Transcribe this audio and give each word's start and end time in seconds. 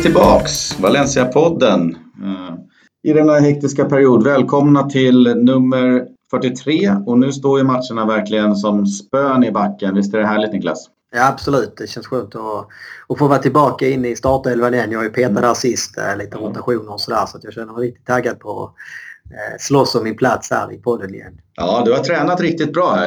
vi 0.00 0.04
tillbaks, 0.04 0.80
Valencia-podden. 0.80 1.96
Eh, 2.22 2.54
I 3.02 3.12
denna 3.12 3.38
hektiska 3.38 3.84
period. 3.84 4.24
Välkomna 4.24 4.88
till 4.88 5.34
nummer 5.36 6.06
43 6.30 6.90
och 7.06 7.18
nu 7.18 7.32
står 7.32 7.58
ju 7.58 7.64
matcherna 7.64 8.06
verkligen 8.06 8.56
som 8.56 8.86
spön 8.86 9.44
i 9.44 9.50
backen. 9.50 9.94
Visst 9.94 10.14
är 10.14 10.18
det 10.18 10.26
härligt 10.26 10.52
Niklas? 10.52 10.86
Ja 11.12 11.28
absolut, 11.28 11.76
det 11.76 11.86
känns 11.86 12.06
skönt 12.06 12.34
att, 12.34 12.66
att 13.08 13.18
få 13.18 13.28
vara 13.28 13.38
tillbaka 13.38 13.88
inne 13.88 14.08
i 14.08 14.16
startelvan 14.16 14.74
igen. 14.74 14.90
Jag 14.90 14.98
har 14.98 15.04
ju 15.04 15.10
petat 15.10 15.42
där 15.42 15.54
sist, 15.54 15.98
eh, 15.98 16.16
lite 16.16 16.36
rotationer 16.36 16.92
och 16.92 17.00
sådär 17.00 17.26
så 17.26 17.36
att 17.36 17.44
jag 17.44 17.52
känner 17.52 17.72
mig 17.72 17.86
riktigt 17.86 18.06
taggad 18.06 18.40
på 18.40 18.64
att 18.64 18.74
eh, 19.32 19.56
slåss 19.58 19.94
om 19.94 20.04
min 20.04 20.16
plats 20.16 20.50
här 20.50 20.72
i 20.72 20.78
podden 20.78 21.14
igen. 21.14 21.40
Ja, 21.56 21.82
du 21.84 21.92
har 21.92 21.98
tränat 21.98 22.40
riktigt 22.40 22.72
bra. 22.72 22.98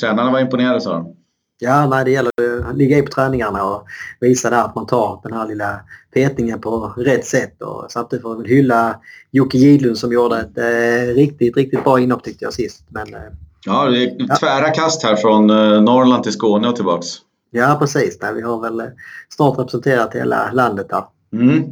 Tränarna 0.00 0.30
var 0.30 0.40
imponerade 0.40 0.80
sa 0.80 0.92
de. 0.92 1.21
Ja, 1.64 1.86
nej, 1.86 2.04
det 2.04 2.10
gäller 2.10 2.30
att 2.70 2.76
ligga 2.76 2.98
i 2.98 3.02
på 3.02 3.12
träningarna 3.12 3.64
och 3.64 3.86
visa 4.20 4.50
där 4.50 4.64
att 4.64 4.74
man 4.74 4.86
tar 4.86 5.20
den 5.22 5.32
här 5.32 5.48
lilla 5.48 5.80
petningen 6.14 6.60
på 6.60 6.92
rätt 6.96 7.26
sätt. 7.26 7.62
Och 7.62 7.86
samtidigt 7.88 8.22
får 8.22 8.36
vi 8.36 8.54
hylla 8.54 8.96
Jocke 9.30 9.58
Gidlund 9.58 9.98
som 9.98 10.12
gjorde 10.12 10.40
ett 10.40 10.58
eh, 10.58 11.14
riktigt, 11.14 11.56
riktigt 11.56 11.84
bra 11.84 12.00
inhopp 12.00 12.24
tyckte 12.24 12.44
jag 12.44 12.52
sist. 12.52 12.84
Men, 12.88 13.14
eh, 13.14 13.20
ja, 13.66 13.84
det 13.84 14.04
är 14.04 14.36
tvära 14.36 14.70
kast 14.70 15.02
här 15.02 15.16
från 15.16 15.50
eh, 15.50 15.82
Norrland 15.82 16.22
till 16.22 16.32
Skåne 16.32 16.68
och 16.68 16.76
tillbaks. 16.76 17.06
Ja, 17.50 17.76
precis. 17.80 18.18
Nej, 18.22 18.34
vi 18.34 18.42
har 18.42 18.60
väl 18.60 18.80
eh, 18.80 18.86
snart 19.28 19.58
representerat 19.58 20.14
hela 20.14 20.52
landet 20.52 20.88
där. 20.88 21.04
Mm. 21.32 21.62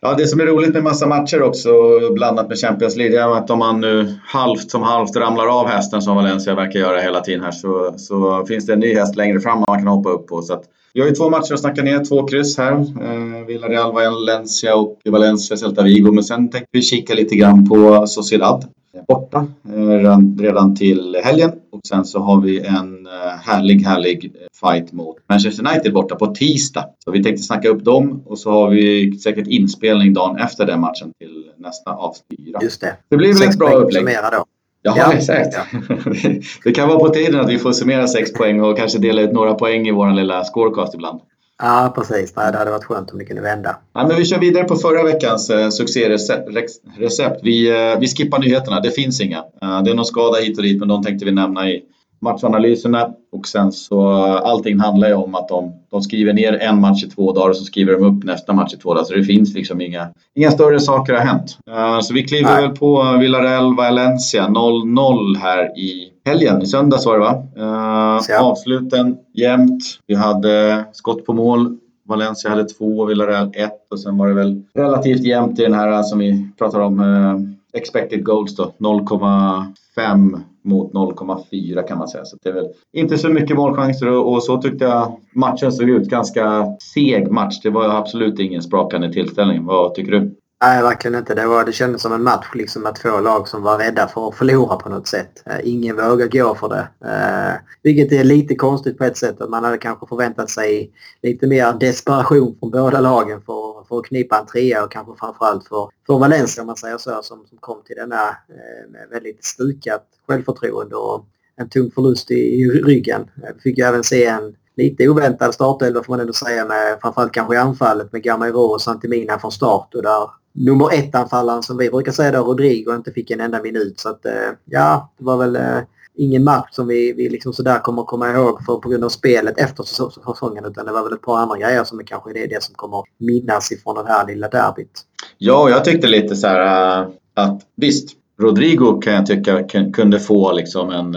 Ja, 0.00 0.14
det 0.14 0.26
som 0.26 0.40
är 0.40 0.46
roligt 0.46 0.74
med 0.74 0.82
massa 0.82 1.06
matcher 1.06 1.42
också 1.42 1.70
blandat 2.14 2.48
med 2.48 2.58
Champions 2.58 2.96
League 2.96 3.22
är 3.22 3.36
att 3.36 3.50
om 3.50 3.58
man 3.58 3.80
nu 3.80 4.14
halvt 4.26 4.70
som 4.70 4.82
halvt 4.82 5.16
ramlar 5.16 5.60
av 5.60 5.66
hästen 5.66 6.02
som 6.02 6.16
Valencia 6.16 6.54
verkar 6.54 6.80
göra 6.80 7.00
hela 7.00 7.20
tiden 7.20 7.44
här 7.44 7.52
så, 7.52 7.94
så 7.96 8.46
finns 8.46 8.66
det 8.66 8.72
en 8.72 8.80
ny 8.80 8.94
häst 8.94 9.16
längre 9.16 9.40
fram 9.40 9.64
man 9.68 9.78
kan 9.78 9.86
hoppa 9.86 10.10
upp 10.10 10.26
på. 10.26 10.42
Så 10.42 10.52
att, 10.52 10.64
vi 10.94 11.00
har 11.00 11.08
ju 11.08 11.14
två 11.14 11.30
matcher 11.30 11.54
att 11.54 11.60
snacka 11.60 11.82
ner, 11.82 12.04
två 12.04 12.26
kryss 12.26 12.58
här. 12.58 12.72
Eh, 12.72 13.46
Villarreal, 13.46 13.92
Valencia 13.92 14.76
och 14.76 14.98
Valencia, 15.04 15.56
Celta 15.56 15.82
Vigo. 15.82 16.12
Men 16.12 16.24
sen 16.24 16.50
tänkte 16.50 16.68
vi 16.72 16.82
kika 16.82 17.14
lite 17.14 17.36
grann 17.36 17.68
på 17.68 18.06
Sociedad 18.06 18.64
borta 19.08 19.46
eh, 19.68 20.18
redan 20.38 20.76
till 20.76 21.16
helgen. 21.24 21.52
Och 21.72 21.80
sen 21.88 22.04
så 22.04 22.18
har 22.18 22.40
vi 22.40 22.60
en 22.60 23.06
eh, 23.06 23.12
härlig, 23.42 23.80
härlig 23.80 24.32
fight 24.60 24.92
mot 24.92 25.16
Manchester 25.28 25.68
United 25.68 25.92
borta 25.92 26.14
på 26.14 26.26
tisdag. 26.26 26.84
Så 27.04 27.10
vi 27.10 27.22
tänkte 27.22 27.42
snacka 27.42 27.68
upp 27.68 27.84
dem 27.84 28.22
och 28.26 28.38
så 28.38 28.50
har 28.50 28.70
vi 28.70 29.12
säkert 29.18 29.46
inspelning 29.46 30.14
dagen 30.14 30.36
efter 30.36 30.66
den 30.66 30.80
matchen 30.80 31.12
till 31.18 31.44
nästa 31.56 31.90
avstyra. 31.90 32.62
Just 32.62 32.80
det. 32.80 32.96
Det 33.08 33.16
blir 33.16 33.34
väl 33.34 33.48
ett 33.48 33.58
bra 33.58 33.72
upplägg. 33.72 34.04
Då. 34.04 34.44
Ja, 34.82 34.94
ja, 34.96 35.12
exakt. 35.12 35.54
Ja. 35.54 35.78
det 36.64 36.72
kan 36.72 36.88
vara 36.88 36.98
på 36.98 37.08
tiden 37.08 37.40
att 37.40 37.48
vi 37.48 37.58
får 37.58 37.72
summera 37.72 38.08
sex 38.08 38.32
poäng 38.32 38.60
och 38.60 38.76
kanske 38.76 38.98
dela 38.98 39.22
ut 39.22 39.32
några 39.32 39.54
poäng 39.54 39.88
i 39.88 39.90
vår 39.90 40.10
lilla 40.10 40.44
scorecast 40.44 40.94
ibland. 40.94 41.20
Ja, 41.62 41.92
precis. 41.94 42.36
Nej, 42.36 42.52
det 42.52 42.58
hade 42.58 42.70
varit 42.70 42.84
skönt 42.84 43.10
om 43.10 43.18
det 43.18 43.24
kunde 43.24 43.42
vända. 43.42 43.76
Ja, 43.94 44.06
men 44.06 44.16
vi 44.16 44.24
kör 44.24 44.38
vidare 44.38 44.64
på 44.64 44.76
förra 44.76 45.02
veckans 45.02 45.50
eh, 45.50 45.68
succérecept. 45.68 47.40
Vi, 47.42 47.70
eh, 47.70 48.00
vi 48.00 48.06
skippar 48.06 48.38
nyheterna. 48.38 48.80
Det 48.80 48.90
finns 48.90 49.20
inga. 49.20 49.38
Eh, 49.38 49.82
det 49.82 49.90
är 49.90 49.94
någon 49.94 50.04
skada 50.04 50.38
hit 50.38 50.58
och 50.58 50.62
dit, 50.62 50.78
men 50.78 50.88
de 50.88 51.02
tänkte 51.02 51.24
vi 51.24 51.32
nämna 51.32 51.70
i 51.70 51.82
matchanalyserna. 52.20 53.10
Och 53.32 53.48
sen 53.48 53.72
så 53.72 54.10
allting 54.22 54.80
handlar 54.80 55.08
ju 55.08 55.14
om 55.14 55.34
att 55.34 55.48
de, 55.48 55.72
de 55.90 56.02
skriver 56.02 56.32
ner 56.32 56.52
en 56.52 56.80
match 56.80 57.04
i 57.04 57.10
två 57.10 57.32
dagar 57.32 57.50
och 57.50 57.56
så 57.56 57.64
skriver 57.64 57.92
de 57.92 58.04
upp 58.04 58.24
nästa 58.24 58.52
match 58.52 58.74
i 58.74 58.76
två 58.76 58.94
dagar. 58.94 59.04
Så 59.04 59.14
det 59.14 59.24
finns 59.24 59.54
liksom 59.54 59.80
inga, 59.80 60.08
inga 60.34 60.50
större 60.50 60.80
saker 60.80 61.12
har 61.12 61.20
hänt. 61.20 61.58
Uh, 61.70 62.00
så 62.00 62.14
vi 62.14 62.22
kliver 62.22 62.52
Nej. 62.52 62.62
väl 62.62 62.76
på 62.76 63.16
Villarreal 63.20 63.76
Valencia 63.76 64.46
0-0 64.46 65.36
här 65.38 65.78
i 65.78 66.13
helgen. 66.24 66.62
I 66.62 66.66
söndags 66.66 67.06
var 67.06 67.18
det 67.18 67.24
va? 67.24 67.42
Uh, 67.58 68.40
avsluten 68.40 69.16
jämnt. 69.32 69.82
Vi 70.06 70.14
hade 70.14 70.84
skott 70.92 71.26
på 71.26 71.32
mål. 71.32 71.76
Valencia 72.06 72.50
hade 72.50 72.64
två, 72.64 73.04
Villarreal 73.04 73.52
ett 73.54 73.86
och 73.90 74.00
sen 74.00 74.18
var 74.18 74.28
det 74.28 74.34
väl 74.34 74.62
relativt 74.74 75.24
jämnt 75.24 75.60
i 75.60 75.62
den 75.62 75.74
här 75.74 76.02
som 76.02 76.18
vi 76.18 76.48
pratar 76.58 76.80
om. 76.80 77.00
Uh, 77.00 77.40
expected 77.78 78.24
goals 78.24 78.56
då, 78.56 78.72
0,5 78.78 80.40
mot 80.64 80.92
0,4 80.92 81.86
kan 81.86 81.98
man 81.98 82.08
säga. 82.08 82.24
Så 82.24 82.36
det 82.42 82.48
är 82.48 82.52
väl 82.52 82.68
inte 82.92 83.18
så 83.18 83.28
mycket 83.28 83.56
målchanser 83.56 84.08
och, 84.08 84.42
så 84.42 84.62
tyckte 84.62 84.84
jag 84.84 85.20
matchen 85.34 85.72
såg 85.72 85.90
ut. 85.90 86.08
Ganska 86.08 86.66
seg 86.94 87.30
match. 87.30 87.60
Det 87.62 87.70
var 87.70 87.88
absolut 87.88 88.38
ingen 88.38 88.62
sprakande 88.62 89.12
tillställning. 89.12 89.64
Vad 89.64 89.94
tycker 89.94 90.12
du? 90.12 90.34
Nej, 90.66 90.82
verkligen 90.82 91.18
inte. 91.18 91.34
Det, 91.34 91.46
var, 91.46 91.64
det 91.64 91.72
kändes 91.72 92.02
som 92.02 92.12
en 92.12 92.22
match 92.22 92.46
liksom 92.54 92.82
med 92.82 92.94
två 92.94 93.20
lag 93.20 93.48
som 93.48 93.62
var 93.62 93.78
rädda 93.78 94.08
för 94.08 94.28
att 94.28 94.34
förlora 94.34 94.76
på 94.76 94.88
något 94.88 95.06
sätt. 95.06 95.42
Eh, 95.46 95.58
ingen 95.62 95.96
vågar 95.96 96.26
gå 96.26 96.54
för 96.54 96.68
det. 96.68 96.88
Eh, 97.10 97.54
vilket 97.82 98.12
är 98.12 98.24
lite 98.24 98.54
konstigt 98.54 98.98
på 98.98 99.04
ett 99.04 99.16
sätt. 99.16 99.36
Man 99.48 99.64
hade 99.64 99.78
kanske 99.78 100.06
förväntat 100.06 100.50
sig 100.50 100.92
lite 101.22 101.46
mer 101.46 101.72
desperation 101.72 102.56
från 102.60 102.70
båda 102.70 103.00
lagen 103.00 103.40
för, 103.40 103.84
för 103.88 103.98
att 103.98 104.06
knipa 104.06 104.38
en 104.38 104.46
trea 104.46 104.84
och 104.84 104.92
kanske 104.92 105.12
framförallt 105.18 105.68
för, 105.68 105.88
för 106.06 106.18
Valencia 106.18 106.62
om 106.62 106.66
man 106.66 106.76
säger 106.76 106.98
så 106.98 107.22
som, 107.22 107.46
som 107.46 107.58
kom 107.58 107.82
till 107.86 107.96
denna 107.96 108.28
eh, 108.28 108.90
med 108.90 109.08
väldigt 109.10 109.44
stukat 109.44 110.04
självförtroende 110.28 110.96
och 110.96 111.26
en 111.56 111.68
tung 111.68 111.90
förlust 111.90 112.30
i, 112.30 112.34
i 112.34 112.70
ryggen. 112.70 113.20
Eh, 113.42 113.48
vi 113.54 113.60
fick 113.60 113.78
ju 113.78 113.84
även 113.84 114.04
se 114.04 114.26
en 114.26 114.56
lite 114.76 115.08
oväntad 115.08 115.54
startelva 115.54 116.02
får 116.02 116.12
man 116.12 116.20
ändå 116.20 116.32
säga 116.32 116.64
med 116.64 116.98
framförallt 117.02 117.32
kanske 117.32 117.54
i 117.54 117.58
anfallet 117.58 118.12
med 118.12 118.22
Gamero 118.22 118.60
och 118.60 118.82
Santimina 118.82 119.38
från 119.38 119.52
start 119.52 119.94
och 119.94 120.02
där 120.02 120.43
nummer 120.54 120.94
ett-anfallaren 120.94 121.62
som 121.62 121.76
vi 121.76 121.90
brukar 121.90 122.12
säga 122.12 122.32
då, 122.32 122.44
Rodrigo, 122.44 122.94
inte 122.94 123.12
fick 123.12 123.30
en 123.30 123.40
enda 123.40 123.62
minut. 123.62 124.00
Så 124.00 124.08
att 124.08 124.26
eh, 124.26 124.32
ja, 124.64 125.12
det 125.18 125.24
var 125.24 125.36
väl 125.36 125.56
eh, 125.56 125.78
ingen 126.14 126.44
match 126.44 126.68
som 126.70 126.86
vi, 126.86 127.12
vi 127.12 127.28
liksom 127.28 127.52
sådär 127.52 127.78
kommer 127.78 128.02
att 128.02 128.08
komma 128.08 128.30
ihåg 128.30 128.64
för, 128.66 128.76
på 128.76 128.88
grund 128.88 129.04
av 129.04 129.08
spelet 129.08 129.58
efter 129.58 129.84
säsongen 129.84 130.64
utan 130.64 130.86
det 130.86 130.92
var 130.92 131.04
väl 131.04 131.12
ett 131.12 131.22
par 131.22 131.38
andra 131.38 131.58
grejer 131.58 131.84
som 131.84 131.98
är 131.98 132.04
kanske 132.04 132.30
är 132.30 132.48
det 132.48 132.62
som 132.62 132.74
kommer 132.74 133.02
minnas 133.18 133.72
ifrån 133.72 134.04
det 134.04 134.12
här 134.12 134.26
lilla 134.26 134.48
derbyt. 134.48 135.00
Ja, 135.38 135.70
jag 135.70 135.84
tyckte 135.84 136.06
lite 136.06 136.36
så 136.36 136.46
här 136.46 137.02
eh, 137.02 137.08
att 137.34 137.62
visst, 137.76 138.10
Rodrigo 138.40 139.00
kan 139.00 139.14
jag 139.14 139.26
tycka 139.26 139.64
kunde 139.92 140.20
få 140.20 140.52
liksom 140.52 140.90
en 140.90 141.14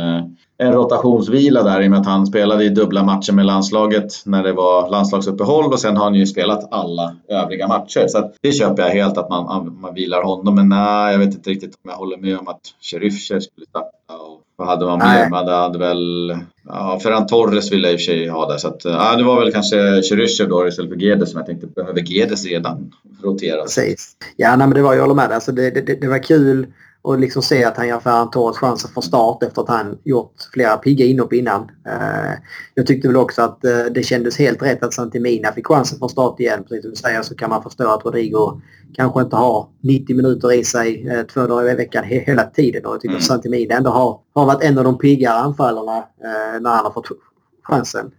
en 0.58 0.74
rotationsvila 0.74 1.64
där 1.64 1.82
i 1.82 1.88
och 1.88 1.92
med 1.92 2.00
att 2.00 2.06
han 2.06 2.26
spelade 2.26 2.64
i 2.64 2.70
dubbla 2.70 3.04
matcher 3.04 3.34
med 3.34 3.46
landslaget 3.46 4.14
när 4.26 4.44
det 4.44 4.54
var 4.54 4.90
landslagsuppehåll 4.90 5.74
och 5.74 5.80
sen 5.80 5.98
har 5.98 6.04
han 6.04 6.16
ju 6.16 6.26
spelat 6.26 6.74
alla 6.74 7.16
övriga 7.28 7.68
matcher. 7.68 8.08
Så 8.08 8.32
det 8.42 8.52
köper 8.52 8.84
jag 8.84 8.90
helt 8.90 9.18
att 9.18 9.30
man, 9.30 9.78
man 9.82 9.94
vilar 9.94 10.24
honom. 10.24 10.56
Men 10.56 10.70
nej, 10.70 11.12
jag 11.12 11.20
vet 11.20 11.34
inte 11.34 11.50
riktigt 11.50 11.76
om 11.84 11.90
jag 11.90 11.98
håller 11.98 12.18
med 12.18 12.40
om 12.40 12.48
att 12.48 12.62
Cherifcher 12.82 13.40
skulle 13.40 13.66
starta. 13.66 14.14
Och 14.14 14.42
vad 14.56 14.68
hade 14.68 14.86
man 14.86 15.00
mer? 15.00 15.30
Man 15.30 15.48
hade 15.48 15.80
väl... 15.80 16.36
Ja, 16.68 17.00
Ferran 17.04 17.28
Torres 17.28 17.72
ville 17.72 17.88
jag 17.88 17.94
i 17.94 17.96
och 17.96 18.00
för 18.00 18.06
sig 18.06 18.28
ha 18.28 18.50
där. 18.50 18.58
Så 18.58 18.68
att, 18.68 18.86
ja, 18.86 19.16
det 19.16 19.24
var 19.24 19.40
väl 19.40 19.52
kanske 19.52 19.76
Cherifcher 20.02 20.50
då 20.50 20.68
istället 20.68 20.92
för 20.92 20.98
Gedes 20.98 21.32
som 21.32 21.38
jag 21.38 21.46
tänkte 21.46 21.68
behöver 21.68 22.02
Gedes 22.02 22.46
redan 22.46 22.92
rotera. 23.24 23.62
Precis. 23.62 24.16
Ja, 24.36 24.56
nej, 24.56 24.68
men 24.68 24.76
det 24.76 24.82
var, 24.82 24.94
jag 24.94 25.02
håller 25.02 25.16
med. 25.16 25.32
Alltså, 25.32 25.52
det, 25.52 25.70
det, 25.70 26.02
det 26.02 26.08
var 26.08 26.24
kul 26.24 26.68
och 27.08 27.20
liksom 27.20 27.42
se 27.42 27.64
att 27.64 27.78
han 27.78 27.88
ger 27.88 28.00
Ferran 28.00 28.30
Torres 28.30 28.58
chansen 28.58 28.92
från 28.92 29.04
start 29.04 29.44
efter 29.44 29.62
att 29.62 29.70
han 29.70 29.98
gjort 30.04 30.34
flera 30.54 30.78
pigga 30.78 31.06
inhopp 31.06 31.34
innan. 31.34 31.62
Uh, 31.62 32.34
jag 32.74 32.88
tyckte 32.88 33.08
väl 33.08 33.18
också 33.18 33.42
att 33.42 33.60
uh, 33.66 33.86
det 33.94 34.04
kändes 34.04 34.40
helt 34.40 34.62
rätt 34.62 34.84
att 34.84 34.94
Santimina 34.94 35.52
fick 35.52 35.68
chansen 35.68 36.00
från 36.00 36.10
start 36.10 36.40
igen. 36.40 36.64
Precis 36.64 36.82
som 36.82 36.90
du 36.92 36.96
säger 36.96 37.22
så 37.22 37.36
kan 37.36 37.50
man 37.50 37.64
förstå 37.64 37.90
att 37.90 38.06
Rodrigo 38.06 38.62
kanske 38.94 39.22
inte 39.22 39.36
har 39.36 39.68
90 39.84 40.16
minuter 40.16 40.54
i 40.54 40.64
sig 40.64 41.18
uh, 41.18 41.24
två 41.24 41.48
dagar 41.48 41.72
i 41.72 41.76
veckan 41.76 42.04
he 42.04 42.20
hela 42.20 42.44
tiden. 42.44 42.86
Och 42.86 42.94
jag 42.94 43.02
tycker 43.02 43.14
mm. 43.14 43.18
att 43.18 43.28
Santimina 43.28 43.76
ändå 43.76 43.90
har, 43.90 44.20
har 44.34 44.46
varit 44.46 44.64
en 44.64 44.78
av 44.78 44.84
de 44.84 44.98
piggare 44.98 45.38
anfallarna 45.38 46.04
när 46.60 46.70
han 46.70 46.86
har 46.86 46.92
fått 46.92 47.08
chansen. 47.64 48.12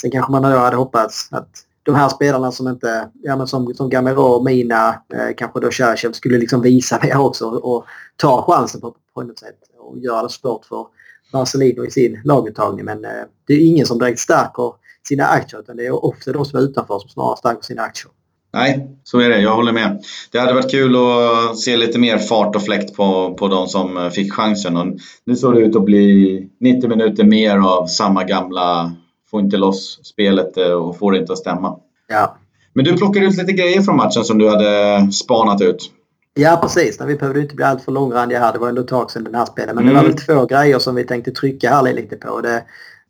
sen 0.00 0.10
kanske 0.10 0.32
man 0.32 0.44
hade 0.44 0.76
hoppats 0.76 1.28
att 1.30 1.50
de 1.82 1.94
här 1.94 2.08
spelarna 2.08 2.52
som 2.52 2.68
inte, 2.68 3.10
ja 3.22 3.36
men 3.36 3.46
som, 3.46 3.74
som 3.74 3.90
Gamero, 3.90 4.42
Mina, 4.42 4.88
eh, 4.88 5.34
kanske 5.36 5.60
då 5.60 5.70
Cherchev 5.70 6.12
skulle 6.12 6.38
liksom 6.38 6.62
visa 6.62 7.00
mer 7.02 7.18
också 7.20 7.46
och, 7.46 7.86
ta 8.16 8.42
chansen 8.42 8.80
på, 8.80 8.94
på 9.14 9.22
något 9.22 9.38
sätt 9.38 9.58
och 9.78 9.98
göra 9.98 10.22
det 10.22 10.28
svårt 10.28 10.64
för 10.64 10.86
Marcelino 11.32 11.84
i 11.84 11.90
sin 11.90 12.20
laguttagning. 12.24 12.84
Men 12.84 13.04
eh, 13.04 13.10
det 13.46 13.54
är 13.54 13.66
ingen 13.66 13.86
som 13.86 13.98
direkt 13.98 14.18
stärker 14.18 14.72
sina 15.08 15.24
aktier 15.24 15.60
utan 15.60 15.76
det 15.76 15.86
är 15.86 16.04
ofta 16.04 16.32
de 16.32 16.44
som 16.44 16.58
är 16.58 16.62
utanför 16.62 16.98
som 16.98 17.08
snarare 17.08 17.36
stärker 17.36 17.62
sina 17.62 17.82
aktier. 17.82 18.12
Nej, 18.52 18.98
så 19.04 19.20
är 19.20 19.28
det. 19.28 19.40
Jag 19.40 19.54
håller 19.54 19.72
med. 19.72 20.02
Det 20.32 20.38
hade 20.38 20.52
varit 20.52 20.70
kul 20.70 20.96
att 20.96 21.58
se 21.58 21.76
lite 21.76 21.98
mer 21.98 22.18
fart 22.18 22.56
och 22.56 22.62
fläkt 22.62 22.96
på, 22.96 23.34
på 23.34 23.48
de 23.48 23.66
som 23.66 23.96
eh, 23.96 24.08
fick 24.08 24.32
chansen. 24.32 24.76
Och 24.76 24.86
nu 25.24 25.36
såg 25.36 25.54
det 25.54 25.60
ut 25.60 25.76
att 25.76 25.84
bli 25.84 26.48
90 26.60 26.88
minuter 26.88 27.24
mer 27.24 27.56
av 27.56 27.86
samma 27.86 28.24
gamla 28.24 28.92
får 29.30 29.40
inte 29.40 29.56
loss 29.56 30.00
spelet 30.02 30.56
eh, 30.56 30.72
och 30.72 30.98
får 30.98 31.12
det 31.12 31.18
inte 31.18 31.32
att 31.32 31.38
stämma. 31.38 31.76
Ja. 32.08 32.36
Men 32.72 32.84
du 32.84 32.96
plockade 32.96 33.26
ut 33.26 33.36
lite 33.36 33.52
grejer 33.52 33.82
från 33.82 33.96
matchen 33.96 34.24
som 34.24 34.38
du 34.38 34.48
hade 34.48 35.12
spanat 35.12 35.60
ut. 35.60 35.90
Ja 36.34 36.58
precis, 36.62 37.00
vi 37.00 37.16
behövde 37.16 37.40
inte 37.40 37.54
bli 37.54 37.64
alltför 37.64 37.92
långrandiga 37.92 38.40
här. 38.40 38.52
Det 38.52 38.58
var 38.58 38.68
ändå 38.68 38.82
ett 38.82 38.88
tag 38.88 39.10
sedan 39.10 39.24
den 39.24 39.34
här 39.34 39.46
spelade. 39.46 39.74
Men 39.74 39.84
mm. 39.84 39.94
det 39.94 40.00
var 40.00 40.08
väl 40.08 40.18
två 40.18 40.46
grejer 40.46 40.78
som 40.78 40.94
vi 40.94 41.04
tänkte 41.04 41.30
trycka 41.30 41.70
här 41.70 41.92
lite 41.92 42.16
på. 42.16 42.40
Det, 42.40 42.64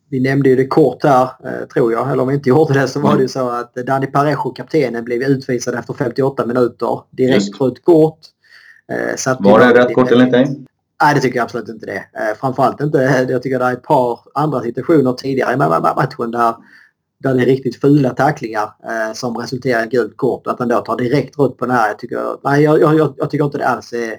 vi 0.09 0.19
nämnde 0.19 0.49
ju 0.49 0.55
det 0.55 0.67
kort 0.67 1.03
här, 1.03 1.23
eh, 1.23 1.67
tror 1.73 1.91
jag. 1.91 2.11
Eller 2.11 2.21
om 2.21 2.27
vi 2.27 2.33
inte 2.33 2.49
gjorde 2.49 2.73
det 2.73 2.87
så 2.87 2.99
var 2.99 3.15
det 3.15 3.21
ju 3.21 3.27
så 3.27 3.49
att 3.49 3.75
Dani 3.75 4.07
Parejo, 4.07 4.51
kaptenen, 4.51 5.03
blev 5.03 5.21
utvisad 5.21 5.75
efter 5.75 5.93
58 5.93 6.45
minuter. 6.45 7.01
Direkt 7.11 7.61
rött 7.61 7.83
kort. 7.83 8.19
Eh, 8.91 9.35
var 9.39 9.59
det 9.59 9.83
rätt 9.83 9.95
kort 9.95 10.11
enligt 10.11 10.31
dig? 10.31 10.65
Nej, 11.01 11.15
det 11.15 11.21
tycker 11.21 11.37
jag 11.37 11.43
absolut 11.43 11.69
inte 11.69 11.85
det. 11.85 11.97
Eh, 11.97 12.37
framförallt 12.39 12.81
inte. 12.81 13.25
Jag 13.29 13.43
tycker 13.43 13.59
det 13.59 13.65
är 13.65 13.73
ett 13.73 13.83
par 13.83 14.19
andra 14.33 14.61
situationer 14.61 15.13
tidigare 15.13 15.53
i 15.53 15.57
matchen 15.57 16.31
där 16.31 16.55
där 17.23 17.33
det 17.33 17.41
är 17.41 17.45
riktigt 17.45 17.81
fula 17.81 18.09
tacklingar 18.09 18.63
eh, 18.63 19.13
som 19.13 19.37
resulterar 19.37 19.85
i 19.85 19.87
gult 19.87 20.17
kort. 20.17 20.47
Att 20.47 20.59
han 20.59 20.67
då 20.67 20.79
tar 20.79 20.97
direkt 20.97 21.39
rött 21.39 21.57
på 21.57 21.65
den 21.65 21.75
här. 21.75 21.87
Jag 21.87 21.99
tycker, 21.99 22.37
nej, 22.43 22.63
jag, 22.63 22.81
jag, 22.81 23.13
jag 23.17 23.29
tycker 23.29 23.45
inte 23.45 23.57
det 23.57 23.67
alls 23.67 23.93
är, 23.93 24.15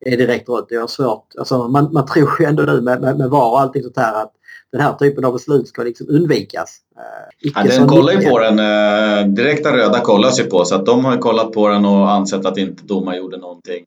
är 0.00 0.16
direkt 0.16 0.48
rött. 0.48 0.66
Det 0.68 0.74
är 0.74 0.86
svårt. 0.86 1.26
Alltså, 1.38 1.68
man, 1.68 1.92
man 1.92 2.06
tror 2.06 2.30
ju 2.40 2.46
ändå 2.46 2.62
nu 2.62 2.80
med, 2.80 3.00
med, 3.00 3.18
med 3.18 3.30
VAR 3.30 3.50
och 3.50 3.60
allting 3.60 3.82
sånt 3.82 3.96
här 3.96 4.22
att 4.22 4.32
den 4.72 4.80
här 4.80 4.92
typen 4.92 5.24
av 5.24 5.32
beslut 5.32 5.68
ska 5.68 5.82
liksom 5.82 6.06
undvikas. 6.10 6.78
Eh, 6.96 7.50
ja, 7.54 7.62
den 7.62 7.88
kollar 7.88 8.12
ju 8.12 8.30
på 8.30 8.38
den. 8.38 8.58
Eh, 8.58 9.26
direkta 9.26 9.76
röda 9.76 10.00
kollas 10.00 10.40
ju 10.40 10.44
på 10.44 10.64
så 10.64 10.74
att 10.74 10.86
de 10.86 11.04
har 11.04 11.16
kollat 11.16 11.52
på 11.52 11.68
den 11.68 11.84
och 11.84 12.10
ansett 12.10 12.46
att 12.46 12.58
inte 12.58 12.84
domaren 12.86 13.18
gjorde 13.18 13.36
någonting 13.36 13.84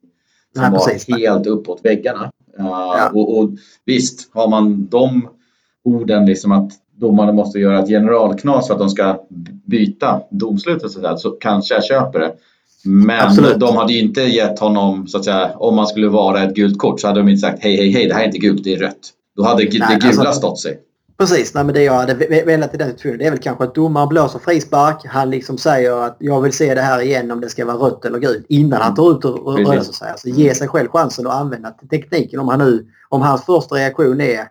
som 0.54 0.62
Nej, 0.62 0.70
var 0.70 1.18
helt 1.18 1.46
uppåt 1.46 1.80
väggarna. 1.84 2.30
Uh, 2.60 2.66
ja. 2.66 3.10
och, 3.14 3.38
och, 3.38 3.50
visst, 3.84 4.30
har 4.34 4.48
man 4.48 4.86
de 4.86 5.28
orden 5.84 6.26
liksom 6.26 6.52
att 6.52 6.72
domarna 6.96 7.32
måste 7.32 7.58
göra 7.58 7.78
ett 7.78 7.88
generalknas 7.88 8.66
för 8.66 8.74
att 8.74 8.80
de 8.80 8.88
ska 8.88 9.20
byta 9.64 10.20
domslutet 10.30 10.90
så, 10.90 11.00
där, 11.00 11.16
så 11.16 11.30
kanske 11.30 11.74
jag 11.74 11.84
köper 11.84 12.18
det. 12.18 12.32
Men 12.84 13.20
Absolut. 13.20 13.60
de 13.60 13.76
hade 13.76 13.92
ju 13.92 14.00
inte 14.00 14.20
gett 14.20 14.58
honom, 14.58 15.06
så 15.06 15.18
att 15.18 15.24
säga, 15.24 15.50
om 15.56 15.76
man 15.76 15.86
skulle 15.86 16.08
vara 16.08 16.42
ett 16.42 16.54
gult 16.54 16.78
kort 16.78 17.00
så 17.00 17.06
hade 17.06 17.20
de 17.20 17.28
inte 17.28 17.40
sagt 17.40 17.62
hej, 17.62 17.76
hej, 17.76 17.90
hej, 17.90 18.06
det 18.06 18.14
här 18.14 18.22
är 18.22 18.26
inte 18.26 18.38
gult, 18.38 18.64
det 18.64 18.74
är 18.74 18.78
rött. 18.78 19.10
Då 19.36 19.42
hade 19.42 19.62
Nej, 19.62 19.70
det 19.70 19.78
gula 19.78 20.28
alltså, 20.28 20.32
stått 20.32 20.58
sig. 20.58 20.78
Precis, 21.18 21.54
nej, 21.54 21.64
men 21.64 21.74
det 21.74 21.82
jag 21.82 21.92
hade 21.92 22.14
velat 22.44 22.74
i 22.74 22.76
den 22.76 22.88
situationen 22.88 23.18
det 23.18 23.26
är 23.26 23.30
väl 23.30 23.40
kanske 23.40 23.64
att 23.64 23.74
domaren 23.74 24.08
blåser 24.08 24.38
frispark. 24.38 25.06
Han 25.06 25.30
liksom 25.30 25.58
säger 25.58 26.06
att 26.06 26.16
jag 26.18 26.40
vill 26.40 26.52
se 26.52 26.74
det 26.74 26.80
här 26.80 27.00
igen 27.00 27.30
om 27.30 27.40
det 27.40 27.48
ska 27.48 27.64
vara 27.64 27.76
rött 27.76 28.04
eller 28.04 28.18
gult 28.18 28.46
innan 28.48 28.80
han 28.80 28.94
tar 28.94 29.18
ut 29.18 29.24
och 29.24 29.58
röser 29.58 29.92
sig. 29.92 30.10
Alltså 30.10 30.28
ge 30.28 30.54
sig 30.54 30.68
själv 30.68 30.88
chansen 30.88 31.26
att 31.26 31.32
använda 31.32 31.70
tekniken 31.90 32.40
om 32.40 32.48
han 32.48 32.58
nu, 32.58 32.86
om 33.08 33.22
hans 33.22 33.44
första 33.44 33.74
reaktion 33.74 34.20
är 34.20 34.48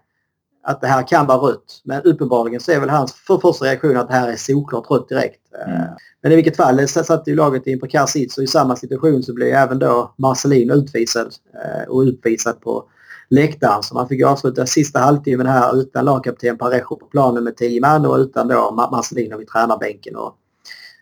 att 0.64 0.82
det 0.82 0.88
här 0.88 1.08
kan 1.08 1.28
vara 1.28 1.38
rött. 1.38 1.82
Men 1.84 2.02
uppenbarligen 2.02 2.60
så 2.60 2.72
är 2.72 2.80
väl 2.80 2.90
hans 2.90 3.14
för 3.14 3.38
första 3.38 3.66
reaktion 3.66 3.98
att 3.98 4.08
det 4.08 4.14
här 4.14 4.30
är 4.32 4.36
solklart 4.36 4.92
rött 4.92 5.10
direkt. 5.10 5.42
Mm. 5.66 5.82
Men 6.22 6.32
i 6.32 6.36
vilket 6.36 6.58
fall, 6.58 6.78
det 6.78 6.88
satte 6.88 7.30
ju 7.30 7.36
laget 7.36 7.68
i 7.68 7.74
en 7.74 7.80
prekär 7.80 8.06
sits 8.06 8.38
och 8.38 8.44
i 8.44 8.48
samma 8.48 8.76
situation 8.76 9.24
så 9.24 9.34
blev 9.34 9.54
även 9.54 9.80
då 9.80 10.14
Marcelin 10.18 10.72
utvisad 10.72 11.34
eh, 11.54 11.90
och 11.90 12.02
utvisad 12.02 12.62
på 12.62 12.86
läktaren. 13.30 13.84
Så 13.84 13.96
man 13.96 14.08
fick 14.08 14.24
avsluta 14.24 14.66
sista 14.66 15.00
halvtimmen 15.00 15.48
här 15.48 15.78
utan 15.78 16.06
lagkapten 16.06 16.58
Parejo 16.58 16.96
på 16.96 17.06
planen 17.06 17.44
med 17.44 17.58
10 17.58 17.82
man 17.82 18.06
och 18.06 18.18
utan 18.18 18.48
då 18.48 18.88
Marcelino 18.92 19.38
vid 19.38 19.48
tränarbänken. 19.48 20.16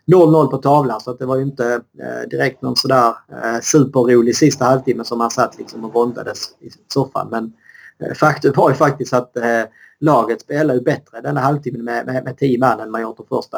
0-0 0.06 0.48
på 0.48 0.58
tavlan 0.58 1.02
så 1.02 1.12
att 1.12 1.20
det 1.20 1.26
var 1.26 1.36
ju 1.36 1.44
inte 1.44 1.82
eh, 2.00 2.30
direkt 2.30 2.62
någon 2.62 2.76
sådär 2.76 3.08
eh, 3.08 3.60
superrolig 3.62 4.36
sista 4.36 4.66
halvtimme 4.66 5.04
som 5.04 5.18
man 5.18 5.32
satt 5.32 5.58
liksom 5.58 5.86
och 5.86 5.94
våndades 5.94 6.50
i 6.60 6.70
soffan. 6.94 7.28
Men 7.32 7.54
eh, 8.00 8.14
faktum 8.14 8.54
var 8.56 8.70
ju 8.70 8.76
faktiskt 8.76 9.14
att 9.14 9.38
eh, 9.38 9.64
laget 10.00 10.42
spelade 10.42 10.80
ju 10.80 10.86
bättre 10.86 11.22
denna 11.22 11.42
halvtimmen 11.42 11.84
med, 11.84 12.06
med, 12.06 12.24
med 12.24 12.38
10 12.38 12.60
man 12.60 12.80
än 12.80 12.92
man 12.92 13.02
gjort 13.02 13.18
de 13.18 13.26
första 13.28 13.58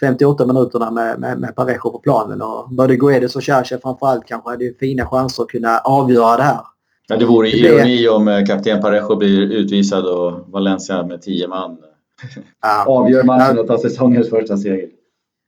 58 0.00 0.46
minuterna 0.46 0.90
med, 0.90 1.20
med, 1.20 1.38
med 1.40 1.56
Parejo 1.56 1.90
på 1.90 1.98
planen. 1.98 2.42
Och 2.42 2.70
både 2.70 2.96
Guedes 2.96 3.36
och 3.36 3.42
Cherche 3.44 3.78
framförallt 3.82 4.26
kanske 4.26 4.50
hade 4.50 4.64
ju 4.64 4.74
fina 4.74 5.06
chanser 5.06 5.42
att 5.42 5.48
kunna 5.48 5.78
avgöra 5.78 6.36
det 6.36 6.42
här. 6.42 6.60
Ja, 7.08 7.16
det 7.16 7.24
vore 7.24 7.48
ironi 7.48 8.08
om 8.08 8.28
eh, 8.28 8.44
kapten 8.44 8.80
Parejo 8.80 9.16
blir 9.16 9.52
utvisad 9.52 10.06
och 10.06 10.32
Valencia 10.46 11.02
med 11.02 11.22
tio 11.22 11.48
man 11.48 11.78
ja. 12.62 12.84
avgör 12.86 13.24
matchen 13.24 13.58
och 13.58 13.66
tar 13.66 13.78
säsongens 13.78 14.30
första 14.30 14.56
seger. 14.56 14.88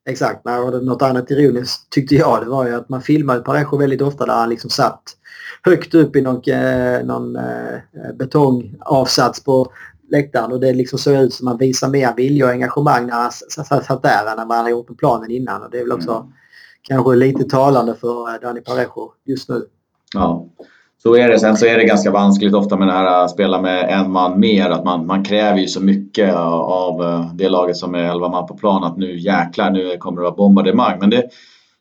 Exakt, 0.08 0.46
och 0.46 0.84
något 0.84 1.02
annat 1.02 1.30
ironiskt 1.30 1.90
tyckte 1.90 2.14
jag 2.14 2.42
det 2.42 2.50
var 2.50 2.66
ju 2.66 2.74
att 2.74 2.88
man 2.88 3.02
filmade 3.02 3.40
Parejo 3.40 3.76
väldigt 3.76 4.02
ofta 4.02 4.26
där 4.26 4.34
han 4.34 4.48
liksom 4.48 4.70
satt 4.70 5.02
högt 5.62 5.94
upp 5.94 6.16
i 6.16 6.20
någon, 6.20 6.42
eh, 6.46 7.04
någon 7.04 7.36
eh, 7.36 8.14
betongavsats 8.14 9.44
på 9.44 9.72
läktaren 10.10 10.52
och 10.52 10.60
det 10.60 10.72
liksom 10.72 10.98
såg 10.98 11.14
ut 11.14 11.34
som 11.34 11.48
att 11.48 11.52
han 11.52 11.58
visade 11.58 11.92
mer 11.92 12.14
vilja 12.16 12.44
och 12.44 12.50
engagemang 12.50 13.06
när 13.06 13.14
han 13.14 13.82
satt 13.82 14.02
där 14.02 14.26
än 14.26 14.36
vad 14.36 14.36
han 14.36 14.50
hade 14.50 14.70
gjort 14.70 14.86
på 14.86 14.94
planen 14.94 15.30
innan. 15.30 15.62
Och 15.62 15.70
det 15.70 15.78
är 15.78 15.82
väl 15.82 15.92
också 15.92 16.12
mm. 16.12 16.32
kanske 16.82 17.16
lite 17.16 17.44
talande 17.44 17.94
för 17.94 18.40
Dani 18.40 18.60
Parejo 18.60 19.12
just 19.24 19.48
nu. 19.48 19.66
Ja, 20.14 20.46
så 21.02 21.16
är 21.16 21.28
det. 21.28 21.38
Sen 21.38 21.56
så 21.56 21.66
är 21.66 21.78
det 21.78 21.84
ganska 21.84 22.10
vanskligt 22.10 22.54
ofta 22.54 22.76
med 22.76 22.88
det 22.88 22.92
här 22.92 23.24
att 23.24 23.30
spela 23.30 23.60
med 23.60 24.00
en 24.00 24.12
man 24.12 24.40
mer. 24.40 24.70
Att 24.70 24.84
man, 24.84 25.06
man 25.06 25.24
kräver 25.24 25.58
ju 25.58 25.66
så 25.66 25.80
mycket 25.80 26.34
av 26.34 27.02
eh, 27.02 27.34
det 27.34 27.48
laget 27.48 27.76
som 27.76 27.94
är 27.94 27.98
11 27.98 28.28
man 28.28 28.46
på 28.46 28.54
plan 28.54 28.84
att 28.84 28.96
nu 28.96 29.18
jäklar, 29.18 29.70
nu 29.70 29.96
kommer 29.98 30.16
det 30.16 30.22
vara 30.22 30.36
bombardemang. 30.36 30.98
Men 31.00 31.10
det, 31.10 31.28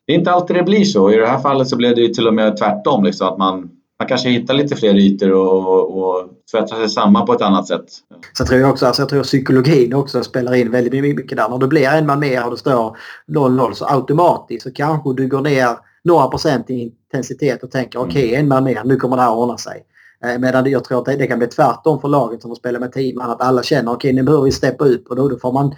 det 0.06 0.12
är 0.12 0.16
inte 0.16 0.30
alltid 0.30 0.56
det 0.56 0.62
blir 0.62 0.84
så. 0.84 1.10
I 1.10 1.16
det 1.16 1.26
här 1.26 1.38
fallet 1.38 1.68
så 1.68 1.76
blev 1.76 1.94
det 1.94 2.00
ju 2.00 2.08
till 2.08 2.26
och 2.26 2.34
med 2.34 2.56
tvärtom. 2.56 3.04
Liksom, 3.04 3.28
att 3.28 3.38
man, 3.38 3.70
man 3.98 4.08
kanske 4.08 4.28
hittar 4.28 4.54
lite 4.54 4.76
fler 4.76 4.94
ytor 4.94 5.32
och, 5.32 5.98
och 5.98 6.28
tvättar 6.52 6.76
sig 6.76 6.88
samman 6.88 7.26
på 7.26 7.32
ett 7.32 7.42
annat 7.42 7.66
sätt. 7.66 7.84
Så 8.32 8.44
tror 8.44 8.60
jag 8.60 8.70
också, 8.70 8.86
alltså 8.86 9.02
jag 9.02 9.08
tror 9.08 9.22
psykologin 9.22 9.94
också 9.94 10.22
spelar 10.22 10.54
in 10.54 10.70
väldigt 10.70 11.02
mycket 11.02 11.36
där. 11.36 11.48
När 11.48 11.58
du 11.58 11.66
blir 11.66 11.88
en 11.88 12.06
man 12.06 12.20
mer 12.20 12.44
och 12.44 12.50
det 12.50 12.56
står 12.56 12.96
0-0 13.28 13.72
så 13.72 13.84
automatiskt 13.84 14.62
så 14.62 14.72
kanske 14.72 15.14
du 15.14 15.28
går 15.28 15.40
ner 15.40 15.87
några 16.04 16.28
procent 16.28 16.70
i 16.70 16.74
intensitet 16.74 17.62
och 17.62 17.70
tänker 17.70 17.98
okej 17.98 18.26
okay, 18.26 18.34
en 18.34 18.48
man 18.48 18.64
mer, 18.64 18.82
nu 18.84 18.96
kommer 18.96 19.16
det 19.16 19.22
här 19.22 19.34
ordna 19.34 19.58
sig. 19.58 19.84
Eh, 20.24 20.38
medan 20.38 20.70
jag 20.70 20.84
tror 20.84 20.98
att 20.98 21.18
det, 21.18 21.26
kan 21.26 21.38
bli 21.38 21.48
tvärtom 21.48 22.00
för 22.00 22.08
laget 22.08 22.42
som 22.42 22.50
får 22.50 22.56
spela 22.56 22.78
med 22.78 22.92
team. 22.92 23.20
Att 23.20 23.42
alla 23.42 23.62
känner 23.62 23.92
okej 23.92 24.08
okay, 24.08 24.12
nu 24.12 24.22
behöver 24.22 24.44
vi 24.44 24.52
steppa 24.52 24.84
upp 24.84 25.06
och 25.08 25.16
då, 25.16 25.28
då 25.28 25.38
får 25.38 25.52
man 25.52 25.74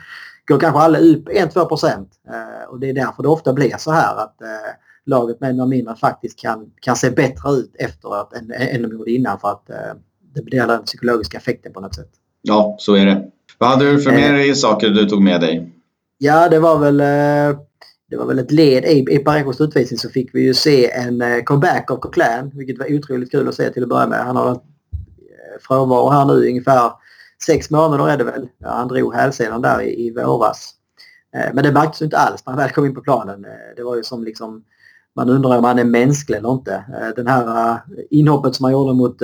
går 0.47 0.61
kanske 0.61 0.81
alla 0.81 0.99
upp 0.99 1.29
1-2 1.29 1.65
procent. 1.65 2.11
Eh, 2.29 2.71
och 2.71 2.81
det 2.81 2.89
är 2.89 2.95
därför 2.95 3.23
det 3.23 3.29
ofta 3.29 3.53
blir 3.53 3.77
så 3.79 3.91
här 3.91 4.17
att 4.17 4.43
eh, 4.43 4.49
laget 5.07 5.41
med 5.41 5.57
några 5.57 5.69
mindre 5.69 5.97
faktiskt 5.97 6.39
kan, 6.39 6.71
kan 6.81 6.97
se 6.97 7.11
bättre 7.11 7.51
ut 7.51 7.77
efteråt 7.79 8.33
än, 8.33 8.53
än 8.53 8.83
de 8.83 8.93
gjorde 8.93 9.11
innan 9.11 9.39
för 9.39 9.49
att 9.49 9.71
det 10.35 10.43
blir 10.43 10.67
den 10.67 10.85
psykologiska 10.85 11.39
effekten 11.39 11.73
på 11.73 11.81
något 11.81 11.95
sätt. 11.95 12.11
Ja, 12.43 12.77
så 12.79 12.95
är 12.95 13.07
det. 13.07 13.25
Vad 13.59 13.71
hade 13.71 13.91
du 13.91 14.01
för 14.01 14.11
mer 14.11 14.55
saker 14.55 14.89
du 14.89 15.09
tog 15.09 15.23
med 15.23 15.41
dig? 15.41 15.73
Ja, 16.19 16.49
det 16.49 16.59
var 16.59 16.79
väl 16.79 17.01
det 18.11 18.17
var 18.17 18.27
väl 18.27 18.39
ett 18.39 18.51
led 18.51 18.85
i, 18.85 19.15
i 19.15 19.19
Parejos 19.19 19.61
utvisning 19.61 19.99
så 19.99 20.11
fick 20.11 20.35
vi 20.35 20.41
ju 20.43 20.55
se 20.55 20.91
en 20.91 21.23
eh, 21.23 21.43
comeback 21.43 21.91
av 21.91 21.97
Coquelin 21.97 22.51
vilket 22.55 22.79
var 22.79 22.95
otroligt 22.95 23.31
kul 23.31 23.49
att 23.49 23.55
se 23.55 23.71
till 23.71 23.83
att 23.83 23.89
börja 23.89 24.07
med. 24.07 24.25
Han 24.25 24.37
har 24.37 24.45
varit 24.45 24.63
eh, 25.23 25.61
frånvaro 25.61 26.11
här 26.11 26.25
nu 26.25 26.49
ungefär 26.49 26.93
sex 27.47 27.71
månader 27.71 28.09
är 28.09 28.19
det 28.19 28.25
väl. 28.25 28.49
Ja, 28.59 28.69
han 28.69 28.89
drog 28.89 29.15
hälsenan 29.15 29.63
där 29.63 29.83
i, 29.83 30.07
i 30.07 30.11
våras. 30.11 30.75
Eh, 31.37 31.55
men 31.55 31.65
det 31.65 31.73
märktes 31.73 32.03
inte 32.03 32.19
alls 32.19 32.47
när 32.47 32.53
han 32.53 32.59
väl 32.59 32.71
kom 32.71 32.87
in 32.87 32.95
på 32.95 33.01
planen. 33.01 33.45
Eh, 33.45 33.51
det 33.77 33.83
var 33.83 33.97
ju 33.97 34.03
som 34.03 34.25
liksom 34.25 34.65
man 35.17 35.29
undrar 35.31 35.59
om 35.59 35.65
han 35.65 35.79
är 35.79 35.85
mänsklig 35.85 36.37
eller 36.37 36.53
inte. 36.53 36.75
Eh, 36.75 37.09
den 37.17 37.27
här 37.27 37.71
eh, 37.71 37.79
inhoppet 38.11 38.55
som 38.55 38.65
han 38.65 38.73
gjorde 38.73 38.95
mot 38.95 39.23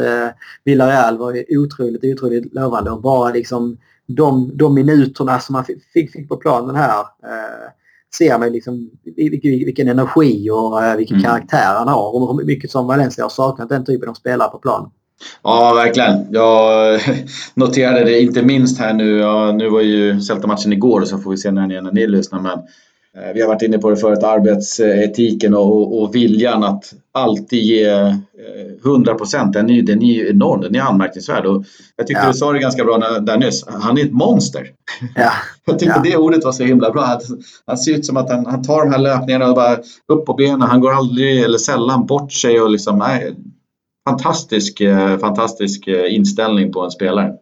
Villarreal 0.65 1.19
var 1.19 1.35
ju 1.35 1.59
otroligt, 1.59 2.05
otroligt 2.05 2.55
lovande 2.55 2.91
och 2.91 3.01
bara 3.01 3.33
liksom 3.33 3.79
de, 4.07 4.57
de 4.57 4.75
minuterna 4.75 5.41
som 5.41 5.55
han 5.55 5.65
fick, 5.65 6.13
fick 6.13 6.29
på 6.29 6.37
planen 6.37 6.77
här 6.77 7.07
ser 8.19 8.39
man 8.39 8.53
liksom 8.53 8.91
vilken 9.67 9.89
energi 9.89 10.51
och 10.51 10.85
eh, 10.85 10.97
vilken 10.97 11.17
mm. 11.17 11.25
karaktär 11.25 11.75
han 11.79 11.89
har 11.89 12.15
och 12.15 12.39
hur 12.39 12.45
mycket 12.45 12.71
som 12.71 12.87
Valencia 12.87 13.25
har 13.25 13.29
saknat 13.29 13.69
den 13.69 13.85
typen 13.85 14.09
av 14.09 14.15
spelare 14.15 14.49
på 14.49 14.59
plan. 14.59 14.91
Ja, 15.43 15.75
verkligen. 15.75 16.27
Jag 16.31 17.01
noterade 17.55 18.05
det 18.05 18.21
inte 18.21 18.43
minst 18.43 18.79
här 18.81 18.95
nu. 18.95 19.19
Ja, 19.19 19.53
nu 19.53 19.69
var 19.69 19.81
ju 19.81 20.21
Celta-matchen 20.21 20.73
igår 20.73 21.05
så 21.05 21.19
får 21.19 21.31
vi 21.31 21.37
se 21.37 21.51
när 21.51 21.67
ni, 21.67 21.81
när 21.81 21.93
ni 21.93 22.07
lyssnar. 22.07 22.41
Men 22.41 22.59
vi 23.35 23.41
har 23.41 23.49
varit 23.49 23.63
inne 23.63 23.79
på 23.79 23.91
det 23.91 23.97
förut, 23.97 24.23
arbetsetiken 24.23 25.55
och, 25.55 26.03
och 26.03 26.15
viljan 26.15 26.65
att 26.65 26.95
alltid 27.13 27.63
ge 27.63 27.89
100 28.85 29.13
eh, 29.13 29.19
procent. 29.19 29.53
Den, 29.53 29.71
är, 29.71 29.83
den 29.83 30.03
är 30.03 30.31
enorm, 30.31 30.61
den 30.61 30.75
är 30.75 30.81
anmärkningsvärd. 30.81 31.47
Och 31.47 31.65
jag 31.97 32.07
tyckte 32.07 32.23
ja. 32.23 32.29
du 32.29 32.35
sa 32.35 32.53
det 32.53 32.59
ganska 32.59 32.85
bra 32.85 32.99
där 32.99 33.39
nyss, 33.39 33.65
han 33.67 33.99
är 33.99 34.05
ett 34.05 34.13
monster. 34.13 34.71
Ja. 35.15 35.33
jag 35.65 35.79
tyckte 35.79 35.95
ja. 36.05 36.11
det 36.11 36.17
ordet 36.17 36.45
var 36.45 36.53
så 36.53 36.63
himla 36.63 36.91
bra. 36.91 37.03
Att 37.03 37.23
han 37.67 37.79
ser 37.79 37.93
ut 37.93 38.07
som 38.07 38.17
att 38.17 38.31
han, 38.31 38.47
han 38.47 38.63
tar 38.63 38.85
de 38.85 38.91
här 38.91 38.99
löpningarna 38.99 39.49
och 39.49 39.55
bara 39.55 39.77
upp 40.13 40.27
på 40.27 40.35
benen. 40.35 40.61
Han 40.61 40.81
går 40.81 40.93
aldrig 40.93 41.43
eller 41.43 41.59
sällan 41.59 42.07
bort 42.07 42.33
sig 42.33 42.61
och 42.61 42.71
liksom, 42.71 42.99
nej, 42.99 43.37
fantastisk, 44.09 44.81
eh, 44.81 45.19
fantastisk 45.19 45.89
inställning 45.89 46.73
på 46.73 46.81
en 46.81 46.91
spelare. 46.91 47.33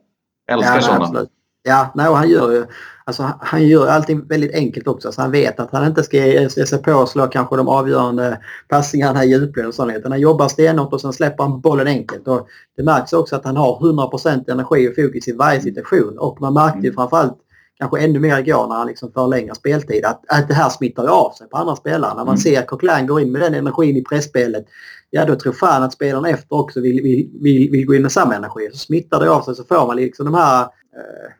Älskar 0.53 0.75
ja, 0.75 0.81
sådana. 0.81 1.05
Absolut. 1.05 1.29
Ja, 1.69 1.93
nej, 1.95 2.07
han 2.07 2.31
gör 2.31 2.53
ju 2.53 2.67
alltså, 3.05 3.31
han 3.41 3.69
gör 3.69 3.87
allting 3.87 4.27
väldigt 4.27 4.55
enkelt 4.55 4.89
också. 4.89 5.13
Så 5.13 5.23
han 5.23 5.31
vet 5.31 5.61
att 5.61 5.73
han 5.73 5.87
inte 5.87 6.03
ska 6.03 6.27
ge 6.27 6.49
sig 6.49 6.83
på 6.83 6.93
och 6.93 7.09
slå 7.09 7.27
kanske 7.27 7.57
de 7.57 7.69
avgörande 7.69 8.41
passningarna 8.69 9.25
i 9.25 9.29
djupled 9.29 9.67
och 9.67 9.75
sånt. 9.75 9.93
Han 10.05 10.21
jobbar 10.21 10.49
stenhårt 10.49 10.93
och 10.93 11.01
sen 11.01 11.13
släpper 11.13 11.45
han 11.45 11.61
bollen 11.61 11.87
enkelt. 11.87 12.29
Och 12.29 12.49
det 12.77 12.83
märks 12.83 13.13
också 13.13 13.37
att 13.37 13.45
han 13.45 13.57
har 13.57 13.79
100% 13.79 14.51
energi 14.51 14.89
och 14.89 14.95
fokus 14.95 15.29
i 15.29 15.33
varje 15.33 15.61
situation. 15.61 16.19
Och 16.19 16.41
man 16.41 16.55
märkte 16.55 16.79
ju 16.79 16.89
mm. 16.89 16.95
framförallt 16.95 17.39
kanske 17.79 18.01
ännu 18.01 18.19
mer 18.19 18.39
igår 18.39 18.67
när 18.69 18.77
han 18.77 18.87
liksom 18.87 19.31
längre 19.31 19.55
speltid. 19.55 20.05
Att, 20.05 20.25
att 20.29 20.49
det 20.49 20.55
här 20.55 20.69
smittar 20.69 21.07
av 21.07 21.33
sig 21.33 21.49
på 21.49 21.57
andra 21.57 21.77
spelare. 21.77 22.11
När 22.11 22.25
man 22.25 22.29
mm. 22.29 22.37
ser 22.37 22.63
Coquelin 22.63 23.07
gå 23.07 23.21
in 23.21 23.33
med 23.33 23.41
den 23.41 23.55
energin 23.55 23.97
i 23.97 24.03
pressspelet. 24.03 24.65
Ja 25.11 25.25
då 25.25 25.37
tror 25.37 25.53
fan 25.53 25.83
att 25.83 25.93
spelarna 25.93 26.29
efter 26.29 26.57
också 26.57 26.81
vill, 26.81 27.03
vill, 27.03 27.31
vill, 27.41 27.71
vill 27.71 27.87
gå 27.87 27.95
in 27.95 28.03
med 28.03 28.13
samma 28.13 28.35
energi. 28.35 28.69
Så 28.73 28.79
smittar 28.79 29.21
det 29.21 29.31
av 29.31 29.43
sig 29.43 29.55
så 29.55 29.65
får 29.65 29.87
man 29.87 29.97
liksom 29.97 30.25
de 30.25 30.35
här 30.35 30.69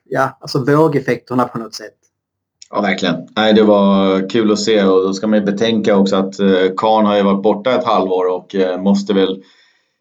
ja, 0.05 0.39
alltså 0.41 0.65
vågeffekterna 0.65 1.45
på 1.45 1.59
något 1.59 1.75
sätt. 1.75 1.95
Ja, 2.71 2.81
verkligen. 2.81 3.15
Nej, 3.37 3.53
det 3.53 3.63
var 3.63 4.29
kul 4.31 4.53
att 4.53 4.59
se 4.59 4.85
och 4.85 5.03
då 5.03 5.13
ska 5.13 5.27
man 5.27 5.39
ju 5.39 5.45
betänka 5.45 5.97
också 5.97 6.17
att 6.17 6.41
eh, 6.41 6.49
Kahn 6.77 7.07
har 7.07 7.17
ju 7.17 7.23
varit 7.23 7.43
borta 7.43 7.75
ett 7.75 7.85
halvår 7.85 8.27
och 8.27 8.55
eh, 8.55 8.81
måste 8.81 9.13
väl 9.13 9.43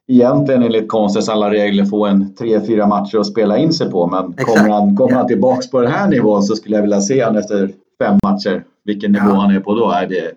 egentligen 0.08 0.64
enligt 0.64 0.90
konstens 0.90 1.30
alla 1.30 1.52
regler 1.52 1.86
få 1.86 2.06
en 2.06 2.36
tre, 2.36 2.62
fyra 2.62 2.88
matcher 2.88 3.18
att 3.18 3.28
spela 3.28 3.58
in 3.58 3.74
sig 3.74 3.92
på. 3.92 4.08
Men 4.08 4.32
Exakt. 4.32 4.58
kommer 4.58 4.70
han, 4.70 4.96
kommer 4.96 5.14
han 5.14 5.28
tillbaks 5.28 5.72
på 5.72 5.82
den 5.82 5.92
här 5.92 6.08
nivån 6.08 6.44
så 6.44 6.56
skulle 6.56 6.76
jag 6.76 6.82
vilja 6.82 7.02
se 7.02 7.24
honom 7.24 7.40
efter 7.40 7.72
fem 8.00 8.18
matcher. 8.24 8.64
Vilken 8.86 9.12
nivå 9.12 9.26
ja. 9.30 9.36
han 9.36 9.56
är 9.56 9.60
på 9.60 9.76
då. 9.76 9.92
Är 9.92 10.08
det, 10.08 10.22
det 10.22 10.32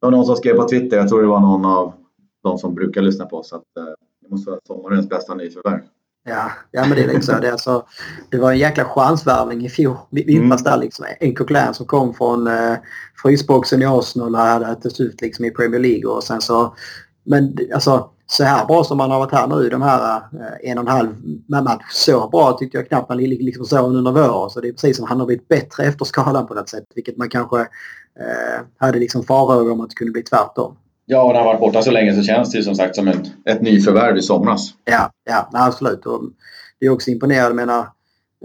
var 0.00 0.10
någon 0.10 0.26
som 0.26 0.36
skrev 0.36 0.54
på 0.54 0.68
Twitter, 0.68 0.96
jag 0.96 1.08
tror 1.08 1.22
det 1.22 1.28
var 1.28 1.40
någon 1.40 1.64
av 1.66 1.92
de 2.42 2.58
som 2.58 2.74
brukar 2.74 3.02
lyssna 3.02 3.26
på 3.26 3.36
oss, 3.36 3.52
att 3.52 3.76
eh, 3.78 3.84
det 4.22 4.30
måste 4.30 4.50
vara 4.50 4.60
sommarens 4.66 5.08
bästa 5.08 5.34
nyförvärv. 5.34 5.80
Ja, 6.24 6.50
ja 6.70 6.80
men 6.80 6.90
det 6.90 7.04
är 7.04 7.08
liksom 7.08 7.40
det. 7.40 7.52
Alltså, 7.52 7.86
det 8.30 8.38
var 8.38 8.52
en 8.52 8.58
jäkla 8.58 8.84
chansvärvning 8.84 9.66
i 9.66 9.68
fjol. 9.68 9.96
Vintras 10.10 10.60
mm. 10.60 10.72
där 10.72 10.78
liksom. 10.78 11.06
En 11.20 11.34
Coquelin 11.34 11.74
som 11.74 11.86
kom 11.86 12.14
från 12.14 12.46
eh, 12.46 12.76
frysboxen 13.22 13.82
i 13.82 13.86
Arsenal 13.86 14.34
och 14.34 14.40
hade 14.40 14.66
ätit 14.66 15.00
ut 15.00 15.20
liksom 15.20 15.44
i 15.44 15.50
Premier 15.50 15.80
League 15.80 16.10
och 16.10 16.24
sen 16.24 16.40
så... 16.40 16.74
Men 17.24 17.58
alltså 17.74 18.10
så 18.26 18.44
här 18.44 18.66
bra 18.66 18.84
som 18.84 19.00
han 19.00 19.10
har 19.10 19.18
varit 19.18 19.32
här 19.32 19.46
nu 19.46 19.68
de 19.68 19.82
här 19.82 20.16
eh, 20.16 20.70
en 20.70 20.78
och 20.78 20.84
en 20.84 20.90
halv 20.90 21.14
match. 21.46 21.82
Så 21.90 22.28
bra 22.28 22.52
tyckte 22.52 22.78
jag 22.78 22.88
knappt 22.88 23.08
man 23.08 23.18
liksom 23.18 23.64
såg 23.64 23.94
under 23.94 24.12
våren. 24.12 24.50
Så 24.50 24.60
det 24.60 24.68
är 24.68 24.72
precis 24.72 24.96
som 24.96 25.06
han 25.06 25.20
har 25.20 25.26
blivit 25.26 25.48
bättre 25.48 25.84
efter 25.84 26.04
skadan 26.04 26.46
på 26.46 26.54
något 26.54 26.68
sätt. 26.68 26.84
Vilket 26.94 27.16
man 27.16 27.28
kanske 27.28 27.60
eh, 27.60 28.60
hade 28.78 28.98
liksom 28.98 29.22
farhågor 29.24 29.72
om 29.72 29.80
att 29.80 29.90
det 29.90 29.96
kunde 29.96 30.12
bli 30.12 30.22
tvärtom. 30.22 30.76
Ja, 31.10 31.22
och 31.22 31.32
när 31.32 31.38
han 31.38 31.46
varit 31.46 31.60
borta 31.60 31.82
så 31.82 31.90
länge 31.90 32.14
så 32.14 32.22
känns 32.22 32.52
det 32.52 32.62
som 32.62 32.74
sagt 32.74 32.96
som 32.96 33.08
en, 33.08 33.26
ett 33.44 33.62
nyförvärv 33.62 34.16
i 34.16 34.22
somras. 34.22 34.70
Ja, 34.84 35.10
ja 35.24 35.48
absolut. 35.52 36.06
Och 36.06 36.22
det 36.80 36.86
är 36.86 36.90
också 36.90 37.10
imponerande. 37.10 37.48
Jag 37.48 37.66
menar, 37.66 37.80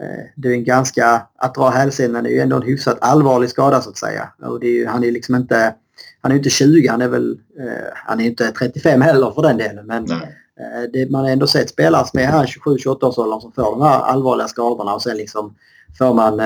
eh, 0.02 0.26
det 0.36 0.48
är 0.48 0.54
en 0.54 0.64
ganska... 0.64 1.22
Att 1.36 1.56
dra 1.56 1.70
hälsenan 1.70 2.26
är 2.26 2.30
ju 2.30 2.40
ändå 2.40 2.56
en 2.56 2.62
hyfsat 2.62 2.98
allvarlig 3.02 3.50
skada 3.50 3.82
så 3.82 3.90
att 3.90 3.98
säga. 3.98 4.30
Och 4.42 4.60
det 4.60 4.68
är 4.68 4.72
ju, 4.72 4.88
han 4.88 5.04
är 5.04 5.12
liksom 5.12 5.36
inte... 5.36 5.76
Han 6.22 6.32
är 6.32 6.36
inte 6.36 6.50
20, 6.50 6.88
han 6.88 7.02
är 7.02 7.08
väl... 7.08 7.32
Eh, 7.60 7.94
han 7.94 8.20
är 8.20 8.26
inte 8.26 8.52
35 8.52 9.02
heller 9.02 9.32
för 9.32 9.42
den 9.42 9.58
delen. 9.58 9.86
Men 9.86 10.12
eh, 10.12 10.84
det, 10.94 11.12
man 11.12 11.24
har 11.24 11.32
ändå 11.32 11.48
sett 11.48 11.70
spelare 11.70 12.06
som 12.06 12.20
är 12.20 12.26
här 12.26 12.46
27-28 12.46 13.04
års 13.04 13.18
åldern 13.18 13.42
som 13.42 13.52
får 13.52 13.64
de 13.64 13.82
här 13.82 14.00
allvarliga 14.00 14.48
skadorna 14.48 14.94
och 14.94 15.02
sen 15.02 15.18
liksom 15.18 15.56
får 15.98 16.14
man 16.14 16.40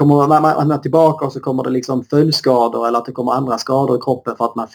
kommer 0.00 0.28
man, 0.28 0.68
man 0.68 0.80
tillbaka 0.80 1.26
och 1.26 1.32
så 1.32 1.40
kommer 1.40 1.64
det 1.64 1.70
liksom 1.70 2.04
följdskador 2.04 2.88
eller 2.88 2.98
att 2.98 3.04
det 3.04 3.12
kommer 3.12 3.32
andra 3.32 3.58
skador 3.58 3.96
i 3.96 4.00
kroppen 4.00 4.36
för 4.36 4.44
att 4.44 4.54
man 4.54 4.68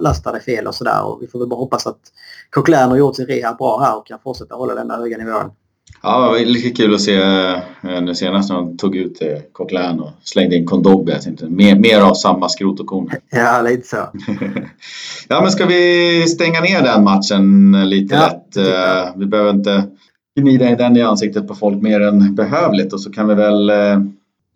lastade 0.00 0.40
fel 0.40 0.66
och 0.66 0.74
sådär. 0.74 1.18
Vi 1.20 1.26
får 1.26 1.38
väl 1.38 1.48
bara 1.48 1.58
hoppas 1.58 1.86
att 1.86 2.00
Coquelin 2.50 2.90
har 2.90 2.96
gjort 2.96 3.16
sin 3.16 3.26
rehab 3.26 3.58
bra 3.58 3.80
här 3.80 3.98
och 3.98 4.06
kan 4.06 4.18
fortsätta 4.18 4.54
hålla 4.54 4.74
den 4.74 4.88
där 4.88 4.96
höga 4.96 5.18
nivån. 5.18 5.50
Ja, 6.02 6.20
det 6.20 6.28
var 6.28 6.38
lite 6.38 6.70
kul 6.70 6.94
att 6.94 7.00
se 7.00 7.16
eh, 7.16 8.02
nu 8.02 8.14
senast 8.14 8.50
när 8.50 8.56
de 8.56 8.76
tog 8.76 8.96
ut 8.96 9.22
eh, 9.22 9.38
Coquelin 9.52 10.00
och 10.00 10.10
slängde 10.22 10.56
in 10.56 10.66
Kondogbe. 10.66 11.20
Mer, 11.48 11.76
mer 11.76 12.00
av 12.00 12.14
samma 12.14 12.48
skrot 12.48 12.80
och 12.80 12.86
korn. 12.86 13.10
Ja, 13.30 13.62
lite 13.62 13.88
så. 13.88 13.96
ja, 15.28 15.40
men 15.40 15.50
ska 15.50 15.66
vi 15.66 16.22
stänga 16.28 16.60
ner 16.60 16.82
den 16.82 17.04
matchen 17.04 17.72
lite 17.90 18.14
ja, 18.14 18.20
lätt? 18.20 18.56
Eh, 18.56 19.12
vi 19.16 19.26
behöver 19.26 19.50
inte 19.50 19.84
gnida 20.40 20.76
den 20.76 20.96
i 20.96 21.02
ansiktet 21.02 21.48
på 21.48 21.54
folk 21.54 21.82
mer 21.82 22.00
än 22.00 22.34
behövligt 22.34 22.92
och 22.92 23.00
så 23.00 23.12
kan 23.12 23.28
vi 23.28 23.34
väl 23.34 23.70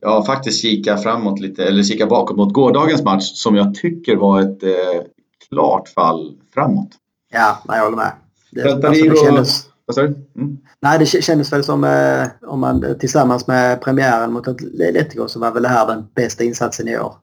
ja, 0.00 0.24
faktiskt 0.24 0.62
kika 0.62 0.96
framåt 0.96 1.40
lite, 1.40 1.64
eller 1.64 1.82
kika 1.82 2.06
bakåt 2.06 2.36
mot 2.36 2.52
gårdagens 2.52 3.02
match 3.02 3.32
som 3.34 3.56
jag 3.56 3.74
tycker 3.74 4.16
var 4.16 4.40
ett 4.40 4.62
eh, 4.62 5.02
klart 5.48 5.88
fall 5.88 6.34
framåt. 6.54 6.90
Ja, 7.32 7.58
jag 7.66 7.84
håller 7.84 7.96
med. 7.96 8.12
Det, 8.50 8.72
alltså, 8.72 8.90
det 8.90 9.18
kändes, 9.18 9.66
vad? 9.86 9.98
Mm. 9.98 10.58
Nej, 10.80 10.98
det 10.98 11.06
kändes 11.06 11.52
väl 11.52 11.64
som 11.64 11.84
eh, 11.84 12.26
om 12.46 12.60
man 12.60 12.98
tillsammans 13.00 13.46
med 13.46 13.82
premiären 13.82 14.32
mot 14.32 14.48
Atletico 14.48 15.28
så 15.28 15.40
var 15.40 15.52
väl 15.52 15.62
det 15.62 15.68
här 15.68 15.86
den 15.86 16.06
bästa 16.14 16.44
insatsen 16.44 16.88
i 16.88 16.98
år. 16.98 17.14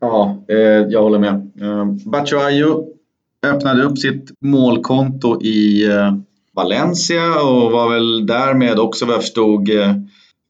Ja, 0.00 0.44
eh, 0.48 0.56
jag 0.58 1.02
håller 1.02 1.18
med. 1.18 1.34
Eh, 1.60 1.84
Batshuayu 2.10 2.82
öppnade 3.46 3.82
upp 3.82 3.98
sitt 3.98 4.30
målkonto 4.40 5.42
i 5.42 5.88
eh, 5.88 6.12
Valencia 6.54 7.40
och 7.42 7.72
var 7.72 7.90
väl 7.90 8.26
därmed 8.26 8.78
också 8.78 9.06
vad 9.06 9.14
jag 9.14 9.22
förstod 9.22 9.70
eh, 9.70 9.94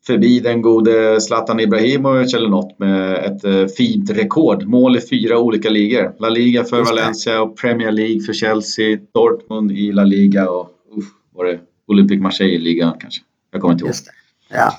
förbi 0.06 0.40
den 0.40 0.62
gode 0.62 1.20
Zlatan 1.20 1.60
Ibrahimovic 1.60 2.34
eller 2.34 2.48
något 2.48 2.78
med 2.78 3.14
ett 3.24 3.44
eh, 3.44 3.66
fint 3.76 4.10
rekord. 4.10 4.64
Mål 4.64 4.96
i 4.96 5.00
fyra 5.00 5.38
olika 5.38 5.70
ligor. 5.70 6.12
La 6.18 6.28
Liga 6.28 6.64
för 6.64 6.84
Valencia 6.84 7.42
och 7.42 7.56
Premier 7.56 7.92
League 7.92 8.20
för 8.20 8.32
Chelsea. 8.32 8.98
Dortmund 9.14 9.72
i 9.72 9.92
La 9.92 10.04
Liga 10.04 10.50
och 10.50 10.70
uff, 10.96 11.04
var 11.34 11.44
det 11.44 11.58
Olympique 11.88 12.22
Marseille 12.22 12.54
i 12.54 12.58
ligan 12.58 12.94
kanske. 13.00 13.22
Jag 13.52 13.60
kommer 13.60 13.72
inte 13.72 13.84
ihåg. 13.84 13.94
Ja, 14.48 14.72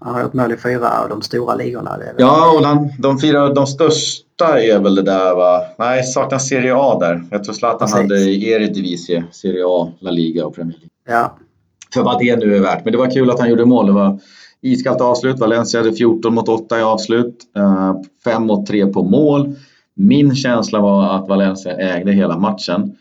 han 0.00 0.14
har 0.14 0.22
gjort 0.22 0.32
mål 0.32 0.52
i 0.52 0.56
fyra 0.56 0.90
av 1.00 1.08
de 1.08 1.22
stora 1.22 1.54
ligorna. 1.54 1.98
Ja, 2.18 2.58
och 2.58 2.66
han, 2.66 2.88
de 2.98 3.20
fyra 3.20 3.48
de 3.48 3.66
största 3.66 4.60
är 4.60 4.78
väl 4.78 4.94
det 4.94 5.02
där 5.02 5.34
va? 5.34 5.62
Nej, 5.78 6.04
saknas 6.04 6.48
Serie 6.48 6.74
A 6.76 6.98
där. 7.00 7.22
Jag 7.30 7.44
tror 7.44 7.54
Zlatan 7.54 7.78
Precis. 7.78 7.96
hade 7.96 8.20
Eredivisie, 8.46 9.24
Serie 9.32 9.64
A, 9.66 9.92
La 10.00 10.10
Liga 10.10 10.46
och 10.46 10.54
Premier 10.54 10.78
League. 10.78 11.20
Ja. 11.20 11.36
För 11.94 12.02
vad 12.02 12.18
det 12.18 12.36
nu 12.36 12.56
är 12.56 12.60
värt. 12.60 12.84
Men 12.84 12.92
det 12.92 12.98
var 12.98 13.10
kul 13.10 13.30
att 13.30 13.40
han 13.40 13.50
gjorde 13.50 13.64
mål. 13.64 13.86
Det 13.86 13.92
var 13.92 14.20
Iskallt 14.62 15.00
avslut. 15.00 15.38
Valencia 15.38 15.80
hade 15.80 15.92
14 15.92 16.34
mot 16.34 16.48
8 16.48 16.78
i 16.78 16.82
avslut. 16.82 17.44
5 18.24 18.34
eh, 18.34 18.40
mot 18.40 18.66
3 18.66 18.86
på 18.86 19.02
mål. 19.02 19.54
Min 19.94 20.34
känsla 20.34 20.80
var 20.80 21.16
att 21.16 21.28
Valencia 21.28 21.76
ägde 21.76 22.12
hela 22.12 22.38
matchen. 22.38 22.96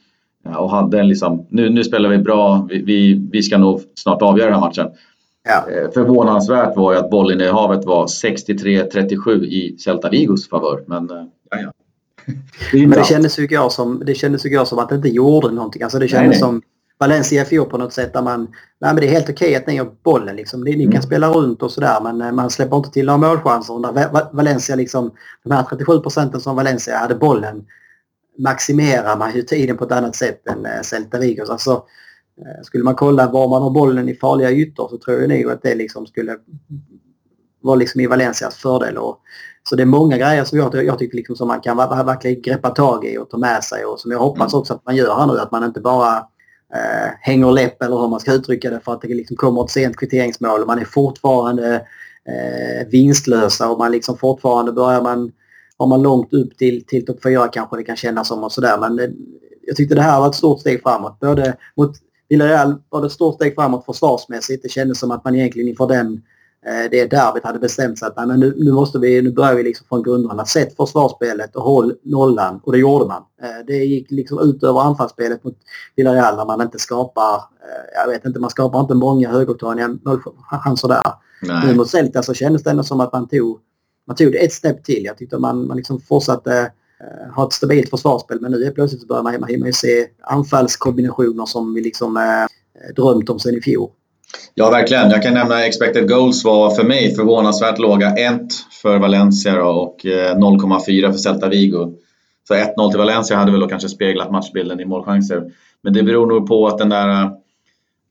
Eh, 0.45 0.55
och 0.55 0.71
hade 0.71 1.03
liksom, 1.03 1.45
nu, 1.49 1.69
nu 1.69 1.83
spelar 1.83 2.09
vi 2.09 2.17
bra, 2.17 2.67
vi, 2.69 2.81
vi, 2.83 3.27
vi 3.31 3.43
ska 3.43 3.57
nog 3.57 3.81
snart 3.95 4.21
avgöra 4.21 4.49
den 4.49 4.59
här 4.59 4.67
matchen. 4.67 4.87
Ja. 5.43 5.65
Eh, 5.71 5.91
förvånansvärt 5.91 6.75
var 6.75 6.93
ju 6.93 6.99
att 6.99 7.09
bollinnehavet 7.09 7.85
var 7.85 8.07
63-37 8.07 9.43
i 9.43 9.77
Celta 9.77 10.09
Vigos 10.09 10.49
favör. 10.49 10.83
Men 10.87 11.09
ja, 11.51 11.59
ja. 11.59 11.71
Det 12.71 12.87
Men 12.87 12.99
det 12.99 13.05
kändes, 13.05 13.39
ju 13.39 13.47
jag 13.49 13.71
som, 13.71 14.03
det 14.05 14.15
kändes 14.15 14.45
ju 14.45 14.65
som 14.65 14.79
att 14.79 14.89
det 14.89 14.95
inte 14.95 15.09
gjorde 15.09 15.51
någonting. 15.51 15.83
Alltså 15.83 15.99
det 15.99 16.07
kändes 16.07 16.21
nej, 16.21 16.29
nej. 16.29 16.39
som 16.39 16.61
Valencia 16.99 17.41
i 17.41 17.45
fjol 17.45 17.69
på 17.69 17.77
något 17.77 17.93
sätt 17.93 18.13
där 18.13 18.21
man... 18.21 18.41
Nej 18.81 18.93
men 18.93 18.95
det 18.95 19.07
är 19.07 19.11
helt 19.11 19.29
okej 19.29 19.55
att 19.55 19.67
ni 19.67 19.77
har 19.77 19.91
bollen 20.03 20.35
liksom. 20.35 20.61
Ni, 20.61 20.73
mm. 20.73 20.91
kan 20.91 21.01
spela 21.01 21.29
runt 21.29 21.63
och 21.63 21.71
sådär 21.71 21.99
men 22.03 22.21
eh, 22.21 22.31
man 22.31 22.49
släpper 22.49 22.77
inte 22.77 22.91
till 22.91 23.05
några 23.05 23.17
målchanser. 23.17 23.93
Där 23.93 24.35
Valencia 24.35 24.75
liksom... 24.75 25.11
De 25.43 25.51
här 25.51 25.63
37 25.63 25.99
procenten 25.99 26.41
som 26.41 26.55
Valencia 26.55 26.97
hade 26.97 27.15
bollen 27.15 27.65
maximerar 28.37 29.17
man 29.17 29.35
ju 29.35 29.41
tiden 29.41 29.77
på 29.77 29.83
ett 29.83 29.91
annat 29.91 30.15
sätt 30.15 30.47
än 30.47 30.65
eh, 30.65 30.81
Celta 30.81 31.19
Vigo. 31.19 31.43
Alltså, 31.49 31.71
eh, 32.37 32.63
skulle 32.63 32.83
man 32.83 32.95
kolla 32.95 33.31
var 33.31 33.47
man 33.47 33.61
har 33.61 33.69
bollen 33.69 34.09
i 34.09 34.15
farliga 34.15 34.51
ytor 34.51 34.87
så 34.89 34.97
tror 34.97 35.21
jag 35.21 35.29
nog 35.29 35.51
att 35.51 35.61
det 35.61 35.75
liksom 35.75 36.07
skulle 36.07 36.37
vara 37.61 37.75
liksom 37.75 38.01
i 38.01 38.07
Valencias 38.07 38.55
fördel. 38.55 38.97
Och, 38.97 39.21
så 39.63 39.75
det 39.75 39.83
är 39.83 39.87
många 39.87 40.17
grejer 40.17 40.43
som 40.43 40.57
jag, 40.57 40.85
jag 40.85 40.99
tycker 40.99 41.17
liksom 41.17 41.35
som 41.35 41.47
man 41.47 41.61
kan 41.61 41.77
verkligen 41.77 42.41
greppa 42.41 42.69
tag 42.69 43.05
i 43.05 43.17
och 43.17 43.29
ta 43.29 43.37
med 43.37 43.63
sig 43.63 43.85
och 43.85 43.99
som 43.99 44.11
jag 44.11 44.19
hoppas 44.19 44.53
mm. 44.53 44.59
också 44.59 44.73
att 44.73 44.85
man 44.85 44.95
gör 44.95 45.15
här 45.19 45.27
nu. 45.27 45.39
Att 45.39 45.51
man 45.51 45.63
inte 45.63 45.81
bara 45.81 46.25
eh, 46.73 47.11
hänger 47.21 47.51
läpp 47.51 47.83
eller 47.83 47.97
hur 47.97 48.07
man 48.07 48.19
ska 48.19 48.33
uttrycka 48.33 48.69
det 48.69 48.79
för 48.79 48.93
att 48.93 49.01
det 49.01 49.07
liksom 49.07 49.35
kommer 49.35 49.63
ett 49.63 49.69
sent 49.69 49.97
kvitteringsmål 49.97 50.61
och 50.61 50.67
man 50.67 50.79
är 50.79 50.85
fortfarande 50.85 51.75
eh, 52.25 52.87
vinstlösa 52.87 53.69
och 53.69 53.77
man 53.77 53.91
liksom 53.91 54.17
fortfarande 54.17 54.71
börjar 54.71 55.01
man 55.01 55.31
har 55.77 55.87
man 55.87 56.01
långt 56.01 56.33
upp 56.33 56.57
till, 56.57 56.85
till 56.85 57.05
topp 57.05 57.19
4 57.23 57.47
kanske 57.47 57.77
det 57.77 57.83
kan 57.83 57.95
kännas 57.95 58.27
som 58.27 58.43
och 58.43 58.51
sådär 58.51 58.77
men 58.77 58.99
eh, 58.99 59.09
jag 59.69 59.75
tyckte 59.75 59.95
det 59.95 60.01
här 60.01 60.19
var 60.19 60.27
ett 60.27 60.35
stort 60.35 60.59
steg 60.59 60.81
framåt. 60.81 61.19
Både 61.19 61.57
mot 61.75 61.95
Villarreal 62.29 62.75
var 62.89 63.01
det 63.01 63.07
ett 63.07 63.13
stort 63.13 63.35
steg 63.35 63.55
framåt 63.55 63.85
försvarsmässigt. 63.85 64.63
Det 64.63 64.69
kändes 64.69 64.99
som 64.99 65.11
att 65.11 65.23
man 65.23 65.35
egentligen 65.35 65.69
inför 65.69 65.87
den 65.87 66.21
det 66.91 67.05
derbyt 67.05 67.43
hade 67.43 67.59
bestämt 67.59 67.99
sig 67.99 68.07
att 68.07 68.27
men 68.27 68.39
nu, 68.39 68.53
nu, 68.57 68.71
måste 68.71 68.99
vi, 68.99 69.21
nu 69.21 69.31
börjar 69.31 69.55
vi 69.55 69.63
liksom 69.63 69.85
från 69.87 70.03
grunderna. 70.03 70.45
Sätt 70.45 70.75
försvarsspelet 70.75 71.55
och 71.55 71.63
håll 71.63 71.95
nollan 72.03 72.59
och 72.63 72.71
det 72.71 72.77
gjorde 72.77 73.05
man. 73.05 73.23
Eh, 73.41 73.65
det 73.67 73.77
gick 73.77 74.11
liksom 74.11 74.39
ut 74.39 74.63
över 74.63 74.79
anfallsspelet 74.79 75.43
mot 75.43 75.57
Villarreal 75.95 76.35
när 76.35 76.45
man 76.45 76.61
inte 76.61 76.79
skapar, 76.79 77.35
eh, 77.35 78.01
jag 78.01 78.07
vet 78.07 78.25
inte, 78.25 78.39
man 78.39 78.49
skapar 78.49 78.79
inte 78.79 78.93
många 78.93 79.29
högoktaniga 79.29 79.87
målchanser 79.87 80.87
där. 80.87 81.13
Nej. 81.41 81.67
Nu 81.67 81.75
mot 81.75 81.89
Celta 81.89 82.23
så 82.23 82.33
kändes 82.33 82.63
det 82.63 82.69
ändå 82.69 82.83
som 82.83 82.99
att 82.99 83.13
man 83.13 83.27
tog, 83.27 83.59
man 84.07 84.15
tog 84.15 84.31
det 84.31 84.37
ett 84.37 84.53
snäpp 84.53 84.83
till. 84.83 85.03
Jag 85.03 85.17
tyckte 85.17 85.37
man, 85.37 85.67
man 85.67 85.77
liksom 85.77 85.99
fortsatte 86.01 86.71
ha 87.35 87.47
ett 87.47 87.53
stabilt 87.53 87.89
försvarsspel 87.89 88.41
men 88.41 88.51
nu 88.51 88.63
är 88.63 88.71
plötsligt 88.71 89.01
så 89.01 89.07
börjar 89.07 89.23
man, 89.23 89.39
man, 89.39 89.59
man 89.59 89.73
se 89.73 90.07
anfallskombinationer 90.21 91.45
som 91.45 91.73
vi 91.73 91.81
liksom 91.81 92.17
eh, 92.17 92.93
drömt 92.95 93.29
om 93.29 93.39
sen 93.39 93.55
i 93.55 93.61
fjol. 93.61 93.89
Ja, 94.53 94.69
verkligen. 94.69 95.09
Jag 95.09 95.23
kan 95.23 95.33
nämna 95.33 95.65
expected 95.65 96.09
goals 96.09 96.43
var 96.43 96.69
för 96.69 96.83
mig 96.83 97.15
förvånansvärt 97.15 97.79
låga. 97.79 98.15
1 98.15 98.41
för 98.81 98.97
Valencia 98.97 99.63
och 99.63 99.97
0,4 100.03 101.03
eh, 101.03 101.11
för 101.11 101.17
Celta 101.17 101.49
Vigo. 101.49 101.93
Så 102.47 102.53
1-0 102.53 102.89
till 102.89 102.99
Valencia 102.99 103.37
hade 103.37 103.51
väl 103.51 103.69
kanske 103.69 103.89
speglat 103.89 104.31
matchbilden 104.31 104.79
i 104.79 104.85
målchanser. 104.85 105.51
Men 105.81 105.93
det 105.93 106.03
beror 106.03 106.27
nog 106.27 106.47
på 106.47 106.67
att 106.67 106.77
den 106.77 106.89
där 106.89 107.09
eh, 107.09 107.31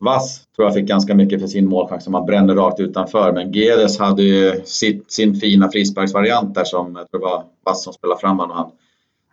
Vass 0.00 0.40
tror 0.56 0.66
jag 0.66 0.74
fick 0.74 0.88
ganska 0.88 1.14
mycket 1.14 1.40
för 1.40 1.46
sin 1.46 1.68
målchans 1.68 2.04
som 2.04 2.14
han 2.14 2.26
brände 2.26 2.54
rakt 2.54 2.80
utanför. 2.80 3.32
Men 3.32 3.52
Gedes 3.52 3.98
hade 3.98 4.22
ju 4.22 4.60
sitt, 4.64 5.12
sin 5.12 5.40
fina 5.40 5.70
frisparksvariant 5.70 6.54
där 6.54 6.64
som 6.64 6.96
jag 6.96 7.10
tror 7.10 7.20
det 7.20 7.26
var 7.26 7.44
Vass 7.64 7.84
som 7.84 7.92
spelade 7.92 8.20
fram 8.20 8.38
honom. 8.38 8.56
Han, 8.56 8.70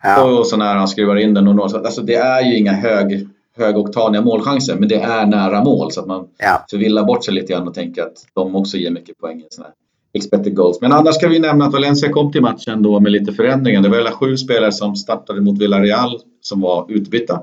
ja. 0.04 0.40
Och 0.40 0.48
så 0.48 0.58
när 0.58 0.76
han 0.76 0.88
skruvar 0.88 1.16
in 1.16 1.34
den 1.34 1.48
och 1.48 1.56
når, 1.56 1.86
alltså 1.86 2.02
det 2.02 2.16
är 2.16 2.42
ju 2.42 2.58
inga 2.58 2.74
hög 2.74 3.28
högoktaniga 3.56 4.22
målchanser, 4.22 4.76
men 4.76 4.90
det 4.90 4.96
är 4.96 5.26
nära 5.26 5.64
mål 5.64 5.92
så 5.92 6.02
att 6.02 6.08
man 6.08 6.28
ja. 6.38 6.66
förvillar 6.70 7.04
bort 7.04 7.26
sig 7.26 7.34
lite 7.34 7.54
grann 7.54 7.68
och 7.68 7.74
tänker 7.74 8.02
att 8.02 8.28
de 8.34 8.56
också 8.56 8.78
ger 8.78 8.92
mycket 8.92 9.18
poäng 9.18 9.40
i 9.40 9.48
sådana 9.50 9.68
här 9.68 9.76
expected 10.16 10.56
goals. 10.56 10.82
Men 10.82 10.92
annars 10.92 11.16
ska 11.16 11.28
vi 11.28 11.40
nämna 11.40 11.66
att 11.66 11.74
Valencia 11.74 12.12
kom 12.12 12.32
till 12.32 12.42
matchen 12.42 12.84
då 12.84 13.00
med 13.00 13.12
lite 13.12 13.34
förändringar. 13.34 13.82
Det 13.82 13.90
var 13.90 13.98
hela 13.98 14.12
sju 14.12 14.38
spelare 14.38 14.72
som 14.72 14.96
startade 14.96 15.42
mot 15.42 15.62
Villarreal 15.62 16.20
som 16.42 16.62
var 16.62 16.86
utbytta. 16.90 17.42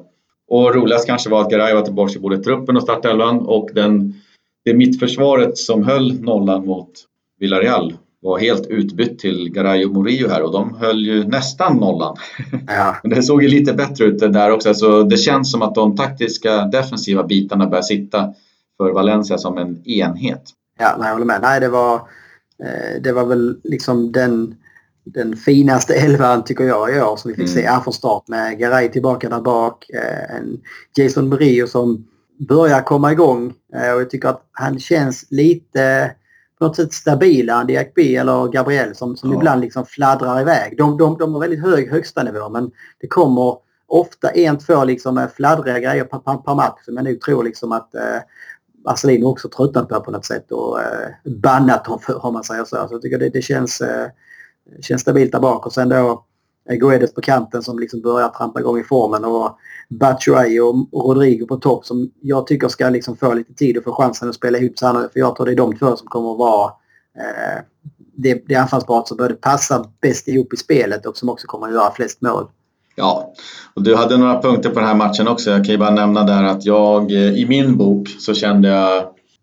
Och 0.48 0.74
roligast 0.74 1.06
kanske 1.06 1.30
var 1.30 1.40
att 1.40 1.50
Garay 1.50 1.74
var 1.74 1.82
tillbaka 1.82 2.18
i 2.18 2.18
både 2.18 2.38
truppen 2.38 2.76
och 2.76 2.82
startelvan 2.82 3.40
och 3.40 3.70
den, 3.74 4.14
det 4.64 4.74
mittförsvaret 4.74 5.58
som 5.58 5.84
höll 5.84 6.20
nollan 6.20 6.66
mot 6.66 6.90
Villarreal 7.38 7.92
var 8.22 8.38
helt 8.38 8.66
utbytt 8.66 9.18
till 9.18 9.50
Garay 9.50 9.84
och 9.84 9.92
Murillo 9.92 10.28
här 10.28 10.42
och 10.42 10.52
de 10.52 10.74
höll 10.74 11.06
ju 11.06 11.24
nästan 11.24 11.76
nollan. 11.76 12.16
Ja. 12.66 12.96
Men 13.02 13.10
det 13.10 13.22
såg 13.22 13.42
ju 13.42 13.48
lite 13.48 13.72
bättre 13.72 14.04
ut 14.04 14.18
där 14.18 14.50
också. 14.50 14.74
Så 14.74 15.02
det 15.02 15.16
känns 15.16 15.52
som 15.52 15.62
att 15.62 15.74
de 15.74 15.96
taktiska 15.96 16.64
defensiva 16.64 17.22
bitarna 17.22 17.66
börjar 17.66 17.82
sitta 17.82 18.34
för 18.76 18.92
Valencia 18.92 19.38
som 19.38 19.58
en 19.58 19.88
enhet. 19.88 20.42
Ja, 20.78 20.96
nej, 20.98 21.06
jag 21.06 21.12
håller 21.12 21.26
med. 21.26 21.42
Nej, 21.42 21.60
det 21.60 21.68
var, 21.68 21.94
eh, 22.64 23.02
det 23.02 23.12
var 23.12 23.26
väl 23.26 23.60
liksom 23.64 24.12
den, 24.12 24.54
den 25.04 25.36
finaste 25.36 25.94
elvan 25.94 26.44
tycker 26.44 26.64
jag 26.64 26.96
i 26.96 27.00
år 27.00 27.16
som 27.16 27.28
vi 27.28 27.34
fick 27.34 27.48
mm. 27.48 27.54
se 27.54 27.66
här 27.68 27.80
från 27.80 27.94
start 27.94 28.28
med 28.28 28.58
Garay 28.58 28.88
tillbaka 28.88 29.28
där 29.28 29.40
bak. 29.40 29.90
Eh, 29.90 30.36
en 30.36 30.60
Jason 30.96 31.28
Murillo 31.28 31.66
som 31.66 32.06
börjar 32.48 32.80
komma 32.80 33.12
igång 33.12 33.52
eh, 33.74 33.92
och 33.94 34.00
jag 34.00 34.10
tycker 34.10 34.28
att 34.28 34.48
han 34.52 34.78
känns 34.78 35.26
lite 35.30 36.12
på 36.62 36.66
något 36.68 36.76
sätt 36.76 36.92
stabilare 36.92 37.60
än 37.60 37.66
Diakby 37.66 38.16
eller 38.16 38.48
Gabriel 38.48 38.94
som, 38.94 39.16
som 39.16 39.30
ja. 39.30 39.36
ibland 39.36 39.60
liksom 39.60 39.86
fladdrar 39.86 40.40
iväg. 40.40 40.78
De, 40.78 40.98
de, 40.98 41.18
de 41.18 41.32
har 41.32 41.40
väldigt 41.40 41.62
hög 41.62 41.90
högsta 41.90 42.22
nivå 42.22 42.48
men 42.48 42.70
det 43.00 43.06
kommer 43.06 43.56
ofta 43.86 44.30
en, 44.30 44.58
två 44.58 44.84
liksom 44.84 45.28
fladdriga 45.36 45.78
grejer 45.78 46.04
per, 46.04 46.18
per, 46.18 46.36
per 46.36 46.54
match 46.54 46.84
som 46.84 46.96
jag 46.96 47.04
nog 47.04 47.20
tror 47.20 47.44
liksom 47.44 47.72
att 47.72 47.94
eh, 47.94 48.20
Marcelino 48.84 49.26
också 49.26 49.48
tröttnat 49.48 49.88
på 49.88 50.00
på 50.00 50.10
något 50.10 50.24
sätt 50.24 50.52
och 50.52 50.80
eh, 50.80 51.08
bannat 51.24 51.84
dem 51.84 51.98
för 51.98 52.26
om 52.26 52.32
man 52.34 52.44
säger 52.44 52.64
så. 52.64 52.76
Så 52.76 52.94
jag 52.94 53.02
tycker 53.02 53.18
det, 53.18 53.28
det 53.28 53.42
känns, 53.42 53.80
eh, 53.80 54.06
känns 54.80 55.02
stabilt 55.02 55.32
där 55.32 55.40
bak 55.40 55.66
och 55.66 55.72
sen 55.72 55.88
då 55.88 55.96
eh, 55.96 56.18
Guedes 56.68 57.14
på 57.14 57.20
kanten 57.20 57.62
som 57.62 57.78
liksom 57.78 58.00
börjar 58.00 58.28
trampa 58.28 58.60
igång 58.60 58.78
i 58.78 58.84
formen 58.84 59.24
och 59.24 59.58
Batshuayi 59.88 60.60
och 60.60 60.86
Rodrigo 60.92 61.46
på 61.46 61.56
topp 61.56 61.84
som 61.84 62.10
jag 62.20 62.46
tycker 62.46 62.68
ska 62.68 62.88
liksom 62.88 63.16
få 63.16 63.34
lite 63.34 63.54
tid 63.54 63.76
och 63.76 63.84
få 63.84 63.92
chansen 63.92 64.28
att 64.28 64.34
spela 64.34 64.58
ihop 64.58 64.78
sig 64.78 64.88
För 65.12 65.20
jag 65.20 65.36
tror 65.36 65.46
det 65.46 65.52
är 65.52 65.56
de 65.56 65.78
två 65.78 65.96
som 65.96 66.08
kommer 66.08 66.32
att 66.32 66.38
vara 66.38 66.72
eh, 67.18 67.62
det, 68.14 68.42
det 68.46 68.54
anfallsparet 68.54 69.08
som 69.08 69.16
både 69.16 69.34
passar 69.34 69.86
bäst 70.00 70.28
ihop 70.28 70.54
i 70.54 70.56
spelet 70.56 71.06
och 71.06 71.16
som 71.16 71.28
också 71.28 71.46
kommer 71.46 71.66
att 71.66 71.74
göra 71.74 71.92
flest 71.92 72.22
mål. 72.22 72.46
Ja, 72.94 73.32
och 73.74 73.82
du 73.82 73.96
hade 73.96 74.16
några 74.16 74.42
punkter 74.42 74.70
på 74.70 74.78
den 74.78 74.88
här 74.88 74.94
matchen 74.94 75.28
också. 75.28 75.50
Jag 75.50 75.64
kan 75.64 75.72
ju 75.72 75.78
bara 75.78 75.90
nämna 75.90 76.24
där 76.24 76.44
att 76.44 76.64
jag 76.64 77.12
eh, 77.12 77.34
i 77.34 77.46
min 77.48 77.76
bok 77.76 78.08
så 78.08 78.34
kände 78.34 78.68
jag 78.68 78.96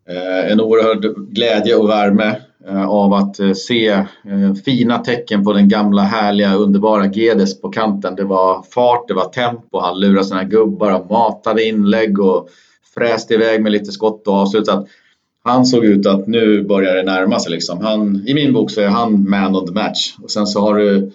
eh, 0.10 0.52
en 0.52 0.62
oerhörd 0.62 1.16
glädje 1.18 1.76
och 1.76 1.90
värme 1.90 2.36
Eh, 2.68 2.90
av 2.90 3.14
att 3.14 3.40
eh, 3.40 3.54
se 3.54 3.88
eh, 3.88 4.54
fina 4.66 4.98
tecken 4.98 5.44
på 5.44 5.54
den 5.54 5.70
gamla 5.70 6.02
härliga 6.02 6.56
underbara 6.56 7.06
Gedes 7.06 7.62
på 7.62 7.70
kanten. 7.70 8.16
Det 8.16 8.24
var 8.24 8.64
fart, 8.64 9.08
det 9.08 9.14
var 9.14 9.26
tempo, 9.26 9.80
han 9.80 10.00
lurade 10.00 10.26
sina 10.26 10.44
gubbar 10.44 11.00
och 11.00 11.12
matade 11.12 11.64
inlägg 11.64 12.20
och 12.20 12.50
fräste 12.96 13.34
iväg 13.34 13.64
med 13.64 13.72
lite 13.72 13.92
skott 13.92 14.28
och 14.28 14.34
avslut. 14.34 14.70
Han 15.44 15.66
såg 15.66 15.86
ut 15.86 16.06
att 16.06 16.28
nu 16.28 16.64
börjar 16.64 16.96
det 16.96 17.04
närma 17.04 17.40
sig 17.40 17.52
liksom. 17.52 17.82
Han, 17.82 18.24
I 18.28 18.34
min 18.34 18.54
bok 18.54 18.72
så 18.72 18.82
är 18.82 18.88
han 18.88 19.30
man 19.30 19.56
of 19.56 19.68
the 19.68 19.74
match. 19.74 20.16
Och 20.24 20.32
sen 20.32 20.48
så 20.48 20.62
har 20.62 20.76
du 20.76 21.12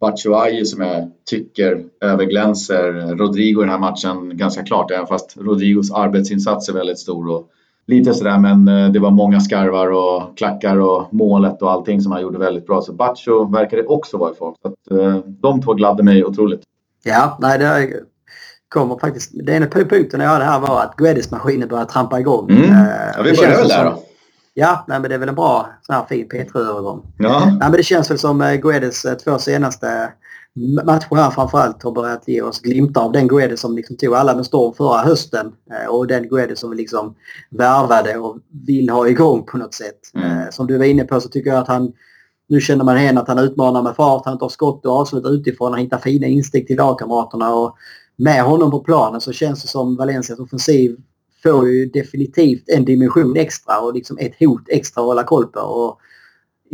Batshuayi 0.00 0.64
som 0.64 0.80
jag 0.82 1.10
tycker 1.30 1.84
överglänser 2.00 3.16
Rodrigo 3.16 3.60
i 3.60 3.64
den 3.64 3.70
här 3.70 3.78
matchen 3.78 4.36
ganska 4.36 4.62
klart. 4.62 4.90
Även 4.90 5.06
fast 5.06 5.36
Rodrigos 5.36 5.92
arbetsinsats 5.92 6.68
är 6.68 6.72
väldigt 6.72 6.98
stor. 6.98 7.28
Och 7.28 7.50
lite 7.86 8.14
sådär 8.14 8.38
men 8.38 8.68
eh, 8.68 8.92
det 8.92 8.98
var 8.98 9.10
många 9.10 9.40
skarvar 9.40 9.90
och 9.90 10.38
klackar 10.38 10.76
och 10.76 11.14
målet 11.14 11.62
och 11.62 11.70
allting 11.70 12.00
som 12.00 12.12
han 12.12 12.22
gjorde 12.22 12.38
väldigt 12.38 12.66
bra. 12.66 12.82
Så 12.82 12.92
Batsho 12.92 13.44
verkade 13.44 13.82
också 13.82 14.16
vara 14.16 14.32
i 14.32 14.34
form. 14.34 14.54
Så 14.62 14.68
att, 14.68 15.00
eh, 15.00 15.16
de 15.26 15.62
två 15.62 15.74
gladde 15.74 16.02
mig 16.02 16.24
otroligt. 16.24 16.62
Ja, 17.04 17.38
nej 17.40 17.58
det 17.58 17.92
kommer 18.68 18.98
faktiskt... 18.98 19.30
Det 19.34 19.52
ena 19.52 19.66
punkten 19.66 20.20
jag 20.20 20.28
hade 20.28 20.44
här 20.44 20.60
var 20.60 20.82
att 20.82 20.96
Guedes-maskinen 20.96 21.68
började 21.68 21.90
trampa 21.90 22.20
igång. 22.20 22.50
Mm. 22.50 22.70
Eh, 22.70 22.86
ja, 23.16 23.22
vi 23.22 23.36
börjar 23.36 23.56
väl 23.56 23.68
där 23.68 23.84
då. 23.84 23.98
Ja, 24.54 24.84
nej, 24.88 25.00
men 25.00 25.08
det 25.08 25.14
är 25.14 25.18
väl 25.18 25.28
en 25.28 25.34
bra 25.34 25.68
sån 25.82 25.94
här 25.94 26.04
fin 26.08 26.28
P3-övergång. 26.28 27.02
Ja. 27.18 27.44
Nej, 27.44 27.56
men 27.60 27.72
det 27.72 27.82
känns 27.82 28.10
väl 28.10 28.18
som 28.18 28.58
Guedes 28.62 29.06
två 29.24 29.38
senaste 29.38 30.12
matcher 30.84 31.14
här 31.14 31.30
framförallt 31.30 31.82
har 31.82 31.92
börjat 31.92 32.28
ge 32.28 32.42
oss 32.42 32.60
glimtar 32.60 33.02
av 33.02 33.12
den 33.12 33.28
Guedes 33.28 33.60
som 33.60 33.76
liksom 33.76 33.96
tog 33.96 34.14
alla 34.14 34.36
med 34.36 34.46
storm 34.46 34.74
förra 34.74 34.98
hösten 34.98 35.52
eh, 35.70 35.86
och 35.86 36.06
den 36.06 36.28
Guedes 36.28 36.60
som 36.60 36.70
vi 36.70 36.76
liksom 36.76 37.14
värvade 37.50 38.18
och 38.18 38.38
vill 38.66 38.90
ha 38.90 39.08
igång 39.08 39.46
på 39.46 39.58
något 39.58 39.74
sätt. 39.74 40.00
Mm. 40.14 40.52
Som 40.52 40.66
du 40.66 40.78
var 40.78 40.84
inne 40.84 41.04
på 41.04 41.20
så 41.20 41.28
tycker 41.28 41.50
jag 41.50 41.58
att 41.58 41.68
han 41.68 41.92
nu 42.48 42.60
känner 42.60 42.84
man 42.84 42.98
igen 42.98 43.18
att 43.18 43.28
han 43.28 43.38
utmanar 43.38 43.82
med 43.82 43.96
fart, 43.96 44.22
han 44.24 44.38
tar 44.38 44.48
skott 44.48 44.86
och 44.86 44.92
avslut 44.92 45.26
utifrån, 45.26 45.72
han 45.72 45.80
hittar 45.80 45.98
fina 45.98 46.26
instick 46.26 46.66
till 46.66 46.76
lagkamraterna 46.76 47.54
och 47.54 47.76
med 48.16 48.42
honom 48.42 48.70
på 48.70 48.80
planen 48.80 49.20
så 49.20 49.32
känns 49.32 49.62
det 49.62 49.68
som 49.68 49.96
Valencias 49.96 50.38
offensiv 50.38 50.96
får 51.42 51.68
ju 51.68 51.86
definitivt 51.86 52.68
en 52.68 52.84
dimension 52.84 53.36
extra 53.36 53.80
och 53.80 53.94
liksom 53.94 54.18
ett 54.18 54.32
hot 54.40 54.62
extra 54.68 55.00
att 55.00 55.06
hålla 55.06 55.24
koll 55.24 55.46
på. 55.46 55.60
Och 55.60 55.98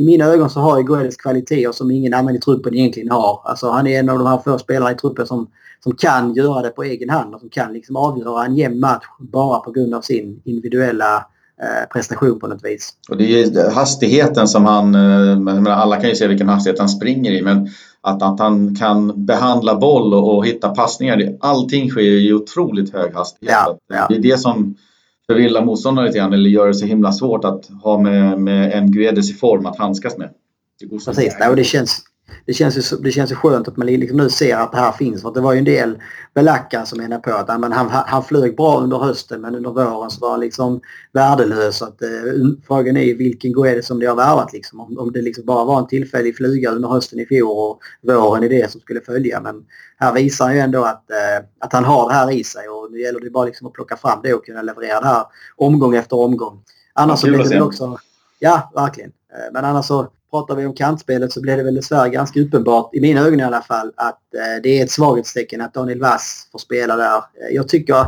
I 0.01 0.05
mina 0.05 0.25
ögon 0.25 0.51
så 0.51 0.61
har 0.61 0.79
ju 0.79 0.85
Guedes 0.85 1.17
kvaliteter 1.17 1.73
som 1.73 1.91
ingen 1.91 2.15
annan 2.15 2.37
i 2.37 2.41
truppen 2.41 2.75
egentligen 2.75 3.11
har. 3.11 3.41
Alltså 3.45 3.71
han 3.71 3.87
är 3.87 3.99
en 3.99 4.09
av 4.09 4.19
de 4.19 4.27
här 4.27 4.39
få 4.39 4.59
spelarna 4.59 4.93
i 4.93 4.95
truppen 4.95 5.27
som, 5.27 5.47
som 5.85 5.97
kan 5.97 6.35
göra 6.35 6.63
det 6.63 6.69
på 6.69 6.83
egen 6.83 7.11
hand 7.11 7.35
och 7.35 7.41
som 7.41 7.49
kan 7.49 7.73
liksom 7.73 7.97
avgöra 7.97 8.45
en 8.45 8.57
jämn 8.57 8.81
match 8.81 9.05
bara 9.19 9.61
på 9.61 9.71
grund 9.71 9.95
av 9.95 10.01
sin 10.01 10.43
individuella 10.45 11.17
eh, 11.63 11.89
prestation 11.93 12.41
på 12.41 12.47
något 12.47 12.65
vis. 12.65 12.91
Och 13.11 13.17
det 13.17 13.43
är 13.43 13.71
hastigheten 13.71 14.49
som 14.49 14.65
han, 14.65 14.95
eh, 14.95 15.79
alla 15.79 15.97
kan 15.97 16.09
ju 16.11 16.17
se 16.17 16.27
vilken 16.27 16.49
hastighet 16.49 16.79
han 16.79 16.89
springer 16.89 17.33
i 17.33 17.43
men 17.43 17.69
att, 18.01 18.23
att 18.23 18.41
han 18.41 18.77
kan 18.77 19.25
behandla 19.27 19.75
boll 19.75 20.15
och, 20.15 20.37
och 20.37 20.47
hitta 20.47 20.69
passningar. 20.69 21.37
Allting 21.41 21.91
sker 21.91 22.03
i 22.03 22.33
otroligt 22.33 22.93
hög 22.93 23.15
hastighet. 23.15 23.55
Ja, 23.55 23.79
ja. 23.89 24.07
Det 24.09 24.15
är 24.15 24.23
det 24.23 24.39
som 24.39 24.77
förvillar 25.31 25.65
motståndaren 25.65 26.07
lite 26.07 26.19
grann 26.19 26.33
eller 26.33 26.51
gör 26.51 26.67
det 26.67 26.75
så 26.75 26.87
himla 26.87 27.13
svårt 27.13 27.45
att 27.45 27.69
ha 27.83 27.99
med, 27.99 28.41
med 28.41 28.73
en 28.73 28.93
Guedes 28.93 29.31
i 29.31 29.35
form 29.35 29.67
att 29.67 29.79
handskas 29.79 30.19
med. 30.19 30.31
Det 30.81 30.89
Precis, 30.89 31.37
och 31.51 31.57
det 31.57 31.65
känns, 31.65 32.03
det 32.47 32.53
känns 32.53 32.93
ju, 32.93 32.97
det 32.97 33.11
känns 33.11 33.31
ju 33.31 33.35
skönt 33.35 33.69
att 33.69 33.77
man 33.77 33.87
liksom 33.87 34.17
nu 34.17 34.29
ser 34.29 34.57
att 34.57 34.73
det 34.73 34.79
här 34.79 34.93
finns. 34.93 35.23
För 35.23 35.35
det 35.35 35.41
var 35.41 35.53
ju 35.53 35.59
en 35.59 35.65
del 35.65 35.99
belackare 36.35 36.87
som 36.87 36.99
menar 36.99 37.19
på 37.19 37.31
att 37.31 37.61
men 37.61 37.73
han, 37.73 37.89
han 37.91 38.25
flög 38.25 38.57
bra 38.57 38.81
under 38.81 38.99
hösten 38.99 39.41
men 39.41 39.55
under 39.55 39.71
våren 39.71 40.11
så 40.11 40.21
var 40.21 40.31
han 40.31 40.41
liksom 40.41 40.81
värdelös. 41.13 41.83
Att, 41.83 42.03
eh, 42.03 42.09
frågan 42.67 42.97
är 42.97 43.15
vilken 43.15 43.51
är 43.51 43.77
det 43.77 43.83
som 43.83 44.01
det 44.01 44.07
har 44.07 44.17
värvat 44.17 44.53
liksom. 44.53 44.81
Om, 44.81 44.99
om 44.99 45.13
det 45.13 45.23
liksom 45.23 45.45
bara 45.45 45.65
var 45.65 45.79
en 45.79 45.87
tillfällig 45.87 46.37
flyga 46.37 46.71
under 46.71 46.89
hösten 46.89 47.21
i 47.21 47.27
fjol 47.27 47.51
och 47.51 47.81
våren 48.03 48.45
är 48.45 48.49
det 48.49 48.71
som 48.71 48.81
skulle 48.81 49.01
följa. 49.01 49.41
Men 49.41 49.65
här 49.97 50.13
visar 50.13 50.45
han 50.45 50.55
ju 50.55 50.61
ändå 50.61 50.85
att, 50.85 51.11
eh, 51.11 51.47
att 51.61 51.73
han 51.73 51.85
har 51.85 52.09
det 52.09 52.15
här 52.15 52.31
i 52.31 52.45
sig 52.45 52.69
och 52.69 52.93
nu 52.93 53.01
gäller 53.01 53.21
det 53.21 53.31
bara 53.31 53.45
liksom 53.45 53.67
att 53.67 53.73
plocka 53.73 53.97
fram 53.97 54.21
det 54.23 54.35
och 54.35 54.47
kunna 54.47 54.63
leverera 54.63 55.01
det 55.01 55.07
här 55.07 55.25
omgång 55.57 55.97
efter 55.97 56.17
omgång. 56.17 56.63
Annars 56.93 57.21
så 57.21 57.27
blir 57.27 57.39
det 57.39 57.49
väl 57.49 57.63
också... 57.63 57.99
Ja, 58.39 58.71
verkligen. 58.75 59.13
Eh, 59.33 59.53
men 59.53 59.65
annars 59.65 59.87
så 59.87 60.09
pratar 60.31 60.57
vi 60.57 60.67
om 60.67 60.75
kantspelet 60.75 61.33
så 61.33 61.41
blir 61.41 61.57
det 61.57 61.63
väl 61.63 61.75
dessvärre 61.75 62.09
ganska 62.09 62.41
uppenbart, 62.41 62.95
i 62.95 63.01
mina 63.01 63.21
ögon 63.21 63.41
i 63.41 63.43
alla 63.43 63.63
fall, 63.63 63.93
att 63.97 64.35
eh, 64.35 64.63
det 64.63 64.81
är 64.81 64.85
ett 64.85 64.91
svaghetstecken 64.91 65.61
att 65.61 65.75
Daniel 65.75 66.01
Wass 66.01 66.49
får 66.53 66.59
spela 66.59 66.97
där. 66.97 67.17
Eh, 67.17 67.55
jag 67.55 67.69
tycker, 67.69 68.07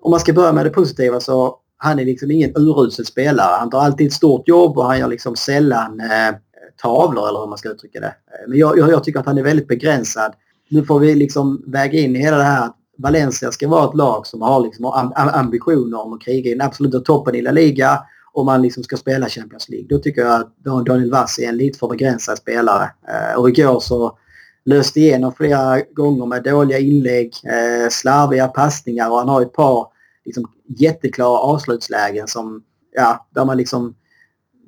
om 0.00 0.10
man 0.10 0.20
ska 0.20 0.32
börja 0.32 0.52
med 0.52 0.66
det 0.66 0.70
positiva 0.70 1.20
så 1.20 1.58
han 1.76 1.98
är 1.98 2.04
liksom 2.04 2.30
ingen 2.30 2.52
urusel 2.56 3.06
spelare. 3.06 3.56
Han 3.58 3.70
tar 3.70 3.80
alltid 3.80 4.06
ett 4.06 4.12
stort 4.12 4.48
jobb 4.48 4.78
och 4.78 4.84
han 4.84 4.98
gör 4.98 5.08
liksom 5.08 5.36
sällan 5.36 6.00
eh, 6.00 6.36
tavlor 6.82 7.28
eller 7.28 7.40
hur 7.40 7.46
man 7.46 7.58
ska 7.58 7.68
uttrycka 7.68 8.00
det. 8.00 8.06
Eh, 8.06 8.48
men 8.48 8.58
jag, 8.58 8.78
jag, 8.78 8.90
jag, 8.90 9.04
tycker 9.04 9.20
att 9.20 9.26
han 9.26 9.38
är 9.38 9.42
väldigt 9.42 9.68
begränsad. 9.68 10.32
Nu 10.68 10.84
får 10.84 10.98
vi 10.98 11.14
liksom 11.14 11.62
väga 11.66 11.98
in 11.98 12.16
i 12.16 12.18
hela 12.18 12.36
det 12.36 12.42
här 12.42 12.64
att 12.64 12.76
Valencia 12.98 13.52
ska 13.52 13.68
vara 13.68 13.88
ett 13.88 13.96
lag 13.96 14.26
som 14.26 14.42
har 14.42 14.60
liksom 14.60 14.84
ambitioner 15.14 16.00
om 16.00 16.12
att 16.12 16.22
kriga 16.22 16.50
i 16.50 16.54
den 16.54 16.66
absoluta 16.66 17.00
toppen 17.00 17.34
i 17.34 17.42
La 17.42 17.50
Liga 17.50 17.98
om 18.36 18.46
man 18.46 18.62
liksom 18.62 18.82
ska 18.82 18.96
spela 18.96 19.28
Champions 19.28 19.68
League. 19.68 19.86
Då 19.88 19.98
tycker 19.98 20.22
jag 20.22 20.40
att 20.40 20.56
Daniel 20.86 21.10
Vass 21.10 21.38
är 21.38 21.48
en 21.48 21.56
lite 21.56 21.78
för 21.78 21.88
begränsad 21.88 22.38
spelare. 22.38 22.90
Eh, 23.08 23.38
och 23.40 23.48
igår 23.48 23.80
så 23.80 24.18
löste 24.64 25.00
igenom 25.00 25.32
flera 25.32 25.80
gånger 25.80 26.26
med 26.26 26.42
dåliga 26.42 26.78
inlägg, 26.78 27.34
eh, 27.44 27.88
slarviga 27.90 28.48
passningar 28.48 29.10
och 29.10 29.18
han 29.18 29.28
har 29.28 29.42
ett 29.42 29.52
par 29.52 29.86
liksom, 30.24 30.52
jätteklara 30.78 31.38
avslutslägen 31.38 32.28
som, 32.28 32.62
ja, 32.94 33.26
där 33.34 33.44
man 33.44 33.56
liksom 33.56 33.94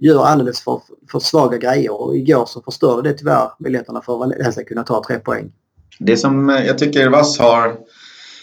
gör 0.00 0.24
alldeles 0.24 0.60
för, 0.60 0.80
för 1.10 1.18
svaga 1.18 1.58
grejer 1.58 2.00
och 2.00 2.16
igår 2.16 2.46
så 2.46 2.62
förstörde 2.62 3.08
det 3.08 3.18
tyvärr 3.18 3.50
möjligheterna 3.58 4.02
för 4.02 4.18
Valencia 4.18 4.62
att 4.62 4.68
kunna 4.68 4.82
ta 4.82 5.02
tre 5.06 5.18
poäng. 5.18 5.52
Det 5.98 6.16
som 6.16 6.48
jag 6.48 6.78
tycker 6.78 7.08
Vass 7.08 7.38
har 7.38 7.78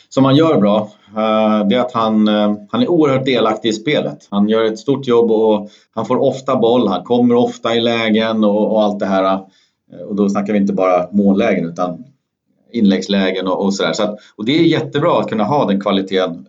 som 0.09 0.25
han 0.25 0.35
gör 0.35 0.59
bra, 0.59 0.91
Eh, 1.17 1.67
det 1.67 1.75
är 1.75 1.79
att 1.79 1.93
han, 1.93 2.27
eh, 2.27 2.53
han 2.69 2.81
är 2.81 2.87
oerhört 2.87 3.25
delaktig 3.25 3.69
i 3.69 3.73
spelet. 3.73 4.27
Han 4.29 4.49
gör 4.49 4.63
ett 4.63 4.79
stort 4.79 5.07
jobb 5.07 5.31
och 5.31 5.69
han 5.93 6.05
får 6.05 6.17
ofta 6.17 6.55
boll, 6.55 6.87
han 6.87 7.03
kommer 7.03 7.35
ofta 7.35 7.75
i 7.75 7.81
lägen 7.81 8.43
och, 8.43 8.71
och 8.71 8.83
allt 8.83 8.99
det 8.99 9.05
här. 9.05 9.33
Eh, 9.93 9.99
och 10.07 10.15
då 10.15 10.29
snackar 10.29 10.53
vi 10.53 10.59
inte 10.59 10.73
bara 10.73 11.07
mållägen 11.11 11.65
utan 11.65 12.03
inläggslägen 12.71 13.47
och, 13.47 13.65
och 13.65 13.73
sådär. 13.73 13.93
Så 13.93 14.17
och 14.35 14.45
det 14.45 14.59
är 14.59 14.63
jättebra 14.63 15.19
att 15.19 15.29
kunna 15.29 15.43
ha 15.43 15.65
den 15.65 15.81
kvaliteten. 15.81 16.47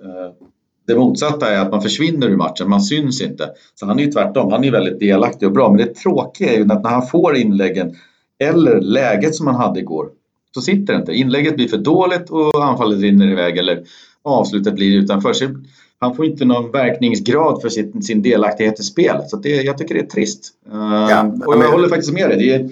Det 0.86 0.94
motsatta 0.94 1.50
är 1.50 1.60
att 1.60 1.70
man 1.70 1.82
försvinner 1.82 2.26
ur 2.26 2.36
matchen, 2.36 2.70
man 2.70 2.80
syns 2.80 3.22
inte. 3.22 3.50
Så 3.74 3.86
han 3.86 3.98
är 3.98 4.02
ju 4.02 4.12
tvärtom, 4.12 4.52
han 4.52 4.64
är 4.64 4.70
väldigt 4.70 5.00
delaktig 5.00 5.48
och 5.48 5.54
bra. 5.54 5.68
Men 5.68 5.78
det 5.78 5.94
tråkiga 5.94 6.52
är 6.52 6.56
ju 6.56 6.72
att 6.72 6.82
när 6.82 6.90
han 6.90 7.06
får 7.06 7.36
inläggen 7.36 7.96
eller 8.38 8.80
läget 8.80 9.34
som 9.34 9.46
han 9.46 9.56
hade 9.56 9.80
igår 9.80 10.08
så 10.56 10.62
sitter 10.62 10.92
det 10.92 10.98
inte. 10.98 11.12
Inlägget 11.12 11.56
blir 11.56 11.68
för 11.68 11.78
dåligt 11.78 12.30
och 12.30 12.64
anfallet 12.64 13.00
rinner 13.00 13.26
iväg 13.26 13.58
eller 13.58 13.84
avslutet 14.26 14.74
blir 14.74 14.96
utanför. 14.96 15.32
Så 15.32 15.48
han 15.98 16.16
får 16.16 16.26
inte 16.26 16.44
någon 16.44 16.72
verkningsgrad 16.72 17.62
för 17.62 17.68
sin, 17.68 18.02
sin 18.02 18.22
delaktighet 18.22 18.80
i 18.80 18.82
spelet. 18.82 19.30
Så 19.30 19.36
det, 19.36 19.62
jag 19.62 19.78
tycker 19.78 19.94
det 19.94 20.00
är 20.00 20.06
trist. 20.06 20.50
Ja, 20.70 21.22
och 21.22 21.54
jag 21.54 21.58
men... 21.58 21.70
håller 21.70 21.88
faktiskt 21.88 22.12
med 22.12 22.28
dig. 22.28 22.38
Det 22.38 22.54
är 22.54 22.70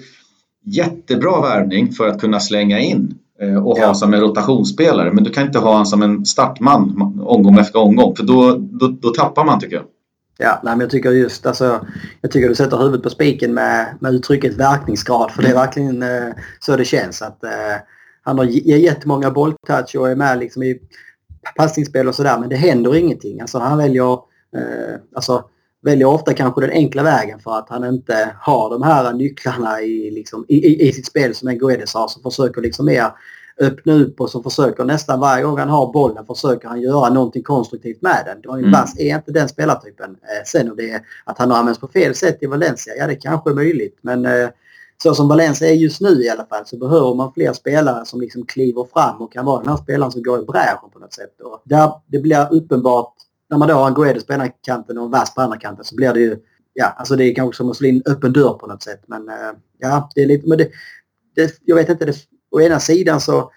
jättebra 0.63 1.41
värvning 1.41 1.91
för 1.91 2.07
att 2.07 2.21
kunna 2.21 2.39
slänga 2.39 2.79
in 2.79 3.17
eh, 3.41 3.65
och 3.65 3.77
ha 3.77 3.85
ja. 3.85 3.93
som 3.93 4.13
en 4.13 4.21
rotationsspelare. 4.21 5.13
Men 5.13 5.23
du 5.23 5.29
kan 5.29 5.45
inte 5.45 5.59
ha 5.59 5.71
honom 5.71 5.85
som 5.85 6.03
en 6.03 6.25
startman 6.25 7.19
omgång 7.25 7.57
efter 7.57 7.79
omgång. 7.79 8.15
För 8.15 8.23
då, 8.23 8.57
då, 8.59 8.87
då 8.87 9.09
tappar 9.09 9.45
man 9.45 9.59
tycker 9.59 9.75
jag. 9.75 9.85
Ja, 10.37 10.59
nej, 10.63 10.73
men 10.73 10.79
jag 10.79 10.89
tycker 10.89 11.11
just 11.11 11.45
alltså, 11.45 11.85
jag 12.21 12.31
tycker 12.31 12.49
du 12.49 12.55
sätter 12.55 12.77
huvudet 12.77 13.03
på 13.03 13.09
spiken 13.09 13.53
med, 13.53 13.97
med 13.99 14.13
uttrycket 14.13 14.57
verkningsgrad. 14.57 15.31
För 15.31 15.41
det 15.41 15.47
är 15.47 15.51
mm. 15.51 15.61
verkligen 15.61 16.03
eh, 16.03 16.33
så 16.59 16.75
det 16.75 16.85
känns. 16.85 17.21
att 17.21 17.43
eh, 17.43 17.49
Han 18.21 18.37
har 18.37 18.45
jättemånga 18.45 19.31
bolltouch 19.31 19.95
och 19.95 20.09
är 20.09 20.15
med 20.15 20.39
liksom 20.39 20.63
i 20.63 20.79
passningsspel 21.55 22.07
och 22.07 22.15
sådär 22.15 22.39
men 22.39 22.49
det 22.49 22.55
händer 22.55 22.95
ingenting. 22.95 23.41
Alltså 23.41 23.59
han 23.59 23.77
väljer, 23.77 24.13
eh, 24.57 24.99
alltså, 25.15 25.43
väljer 25.81 26.07
ofta 26.07 26.33
kanske 26.33 26.61
den 26.61 26.69
enkla 26.69 27.03
vägen 27.03 27.39
för 27.39 27.57
att 27.57 27.69
han 27.69 27.85
inte 27.85 28.35
har 28.41 28.69
de 28.69 28.81
här 28.83 29.13
nycklarna 29.13 29.81
i, 29.81 30.11
liksom, 30.11 30.45
i, 30.47 30.55
i, 30.55 30.87
i 30.89 30.93
sitt 30.93 31.05
spel 31.05 31.35
som 31.35 31.47
en 31.47 31.57
Guedes 31.57 31.93
har 31.93 32.07
som 32.07 32.23
försöker 32.23 32.61
liksom 32.61 32.85
mer 32.85 33.11
öppna 33.59 33.93
upp 33.93 34.21
och 34.21 34.29
som 34.29 34.43
försöker 34.43 34.83
nästan 34.83 35.19
varje 35.19 35.43
gång 35.43 35.57
han 35.59 35.69
har 35.69 35.93
bollen 35.93 36.25
försöker 36.25 36.67
han 36.67 36.81
göra 36.81 37.09
någonting 37.09 37.43
konstruktivt 37.43 38.01
med 38.01 38.23
den. 38.25 38.41
Daniel 38.41 38.67
mm. 38.67 38.71
Bass 38.71 38.99
är 38.99 39.15
inte 39.15 39.31
den 39.31 39.49
spelartypen. 39.49 40.09
Eh, 40.09 40.43
sen 40.45 40.71
om 40.71 40.77
det 40.77 40.91
är 40.91 41.01
att 41.23 41.37
han 41.37 41.51
har 41.51 41.57
använts 41.57 41.79
på 41.79 41.87
fel 41.87 42.15
sätt 42.15 42.37
i 42.41 42.45
Valencia, 42.45 42.93
ja 42.95 43.07
det 43.07 43.15
kanske 43.15 43.49
är 43.49 43.53
möjligt 43.53 43.97
men 44.01 44.25
eh, 44.25 44.49
så 45.03 45.15
som 45.15 45.27
Valencia 45.27 45.69
är 45.69 45.73
just 45.73 46.01
nu 46.01 46.23
i 46.23 46.29
alla 46.29 46.45
fall 46.45 46.65
så 46.65 46.77
behöver 46.77 47.13
man 47.13 47.33
fler 47.33 47.53
spelare 47.53 48.05
som 48.05 48.21
liksom 48.21 48.45
kliver 48.45 48.87
fram 48.93 49.21
och 49.21 49.33
kan 49.33 49.45
vara 49.45 49.59
den 49.59 49.69
här 49.69 49.77
spelaren 49.77 50.11
som 50.11 50.23
går 50.23 50.41
i 50.41 50.45
bräschen 50.45 50.89
på 50.93 50.99
något 50.99 51.13
sätt. 51.13 51.41
Och 51.41 51.61
där 51.63 51.91
det 52.07 52.19
blir 52.19 52.53
uppenbart 52.53 53.13
när 53.49 53.57
man 53.57 53.67
då 53.67 53.73
har 53.73 53.87
en 53.87 53.93
Guedes 53.93 54.25
på 54.25 54.33
ena 54.33 54.49
kanten 54.49 54.97
och 54.97 55.05
en 55.05 55.11
Vass 55.11 55.35
på 55.35 55.41
andra 55.41 55.57
kanten 55.57 55.85
så 55.85 55.95
blir 55.95 56.13
det 56.13 56.19
ju 56.19 56.37
Ja, 56.77 56.85
alltså 56.85 57.15
det 57.15 57.23
är 57.23 57.35
kanske 57.35 57.57
som 57.57 57.69
att 57.69 57.77
slå 57.77 57.87
in 57.87 58.03
öppen 58.05 58.33
dörr 58.33 58.53
på 58.53 58.67
något 58.67 58.83
sätt. 58.83 59.03
Men 59.07 59.29
eh, 59.29 59.51
ja, 59.77 60.09
det 60.15 60.21
är 60.21 60.25
lite... 60.25 60.47
Men 60.47 60.57
det, 60.57 60.69
det, 61.35 61.59
jag 61.65 61.75
vet 61.75 61.89
inte, 61.89 62.05
det, 62.05 62.15
å 62.51 62.61
ena 62.61 62.79
sidan 62.79 63.21
så 63.21 63.51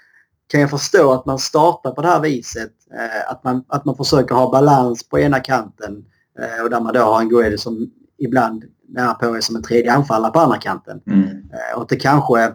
kan 0.47 0.61
jag 0.61 0.71
förstå 0.71 1.13
att 1.13 1.27
man 1.27 1.39
startar 1.39 1.91
på 1.91 2.03
det 2.03 2.09
här 2.09 2.21
viset. 2.21 2.73
Eh, 2.93 3.31
att, 3.31 3.45
man, 3.45 3.65
att 3.69 3.85
man 3.85 3.97
försöker 3.97 4.35
ha 4.35 4.51
balans 4.51 5.09
på 5.09 5.19
ena 5.19 5.41
kanten 5.41 6.05
eh, 6.39 6.65
och 6.65 6.71
där 6.71 6.81
man 6.81 6.95
då 6.95 7.01
har 7.01 7.21
en 7.21 7.29
Guedes 7.29 7.63
som 7.63 7.91
ibland 8.19 8.65
nära 8.89 9.15
på 9.15 9.37
är 9.37 9.41
som 9.41 9.57
en 9.57 9.63
tredje 9.63 9.93
anfallare 9.93 10.33
på 10.33 10.41
andra 10.41 10.59
kanten. 10.59 11.01
Mm. 11.07 11.29
Eh, 11.29 11.79
och 11.79 11.87
det 11.89 11.97
kanske, 11.97 12.53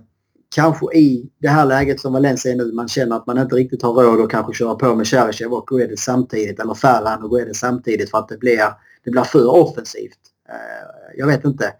kanske 0.55 0.97
i 0.97 1.29
det 1.41 1.47
här 1.47 1.65
läget 1.65 1.99
som 1.99 2.13
Valencia 2.13 2.51
är 2.51 2.55
nu, 2.55 2.71
man 2.71 2.87
känner 2.87 3.15
att 3.15 3.27
man 3.27 3.37
inte 3.37 3.55
riktigt 3.55 3.81
har 3.81 3.93
råd 3.93 4.21
att 4.21 4.29
kanske 4.29 4.53
köra 4.53 4.75
på 4.75 4.95
med 4.95 5.07
Cheryshev 5.07 5.53
och 5.53 5.67
Guedes 5.67 5.99
samtidigt 5.99 6.59
eller 6.59 6.73
Ferran 6.73 7.23
och 7.23 7.29
Guedes 7.29 7.59
samtidigt 7.59 8.11
för 8.11 8.17
att 8.17 8.27
det 8.27 8.37
blir, 8.37 8.59
det 9.03 9.11
blir 9.11 9.21
för 9.21 9.55
offensivt. 9.55 10.19
Eh, 10.49 11.17
jag 11.17 11.27
vet 11.27 11.45
inte. 11.45 11.73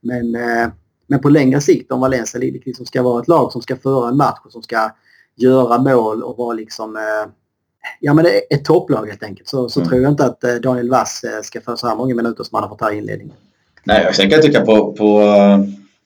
Men, 0.00 0.34
eh, 0.34 0.68
men 1.06 1.20
på 1.20 1.28
längre 1.28 1.60
sikt 1.60 1.92
om 1.92 2.00
Valencia 2.00 2.40
liksom 2.40 2.86
ska 2.86 3.02
vara 3.02 3.22
ett 3.22 3.28
lag 3.28 3.52
som 3.52 3.62
ska 3.62 3.76
föra 3.76 4.08
en 4.08 4.16
match 4.16 4.40
och 4.44 4.52
som 4.52 4.62
ska 4.62 4.90
göra 5.36 5.78
mål 5.78 6.22
och 6.22 6.36
vara 6.36 6.52
liksom 6.52 6.98
ja, 8.00 8.14
men 8.14 8.26
ett 8.50 8.64
topplag 8.64 9.06
helt 9.06 9.22
enkelt 9.22 9.48
så, 9.48 9.68
så 9.68 9.80
mm. 9.80 9.88
tror 9.88 10.02
jag 10.02 10.12
inte 10.12 10.24
att 10.24 10.40
Daniel 10.40 10.90
Wass 10.90 11.24
ska 11.42 11.60
få 11.60 11.76
så 11.76 11.86
här 11.86 11.96
många 11.96 12.14
minuter 12.14 12.44
som 12.44 12.54
han 12.54 12.62
har 12.62 12.68
fått 12.68 12.80
här 12.80 12.92
i 12.92 12.96
inledningen. 12.96 13.36
Nej, 13.84 14.14
sen 14.14 14.30
kan 14.30 14.36
jag 14.36 14.42
tycka 14.42 14.60
på, 14.60 14.92
på 14.92 15.20
eh, 15.20 15.58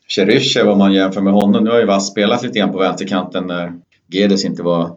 Cheryshev 0.08 0.68
om 0.68 0.78
man 0.78 0.92
jämför 0.92 1.20
med 1.20 1.32
honom. 1.32 1.64
Nu 1.64 1.70
har 1.70 1.78
ju 1.78 1.86
Vass 1.86 2.06
spelat 2.06 2.42
lite 2.42 2.58
grann 2.58 2.72
på 2.72 2.78
vänsterkanten 2.78 3.46
när 3.46 3.72
Gedes 4.12 4.44
inte 4.44 4.62
var 4.62 4.90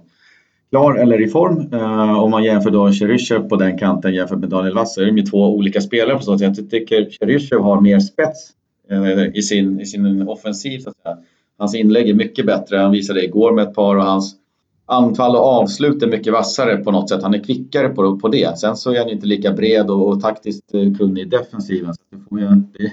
klar 0.70 0.96
eller 0.96 1.22
i 1.22 1.28
form. 1.28 1.74
Uh, 1.74 2.20
om 2.20 2.32
man 2.32 2.44
jämför 2.44 2.70
då 2.70 2.92
Cheryshev 2.92 3.50
på 3.50 3.56
den 3.56 3.78
kanten 3.78 4.14
jämfört 4.14 4.40
med 4.40 4.50
Daniel 4.50 4.74
Vass 4.74 4.94
så 4.94 5.02
är 5.02 5.06
de 5.06 5.18
ju 5.18 5.24
två 5.24 5.56
olika 5.56 5.82
spelare 5.82 6.18
på 6.18 6.24
så 6.24 6.38
sätt. 6.38 6.58
Jag 6.58 6.70
tycker 6.70 7.10
Cheryshev 7.10 7.60
har 7.60 7.82
mer 7.82 8.00
spets 8.00 8.50
uh, 8.92 9.38
i, 9.38 9.42
sin, 9.42 9.82
i 9.82 9.86
sin 9.86 10.28
offensiv. 10.28 10.80
Så 10.80 10.90
att 10.90 10.96
säga. 10.98 11.18
Hans 11.58 11.76
inlägg 11.76 12.10
är 12.10 12.14
mycket 12.14 12.46
bättre. 12.46 12.78
Han 12.78 12.92
visade 12.92 13.20
det 13.20 13.26
igår 13.26 13.52
med 13.52 13.68
ett 13.68 13.76
par 13.76 13.96
och 13.96 14.04
hans 14.04 14.36
anfall 14.86 15.36
och 15.36 15.44
avslut 15.44 16.04
är 16.04 16.08
mycket 16.08 16.34
vassare 16.34 16.78
på 16.78 16.92
något 16.92 17.10
sätt. 17.10 17.24
Han 17.24 17.34
är 17.34 17.44
kvickare 17.44 17.90
på, 17.90 18.20
på 18.20 18.28
det. 18.28 18.60
Sen 18.60 18.78
så 18.78 18.92
är 18.92 19.00
han 19.00 19.10
inte 19.10 19.26
lika 19.26 19.52
bred 19.52 19.90
och, 19.90 20.08
och 20.08 20.22
taktiskt 20.22 20.74
eh, 20.74 20.98
kunnig 20.98 21.22
i 21.22 21.26
defensiven. 21.26 21.94
Så 21.94 22.02
det, 22.12 22.18
får 22.30 22.40
ju, 22.40 22.48
det, 22.48 22.92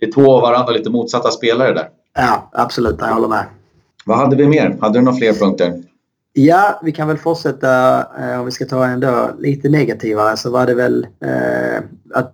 det 0.00 0.06
är 0.06 0.12
två 0.12 0.32
av 0.32 0.42
varandra 0.42 0.72
lite 0.72 0.90
motsatta 0.90 1.30
spelare 1.30 1.74
där. 1.74 1.88
Ja, 2.14 2.50
absolut. 2.52 2.96
Jag 2.98 3.14
håller 3.14 3.28
med. 3.28 3.44
Vad 4.06 4.18
hade 4.18 4.36
vi 4.36 4.46
mer? 4.46 4.78
Hade 4.80 4.98
du 4.98 5.02
några 5.04 5.18
fler 5.18 5.32
punkter? 5.32 5.82
Ja, 6.32 6.80
vi 6.82 6.92
kan 6.92 7.08
väl 7.08 7.18
fortsätta. 7.18 7.98
Eh, 7.98 8.38
om 8.38 8.44
vi 8.44 8.50
ska 8.50 8.64
ta 8.64 8.86
en 8.86 9.00
då 9.00 9.30
lite 9.38 9.68
negativare 9.68 10.36
så 10.36 10.50
var 10.50 10.66
det 10.66 10.74
väl 10.74 11.06
eh, 11.20 11.82
att 12.14 12.32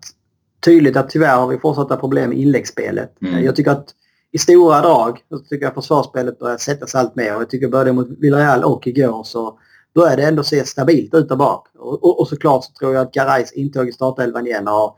tydligt 0.65 0.97
att 0.97 1.11
tyvärr 1.11 1.37
har 1.37 1.47
vi 1.47 1.59
fortsatta 1.59 1.97
problem 1.97 2.29
med 2.29 2.39
inläggsspelet. 2.39 3.23
Mm. 3.23 3.45
Jag 3.45 3.57
tycker 3.57 3.71
att 3.71 3.95
i 4.33 4.39
stora 4.39 4.81
drag 4.81 5.25
så 5.29 5.39
tycker 5.39 5.67
jag 5.67 5.75
försvarsspelet 5.75 6.39
börjar 6.39 6.57
sätta 6.57 6.87
sig 6.87 7.01
allt 7.01 7.17
mer. 7.17 7.37
Och 7.37 7.41
jag 7.41 7.51
tycker 7.51 7.69
både 7.69 7.93
mot 7.93 8.09
Villarreal 8.19 8.65
och 8.65 8.87
igår 8.87 9.25
så 9.25 9.59
börjar 9.95 10.17
det 10.17 10.25
ändå 10.25 10.43
se 10.43 10.65
stabilt 10.65 11.15
ut 11.15 11.29
där 11.29 11.37
bak. 11.37 11.67
Och, 11.79 12.05
och, 12.05 12.21
och 12.21 12.29
såklart 12.29 12.65
så 12.65 12.73
tror 12.73 12.95
jag 12.95 13.03
att 13.03 13.13
Garais 13.13 13.53
intåg 13.53 13.89
i 13.89 13.93
startelvan 13.93 14.47
igen 14.47 14.67
har, 14.67 14.95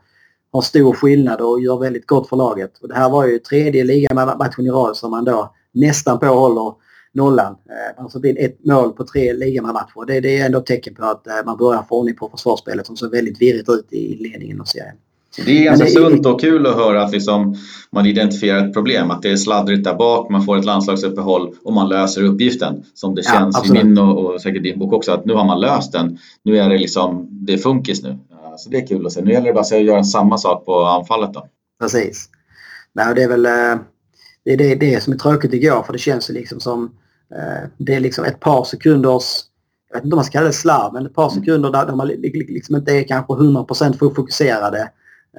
har 0.51 0.61
stor 0.61 0.93
skillnad 0.93 1.41
och 1.41 1.61
gör 1.61 1.77
väldigt 1.77 2.07
gott 2.07 2.29
för 2.29 2.35
laget. 2.35 2.77
Och 2.81 2.87
det 2.87 2.95
här 2.95 3.09
var 3.09 3.27
ju 3.27 3.39
tredje 3.39 3.83
ligamatchen 3.83 4.65
i 4.65 4.69
rad 4.69 4.97
som 4.97 5.11
man 5.11 5.25
då 5.25 5.55
nästan 5.71 6.19
på 6.19 6.25
håller 6.25 6.73
nollan. 7.11 7.55
Man 7.95 8.03
har 8.03 8.09
satt 8.09 8.25
in 8.25 8.37
ett 8.37 8.65
mål 8.65 8.93
på 8.93 9.03
tre 9.03 9.33
ligamatcher. 9.33 10.05
Det, 10.07 10.19
det 10.19 10.39
är 10.39 10.45
ändå 10.45 10.59
ett 10.59 10.65
tecken 10.65 10.95
på 10.95 11.05
att 11.05 11.27
eh, 11.27 11.33
man 11.45 11.57
börjar 11.57 11.83
få 11.89 11.99
ordning 11.99 12.15
på 12.15 12.29
försvarsspelet 12.29 12.85
som 12.85 12.97
såg 12.97 13.11
väldigt 13.11 13.41
virrigt 13.41 13.69
ut 13.69 13.87
i 13.93 14.13
inledningen 14.13 14.61
av 14.61 14.65
serien. 14.65 14.95
Det 15.35 15.59
är 15.59 15.63
ganska 15.63 15.87
sunt 15.87 16.25
och 16.25 16.41
kul 16.41 16.67
att 16.67 16.75
höra 16.75 17.03
att 17.03 17.11
liksom 17.11 17.55
man 17.91 18.05
identifierar 18.05 18.67
ett 18.67 18.73
problem, 18.73 19.11
att 19.11 19.21
det 19.21 19.31
är 19.31 19.37
sladdrigt 19.37 19.83
där 19.83 19.93
bak, 19.93 20.29
man 20.29 20.45
får 20.45 20.57
ett 20.57 20.65
landslagsuppehåll 20.65 21.55
och 21.63 21.73
man 21.73 21.89
löser 21.89 22.23
uppgiften. 22.23 22.83
Som 22.93 23.15
det 23.15 23.21
ja, 23.25 23.31
känns 23.31 23.57
absolut. 23.57 23.83
i 23.83 23.85
min 23.85 23.97
och, 23.97 24.33
och 24.33 24.41
säkert 24.41 24.63
din 24.63 24.79
bok 24.79 24.93
också, 24.93 25.11
att 25.11 25.25
nu 25.25 25.33
har 25.33 25.45
man 25.45 25.61
löst 25.61 25.91
den. 25.91 26.17
Nu 26.43 26.57
är 26.57 26.69
det 26.69 26.77
liksom, 26.77 27.27
det 27.31 27.53
är 27.53 27.57
funkis 27.57 28.03
nu. 28.03 28.17
Så 28.57 28.69
det 28.69 28.77
är 28.77 28.87
kul 28.87 29.05
att 29.05 29.11
se. 29.11 29.21
Nu 29.21 29.31
gäller 29.31 29.47
det 29.47 29.53
bara 29.53 29.61
att 29.61 29.83
göra 29.83 30.03
samma 30.03 30.37
sak 30.37 30.65
på 30.65 30.83
anfallet 30.85 31.33
då. 31.33 31.47
Precis. 31.79 32.29
Nej, 32.93 33.15
det 33.15 33.23
är 33.23 33.27
väl 33.27 33.45
eh, 33.45 33.75
det, 34.45 34.53
är 34.53 34.57
det, 34.57 34.75
det 34.75 35.03
som 35.03 35.13
är 35.13 35.17
tråkigt 35.17 35.53
igår, 35.53 35.83
för 35.83 35.93
det 35.93 35.99
känns 35.99 36.29
ju 36.29 36.33
liksom 36.33 36.59
som 36.59 36.91
eh, 37.35 37.69
det 37.77 37.95
är 37.95 37.99
liksom 37.99 38.25
ett 38.25 38.39
par 38.39 38.63
sekunders 38.63 39.23
jag 39.89 39.97
vet 39.97 40.05
inte 40.05 40.13
om 40.13 40.17
man 40.17 40.25
ska 40.25 40.31
kalla 40.31 40.47
det 40.47 40.53
slarv, 40.53 40.93
men 40.93 41.05
ett 41.05 41.15
par 41.15 41.29
sekunder 41.29 41.71
där, 41.71 41.95
man 41.95 42.07
liksom 42.07 42.75
inte 42.75 42.91
är 42.91 43.03
kanske 43.07 43.33
100% 43.33 43.97
fokuserade 43.99 44.89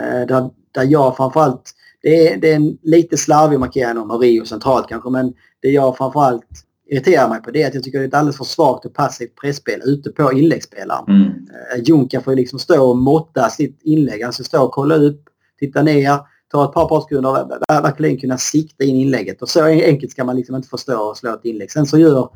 där, 0.03 0.51
där 0.73 0.85
jag 0.85 1.17
framförallt, 1.17 1.73
det 2.03 2.29
är, 2.29 2.37
det 2.37 2.53
är 2.53 2.57
en 2.57 2.79
lite 2.83 3.17
slarvig 3.17 3.61
markering 3.61 3.99
om 3.99 4.19
Rio 4.19 4.45
centralt 4.45 4.89
kanske 4.89 5.11
men 5.11 5.33
det 5.63 5.69
jag 5.69 5.97
framförallt 5.97 6.47
irriterar 6.87 7.29
mig 7.29 7.43
på 7.43 7.51
det 7.51 7.63
är 7.63 7.69
att 7.69 7.75
jag 7.75 7.83
tycker 7.83 7.99
det 7.99 8.05
är 8.05 8.09
ett 8.09 8.15
alldeles 8.15 8.37
för 8.37 8.45
svagt 8.45 8.85
och 8.85 8.95
passivt 8.95 9.35
pressspel 9.41 9.81
ute 9.85 10.11
på 10.11 10.33
inläggsspelaren. 10.33 11.05
Mm. 11.09 11.27
Eh, 11.27 11.83
Junka 11.85 12.21
får 12.21 12.33
ju 12.33 12.37
liksom 12.37 12.59
stå 12.59 12.91
och 12.91 12.97
måtta 12.97 13.49
sitt 13.49 13.83
inlägg, 13.83 14.23
alltså 14.23 14.45
stå 14.45 14.65
och 14.65 14.73
kolla 14.73 14.97
upp, 14.97 15.23
titta 15.59 15.83
ner, 15.83 16.19
ta 16.51 16.65
ett 16.65 16.73
par 16.73 16.89
par 16.89 17.01
sekunder 17.01 17.83
verkligen 17.83 18.19
kunna 18.19 18.39
sikta 18.39 18.85
in 18.85 18.97
inlägget. 18.97 19.43
Och 19.43 19.49
så 19.49 19.65
enkelt 19.65 20.13
ska 20.13 20.25
man 20.25 20.37
liksom 20.37 20.57
inte 20.57 20.69
förstå 20.69 21.01
och 21.01 21.17
slå 21.17 21.35
ett 21.35 21.45
inlägg. 21.45 21.71
Sen 21.71 21.87
så 21.87 21.99
gör 21.99 22.29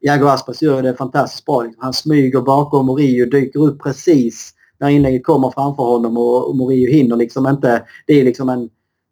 Jago 0.00 0.26
Aspas 0.26 0.62
gör 0.62 0.82
det 0.82 0.96
fantastiskt 0.96 1.44
bra. 1.44 1.62
Liksom. 1.62 1.82
Han 1.82 1.92
smyger 1.92 2.40
bakom 2.40 2.90
och 2.90 2.98
Rio 2.98 3.26
dyker 3.26 3.60
upp 3.60 3.82
precis 3.82 4.54
när 4.80 4.88
inlägget 4.88 5.24
kommer 5.24 5.50
framför 5.50 5.82
honom 5.82 6.16
och, 6.16 6.48
och 6.48 6.56
Morio 6.56 6.90
hinner 6.90 7.16
liksom 7.16 7.46
inte. 7.46 7.82
Det 8.06 8.20
är 8.20 8.24
liksom 8.24 8.48
en 8.48 8.68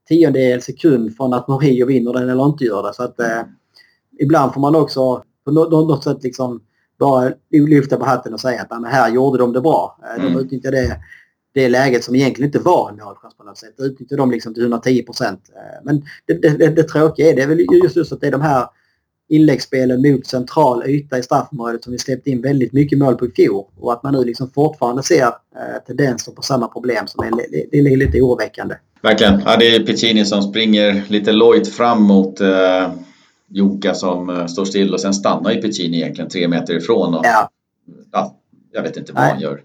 tiondel 0.08 0.62
sekund 0.62 1.16
från 1.16 1.32
att 1.32 1.48
Morio 1.48 1.86
vinner 1.86 2.12
den 2.12 2.28
eller 2.28 2.46
inte 2.46 2.64
gör 2.64 2.82
det. 2.82 2.94
Så 2.94 3.02
att 3.02 3.20
eh, 3.20 3.42
ibland 4.18 4.54
får 4.54 4.60
man 4.60 4.74
också 4.74 5.22
på 5.44 5.50
något, 5.50 5.70
något 5.70 6.04
sätt 6.04 6.22
liksom 6.22 6.60
bara 6.98 7.32
lyfta 7.50 7.96
på 7.96 8.04
hatten 8.04 8.34
och 8.34 8.40
säga 8.40 8.66
att 8.68 8.86
här 8.86 9.10
gjorde 9.10 9.38
de 9.38 9.52
det 9.52 9.60
bra. 9.60 9.98
Eh, 10.02 10.22
de 10.22 10.28
mm. 10.28 10.40
utnyttjade 10.40 10.76
det, 10.76 10.98
det 11.54 11.68
läget 11.68 12.04
som 12.04 12.14
egentligen 12.14 12.48
inte 12.48 12.58
var 12.58 12.90
en 12.90 12.96
målchans 12.96 13.34
på 13.36 13.44
något 13.44 13.58
sätt. 13.58 13.74
Utnyttjade 13.78 14.22
de 14.22 14.30
liksom 14.30 14.54
till 14.54 14.62
110 14.62 15.02
procent. 15.02 15.40
Eh, 15.56 15.84
men 15.84 16.02
det, 16.26 16.34
det, 16.34 16.48
det, 16.48 16.68
det 16.68 16.82
tråkiga 16.82 17.30
är 17.30 17.36
det 17.36 17.42
är 17.42 17.46
väl 17.46 17.66
just, 17.82 17.96
just 17.96 18.12
att 18.12 18.20
det 18.20 18.26
är 18.26 18.32
de 18.32 18.40
här 18.40 18.66
inläggsspelen 19.28 20.02
mot 20.02 20.26
central 20.26 20.86
yta 20.86 21.18
i 21.18 21.22
straffområdet 21.22 21.84
som 21.84 21.92
vi 21.92 21.98
släppte 21.98 22.30
in 22.30 22.42
väldigt 22.42 22.72
mycket 22.72 22.98
mål 22.98 23.16
på 23.16 23.26
i 23.26 23.30
fjol. 23.30 23.64
Och 23.76 23.92
att 23.92 24.02
man 24.02 24.12
nu 24.14 24.24
liksom 24.24 24.50
fortfarande 24.50 25.02
ser 25.02 25.26
eh, 25.26 25.82
tendenser 25.86 26.32
på 26.32 26.42
samma 26.42 26.68
problem 26.68 27.06
som 27.06 27.24
är, 27.24 27.30
det 27.70 27.78
är 27.78 27.96
lite 27.96 28.20
oroväckande. 28.20 28.74
Verkligen. 29.02 29.42
Ja, 29.46 29.56
det 29.56 29.76
är 29.76 29.80
Piccini 29.80 30.24
som 30.24 30.42
springer 30.42 31.02
lite 31.08 31.32
lojt 31.32 31.68
fram 31.68 32.02
mot 32.02 32.40
eh, 32.40 32.90
Joka 33.48 33.94
som 33.94 34.30
eh, 34.30 34.46
står 34.46 34.64
still 34.64 34.94
och 34.94 35.00
sen 35.00 35.14
stannar 35.14 35.52
ju 35.52 35.62
Piccini 35.62 35.96
egentligen 35.96 36.30
tre 36.30 36.48
meter 36.48 36.74
ifrån. 36.74 37.14
Och, 37.14 37.26
ja. 37.26 37.50
ja 38.12 38.38
jag 38.72 38.82
vet 38.82 38.96
inte 38.96 39.12
vad 39.12 39.22
Nej. 39.22 39.32
han 39.32 39.40
gör. 39.40 39.62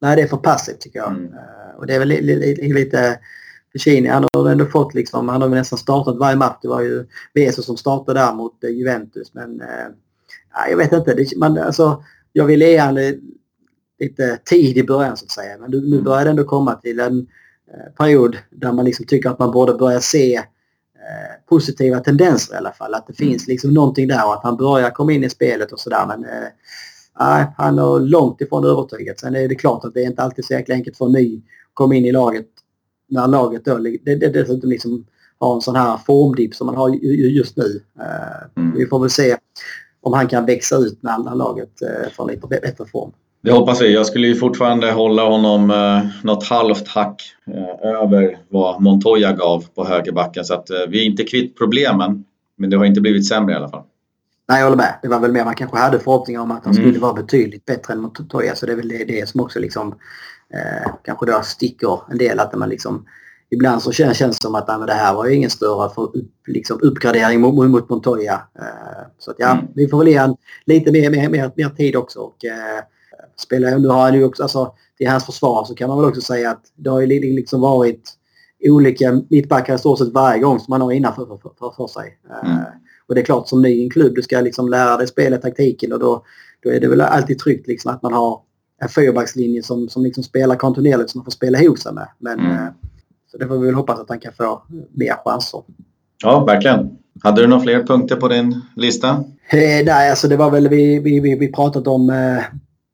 Nej, 0.00 0.16
det 0.16 0.22
är 0.22 0.26
för 0.26 0.36
passivt 0.36 0.80
tycker 0.80 0.98
jag. 0.98 1.10
Mm. 1.10 1.24
Uh, 1.24 1.78
och 1.78 1.86
det 1.86 1.94
är 1.94 1.98
väl 1.98 2.08
li, 2.08 2.22
li, 2.22 2.36
li, 2.36 2.72
lite 2.72 3.18
Ficini, 3.78 4.08
han 4.08 4.28
har 4.32 4.50
ändå 4.50 4.66
fått 4.66 4.94
liksom, 4.94 5.28
han 5.28 5.42
har 5.42 5.48
nästan 5.48 5.78
startat 5.78 6.16
varje 6.16 6.36
match. 6.36 6.58
Det 6.62 6.68
var 6.68 6.80
ju 6.80 7.06
Beso 7.34 7.62
som 7.62 7.76
startade 7.76 8.20
där 8.20 8.34
mot 8.34 8.64
eh, 8.64 8.70
Juventus 8.70 9.34
men 9.34 9.60
eh, 9.60 9.86
jag 10.70 10.76
vet 10.76 10.92
inte. 10.92 11.14
Det, 11.14 11.36
man, 11.36 11.58
alltså, 11.58 12.02
jag 12.32 12.44
vill 12.44 12.60
ge 12.60 12.78
han 12.78 12.98
lite 14.00 14.38
tid 14.44 14.78
i 14.78 14.82
början 14.82 15.16
så 15.16 15.24
att 15.24 15.30
säga. 15.30 15.58
Men 15.58 15.70
nu 15.70 16.02
börjar 16.02 16.24
det 16.24 16.30
ändå 16.30 16.44
komma 16.44 16.74
till 16.74 17.00
en 17.00 17.18
eh, 17.72 17.92
period 17.98 18.38
där 18.50 18.72
man 18.72 18.84
liksom 18.84 19.06
tycker 19.06 19.30
att 19.30 19.38
man 19.38 19.50
borde 19.50 19.74
börja 19.74 20.00
se 20.00 20.34
eh, 20.36 20.42
positiva 21.48 22.00
tendenser 22.00 22.54
i 22.54 22.56
alla 22.56 22.72
fall. 22.72 22.94
Att 22.94 23.06
det 23.06 23.20
mm. 23.20 23.30
finns 23.30 23.46
liksom 23.46 23.74
någonting 23.74 24.08
där 24.08 24.26
och 24.26 24.34
att 24.34 24.42
han 24.42 24.56
börjar 24.56 24.90
komma 24.90 25.12
in 25.12 25.24
i 25.24 25.30
spelet 25.30 25.72
och 25.72 25.80
sådär. 25.80 26.06
Men 26.06 26.24
eh, 26.24 26.48
han 27.56 27.78
är 27.78 28.00
långt 28.00 28.40
ifrån 28.40 28.64
övertygat. 28.64 29.20
Sen 29.20 29.36
är 29.36 29.48
det 29.48 29.54
klart 29.54 29.84
att 29.84 29.94
det 29.94 30.02
är 30.02 30.06
inte 30.06 30.22
alltid 30.22 30.44
så 30.44 30.52
jäkla 30.52 30.74
enkelt 30.74 30.96
för 30.96 31.06
en 31.06 31.12
ny 31.12 31.36
att 31.36 31.74
komma 31.74 31.94
in 31.94 32.04
i 32.04 32.12
laget 32.12 32.46
när 33.08 33.28
laget 33.28 33.64
då 33.64 33.78
det, 33.78 34.14
det, 34.14 34.28
dessutom 34.28 34.70
liksom 34.70 35.06
har 35.38 35.54
en 35.54 35.60
sån 35.60 35.76
här 35.76 35.96
formdipp 36.06 36.54
som 36.54 36.66
man 36.66 36.76
har 36.76 36.88
just 37.14 37.56
nu. 37.56 37.80
Mm. 38.56 38.76
Vi 38.76 38.86
får 38.86 39.00
väl 39.00 39.10
se 39.10 39.36
om 40.00 40.12
han 40.12 40.28
kan 40.28 40.46
växa 40.46 40.76
ut 40.76 41.02
när, 41.02 41.18
när 41.18 41.34
laget 41.34 41.82
eh, 41.82 42.12
får 42.12 42.30
lite 42.30 42.46
bättre 42.46 42.86
form. 42.86 43.12
Det 43.42 43.52
hoppas 43.52 43.82
vi. 43.82 43.94
Jag 43.94 44.06
skulle 44.06 44.26
ju 44.26 44.34
fortfarande 44.34 44.92
hålla 44.92 45.24
honom 45.24 45.70
eh, 45.70 46.24
något 46.24 46.46
halvt 46.46 46.88
hack 46.88 47.22
eh, 47.46 47.90
över 47.90 48.38
vad 48.48 48.82
Montoya 48.82 49.32
gav 49.32 49.64
på 49.74 49.84
högerbacken. 49.84 50.44
Så 50.44 50.54
att 50.54 50.70
eh, 50.70 50.76
vi 50.88 51.00
är 51.00 51.04
inte 51.04 51.24
kvitt 51.24 51.58
problemen. 51.58 52.24
Men 52.58 52.70
det 52.70 52.76
har 52.76 52.84
inte 52.84 53.00
blivit 53.00 53.28
sämre 53.28 53.52
i 53.52 53.56
alla 53.56 53.68
fall. 53.68 53.82
Nej, 54.48 54.58
jag 54.58 54.64
håller 54.64 54.76
med. 54.76 54.98
Det 55.02 55.08
var 55.08 55.20
väl 55.20 55.32
mer 55.32 55.44
man 55.44 55.54
kanske 55.54 55.78
hade 55.78 55.98
förhoppningar 55.98 56.40
om 56.40 56.50
att 56.50 56.64
han 56.64 56.74
mm. 56.74 56.84
skulle 56.84 57.00
vara 57.00 57.12
betydligt 57.12 57.66
bättre 57.66 57.92
än 57.92 58.00
Montoya. 58.00 58.54
Så 58.54 58.66
det 58.66 58.72
är 58.72 58.76
väl 58.76 58.88
det, 58.88 59.04
det 59.04 59.28
som 59.28 59.40
också 59.40 59.58
liksom 59.58 59.94
eh, 60.54 60.92
kanske 61.04 61.26
då 61.26 61.42
sticker 61.42 62.00
en 62.10 62.18
del. 62.18 62.40
Att 62.40 62.54
man 62.54 62.68
liksom 62.68 63.06
ibland 63.50 63.82
så 63.82 63.92
känns 63.92 64.18
det 64.18 64.34
som 64.42 64.54
att 64.54 64.66
det 64.66 64.92
här 64.92 65.14
var 65.14 65.26
ju 65.26 65.34
ingen 65.34 65.50
större 65.50 65.90
för 65.94 66.02
upp, 66.02 66.32
liksom 66.46 66.78
uppgradering 66.82 67.40
mot, 67.40 67.70
mot 67.70 67.88
Montoya. 67.88 68.34
Uh, 68.34 69.06
så 69.18 69.30
att, 69.30 69.36
ja, 69.38 69.50
mm. 69.52 69.66
vi 69.74 69.88
får 69.88 69.98
väl 69.98 70.08
ge 70.08 70.34
lite 70.66 70.92
mer, 70.92 71.10
mer, 71.10 71.28
mer, 71.28 71.50
mer 71.56 71.68
tid 71.68 71.96
också. 71.96 72.20
Och, 72.20 72.36
uh, 72.44 72.84
spelar, 73.36 73.78
nu 73.78 73.88
har 73.88 74.00
han 74.00 74.14
ju 74.14 74.24
också, 74.24 74.42
alltså, 74.42 74.74
till 74.98 75.08
hans 75.08 75.26
försvar 75.26 75.64
så 75.64 75.74
kan 75.74 75.88
man 75.88 75.98
väl 75.98 76.08
också 76.08 76.20
säga 76.20 76.50
att 76.50 76.62
det 76.74 76.90
har 76.90 77.00
ju 77.00 77.06
liksom 77.06 77.60
varit 77.60 78.12
olika 78.64 79.22
mittbackar 79.30 79.74
i 79.74 79.78
stort 79.78 79.98
sett 79.98 80.12
varje 80.12 80.38
gång 80.38 80.60
som 80.60 80.66
man 80.68 80.80
har 80.80 80.92
innanför 80.92 81.26
för, 81.26 81.50
för, 81.58 81.70
för 81.76 81.86
sig. 81.86 82.18
Uh, 82.30 82.50
mm. 82.50 82.64
Och 83.08 83.14
det 83.14 83.20
är 83.20 83.24
klart 83.24 83.48
som 83.48 83.62
ny 83.62 83.68
i 83.68 83.84
en 83.84 83.90
klubb, 83.90 84.14
du 84.14 84.22
ska 84.22 84.40
liksom 84.40 84.68
lära 84.68 84.96
dig 84.96 85.06
spela 85.06 85.36
taktiken 85.36 85.92
och 85.92 85.98
då, 85.98 86.24
då 86.62 86.70
är 86.70 86.80
det 86.80 86.88
väl 86.88 87.00
alltid 87.00 87.38
tryggt 87.38 87.66
liksom 87.66 87.90
att 87.90 88.02
man 88.02 88.12
har 88.12 88.40
en 88.82 88.88
fyrbackslinje 88.88 89.62
som, 89.62 89.88
som 89.88 90.02
liksom 90.02 90.24
spelar 90.24 90.56
kontinuerligt 90.56 91.10
som 91.10 91.18
man 91.18 91.24
får 91.24 91.32
spela 91.32 91.60
ihop 91.60 91.78
sig 91.78 91.92
med. 91.92 92.08
Men 92.18 92.40
mm. 92.40 92.72
Så 93.30 93.38
det 93.38 93.46
får 93.46 93.58
vi 93.58 93.66
väl 93.66 93.74
hoppas 93.74 94.00
att 94.00 94.08
han 94.08 94.20
kan 94.20 94.32
få 94.32 94.62
mer 94.92 95.14
chanser. 95.24 95.62
Ja, 96.22 96.44
verkligen. 96.44 96.98
Hade 97.22 97.42
du 97.42 97.46
några 97.46 97.62
fler 97.62 97.86
punkter 97.86 98.16
på 98.16 98.28
din 98.28 98.60
lista? 98.76 99.08
Eh, 99.48 99.84
nej, 99.84 100.10
alltså 100.10 100.28
det 100.28 100.36
var 100.36 100.50
väl 100.50 100.68
vi, 100.68 100.98
vi, 100.98 101.20
vi, 101.20 101.34
vi 101.34 101.52
pratat 101.52 101.86
om 101.86 102.10
eh, 102.10 102.44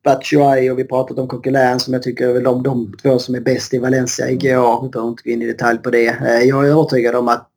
Batshuayi 0.04 0.70
och 0.70 0.78
vi 0.78 0.84
pratat 0.84 1.18
om 1.18 1.28
Coquelin 1.28 1.80
som 1.80 1.94
jag 1.94 2.02
tycker 2.02 2.28
är 2.28 2.32
väl 2.32 2.42
de, 2.42 2.62
de 2.62 2.92
två 3.02 3.18
som 3.18 3.34
är 3.34 3.40
bäst 3.40 3.74
i 3.74 3.78
Valencia 3.78 4.30
igår. 4.30 4.82
Vi 4.82 4.88
behöver 4.88 5.10
inte 5.10 5.22
gå 5.22 5.30
in 5.30 5.42
i 5.42 5.46
detalj 5.46 5.78
på 5.78 5.90
det. 5.90 6.06
Eh, 6.08 6.42
jag 6.48 6.66
är 6.66 6.70
övertygad 6.70 7.14
om 7.14 7.28
att 7.28 7.48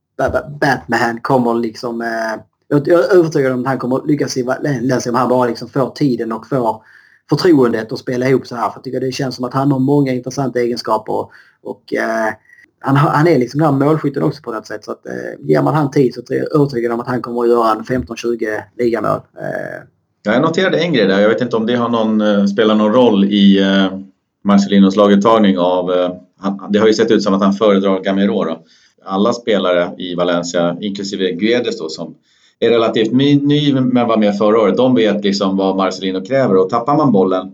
Batman 0.59 1.19
kommer 1.21 1.53
liksom... 1.53 2.01
Eh, 2.01 2.41
jag 2.67 2.87
är 2.87 3.15
övertygad 3.15 3.51
om 3.51 3.59
att 3.59 3.67
han 3.67 3.77
kommer 3.77 4.07
lyckas 4.07 4.37
i 4.37 4.43
Valencia 4.43 5.11
om 5.11 5.15
han 5.15 5.29
bara 5.29 5.47
liksom 5.47 5.69
får 5.69 5.89
tiden 5.89 6.31
och 6.31 6.47
får 6.47 6.81
förtroendet 7.29 7.91
att 7.91 7.99
spela 7.99 8.29
ihop 8.29 8.47
så 8.47 8.55
här. 8.55 8.69
För 8.69 8.77
jag 8.77 8.83
tycker 8.83 8.99
det 8.99 9.11
känns 9.11 9.35
som 9.35 9.45
att 9.45 9.53
han 9.53 9.71
har 9.71 9.79
många 9.79 10.13
intressanta 10.13 10.59
egenskaper 10.59 11.13
och, 11.13 11.31
och 11.63 11.93
eh, 11.93 12.33
han, 12.79 12.95
han 12.95 13.27
är 13.27 13.39
liksom 13.39 13.59
den 13.59 13.73
här 13.73 13.87
målskytten 13.87 14.23
också 14.23 14.41
på 14.41 14.51
något 14.51 14.67
sätt. 14.67 14.83
Så 14.83 14.91
att, 14.91 15.05
eh, 15.05 15.47
ger 15.47 15.61
man 15.61 15.73
han 15.73 15.91
tid 15.91 16.13
så 16.13 16.33
är 16.33 16.37
jag 16.37 16.55
övertygad 16.55 16.91
om 16.91 16.99
att 16.99 17.07
han 17.07 17.21
kommer 17.21 17.41
att 17.41 17.49
göra 17.49 17.71
en 17.71 17.83
15-20 17.83 18.61
ligamål. 18.77 19.19
Eh. 19.39 19.83
Jag 20.23 20.41
noterade 20.41 20.77
en 20.77 20.93
grej 20.93 21.07
där. 21.07 21.19
Jag 21.19 21.29
vet 21.29 21.41
inte 21.41 21.55
om 21.55 21.65
det 21.65 21.75
har 21.75 21.89
någon, 21.89 22.21
eh, 22.21 22.45
spelar 22.45 22.75
någon 22.75 22.93
roll 22.93 23.25
i 23.25 23.61
eh, 23.61 23.99
Marcelinos 24.43 24.95
laguttagning 24.95 25.57
av... 25.57 25.91
Eh, 25.91 26.11
han, 26.39 26.71
det 26.71 26.79
har 26.79 26.87
ju 26.87 26.93
sett 26.93 27.11
ut 27.11 27.23
som 27.23 27.33
att 27.33 27.41
han 27.41 27.53
föredrar 27.53 27.99
Gamero. 27.99 28.43
Då. 28.43 28.63
Alla 29.05 29.33
spelare 29.33 29.95
i 29.97 30.15
Valencia, 30.15 30.77
inklusive 30.81 31.31
Guedes 31.31 31.79
då, 31.79 31.89
som 31.89 32.15
är 32.59 32.69
relativt 32.69 33.11
ny 33.11 33.73
men 33.73 34.07
var 34.07 34.17
med 34.17 34.37
förra 34.37 34.61
året. 34.61 34.77
De 34.77 34.95
vet 34.95 35.23
liksom 35.23 35.57
vad 35.57 35.75
Marcelino 35.75 36.25
kräver 36.25 36.57
och 36.57 36.69
tappar 36.69 36.97
man 36.97 37.11
bollen 37.11 37.51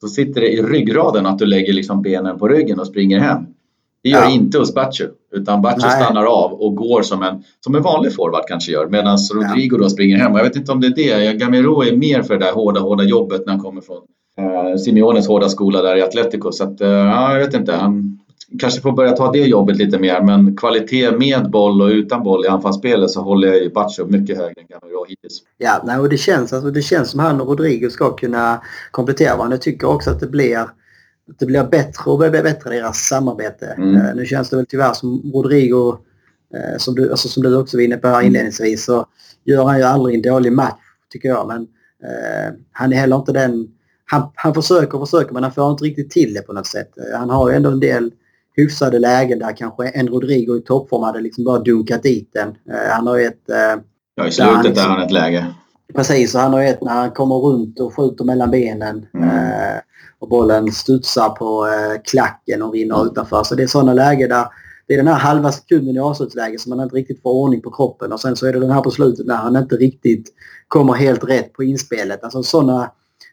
så 0.00 0.08
sitter 0.08 0.40
det 0.40 0.52
i 0.52 0.62
ryggraden 0.62 1.26
att 1.26 1.38
du 1.38 1.46
lägger 1.46 1.72
liksom 1.72 2.02
benen 2.02 2.38
på 2.38 2.48
ryggen 2.48 2.80
och 2.80 2.86
springer 2.86 3.18
hem. 3.18 3.46
Det 4.02 4.10
gör 4.10 4.22
ja. 4.22 4.30
inte 4.30 4.58
hos 4.58 4.74
Baccio. 4.74 5.06
Utan 5.32 5.62
Baccio 5.62 5.90
stannar 5.90 6.24
av 6.24 6.52
och 6.52 6.76
går 6.76 7.02
som 7.02 7.22
en, 7.22 7.42
som 7.60 7.74
en 7.74 7.82
vanlig 7.82 8.14
forward 8.14 8.42
kanske 8.48 8.72
gör. 8.72 8.86
Medan 8.86 9.18
Rodrigo 9.34 9.76
då 9.78 9.88
springer 9.88 10.16
hem. 10.16 10.34
Jag 10.36 10.44
vet 10.44 10.56
inte 10.56 10.72
om 10.72 10.80
det 10.80 10.86
är 10.86 11.18
det. 11.18 11.32
Gamero 11.32 11.82
är 11.82 11.96
mer 11.96 12.22
för 12.22 12.38
det 12.38 12.44
där 12.44 12.52
hårda, 12.52 12.80
hårda 12.80 13.04
jobbet 13.04 13.46
när 13.46 13.52
han 13.52 13.62
kommer 13.62 13.80
från 13.80 14.02
eh, 14.38 14.76
Simeones 14.76 15.28
hårda 15.28 15.48
skola 15.48 15.82
där 15.82 15.96
i 15.96 16.02
Atletico. 16.02 16.52
Så 16.52 16.64
att, 16.64 16.80
eh, 16.80 16.88
ja, 16.88 17.32
jag 17.32 17.46
vet 17.46 17.54
inte. 17.54 17.72
Han 17.72 18.18
kanske 18.58 18.80
får 18.80 18.92
börja 18.92 19.12
ta 19.12 19.32
det 19.32 19.38
jobbet 19.38 19.76
lite 19.76 19.98
mer. 19.98 20.20
Men 20.20 20.56
kvalitet 20.56 21.10
med 21.10 21.50
boll 21.50 21.82
och 21.82 21.88
utan 21.88 22.22
boll 22.22 22.44
i 22.44 22.48
anfallsspelet 22.48 23.10
så 23.10 23.20
håller 23.20 23.48
jag 23.48 23.56
ju 23.56 23.70
Baccio 23.70 24.06
mycket 24.06 24.36
högre 24.36 24.60
än 24.60 24.66
Gamero 24.68 25.04
hittills. 25.08 25.42
Ja, 25.58 25.82
nej, 25.84 25.98
och 25.98 26.08
det 26.08 26.16
känns, 26.16 26.52
alltså, 26.52 26.70
det 26.70 26.82
känns 26.82 27.10
som 27.10 27.20
han 27.20 27.40
och 27.40 27.48
Rodrigo 27.48 27.90
ska 27.90 28.16
kunna 28.16 28.62
komplettera 28.90 29.36
varandra. 29.36 29.54
Jag 29.54 29.62
tycker 29.62 29.88
också 29.88 30.10
att 30.10 30.20
det 30.20 30.26
blir 30.26 30.66
det 31.38 31.46
blir 31.46 31.64
bättre 31.64 32.10
och 32.10 32.18
bättre 32.18 32.70
deras 32.70 32.98
samarbete. 32.98 33.66
Mm. 33.66 33.96
Uh, 33.96 34.14
nu 34.14 34.26
känns 34.26 34.50
det 34.50 34.56
väl 34.56 34.66
tyvärr 34.66 34.92
som 34.92 35.32
Rodrigo, 35.34 35.98
uh, 36.54 36.78
som, 36.78 36.94
du, 36.94 37.10
alltså 37.10 37.28
som 37.28 37.42
du 37.42 37.56
också 37.56 37.76
var 37.76 37.84
inne 37.84 37.96
på 37.96 38.08
här 38.08 38.14
mm. 38.14 38.26
inledningsvis, 38.26 38.84
så 38.84 39.06
gör 39.44 39.64
han 39.64 39.78
ju 39.78 39.84
aldrig 39.84 40.16
en 40.16 40.22
dålig 40.22 40.52
match 40.52 40.80
tycker 41.10 41.28
jag. 41.28 41.48
Men 41.48 41.60
uh, 41.60 42.58
han 42.72 42.92
är 42.92 42.96
heller 42.96 43.16
inte 43.16 43.32
den... 43.32 43.68
Han, 44.06 44.30
han 44.34 44.54
försöker 44.54 45.00
och 45.00 45.08
försöker 45.08 45.34
men 45.34 45.42
han 45.42 45.52
får 45.52 45.70
inte 45.70 45.84
riktigt 45.84 46.10
till 46.10 46.34
det 46.34 46.42
på 46.42 46.52
något 46.52 46.66
sätt. 46.66 46.90
han 47.14 47.30
har 47.30 47.50
ju 47.50 47.56
ändå 47.56 47.70
en 47.70 47.80
del 47.80 48.10
hyfsade 48.56 48.98
lägen 48.98 49.38
där 49.38 49.56
kanske 49.56 49.88
en 49.88 50.08
Rodrigo 50.08 50.56
i 50.56 50.60
toppform 50.60 51.02
hade 51.02 51.20
liksom 51.20 51.44
bara 51.44 51.58
dunkat 51.58 52.02
dit 52.02 52.30
den. 52.32 52.54
han 52.90 53.06
har 53.06 53.16
ju 53.16 53.24
ett... 53.24 53.42
ja, 54.14 54.26
i 54.26 54.32
slutet 54.32 54.36
där 54.36 54.52
han, 54.52 54.64
liksom, 54.64 54.90
han 54.90 55.02
ett 55.02 55.10
läge. 55.10 55.46
Precis, 55.94 56.34
och 56.34 56.40
han 56.40 56.52
har 56.52 56.60
ju 56.60 56.68
ett 56.68 56.82
när 56.82 56.92
han 56.92 57.10
kommer 57.10 57.34
runt 57.34 57.80
och 57.80 57.96
skjuter 57.96 58.24
mellan 58.24 58.50
benen. 58.50 59.06
Mm 59.14 59.80
och 60.24 60.30
bollen 60.30 60.72
studsar 60.72 61.28
på 61.28 61.66
eh, 61.66 62.02
klacken 62.04 62.62
och 62.62 62.72
rinner 62.72 62.94
mm. 62.94 63.06
utanför. 63.06 63.42
Så 63.44 63.54
det 63.54 63.62
är 63.62 63.66
sådana 63.66 63.94
lägen 63.94 64.28
där 64.28 64.46
det 64.86 64.94
är 64.94 64.98
den 64.98 65.08
här 65.08 65.18
halva 65.18 65.52
sekunden 65.52 65.96
i 65.96 65.98
avslutsläget 65.98 66.60
som 66.60 66.70
man 66.70 66.80
inte 66.80 66.96
riktigt 66.96 67.22
får 67.22 67.30
ordning 67.30 67.60
på 67.60 67.70
kroppen 67.70 68.12
och 68.12 68.20
sen 68.20 68.36
så 68.36 68.46
är 68.46 68.52
det 68.52 68.60
den 68.60 68.70
här 68.70 68.80
på 68.80 68.90
slutet 68.90 69.26
när 69.26 69.36
han 69.36 69.56
inte 69.56 69.76
riktigt 69.76 70.28
kommer 70.68 70.92
helt 70.92 71.24
rätt 71.24 71.52
på 71.52 71.64
inspelet. 71.64 72.24
Alltså 72.24 72.42
sådana, 72.42 72.90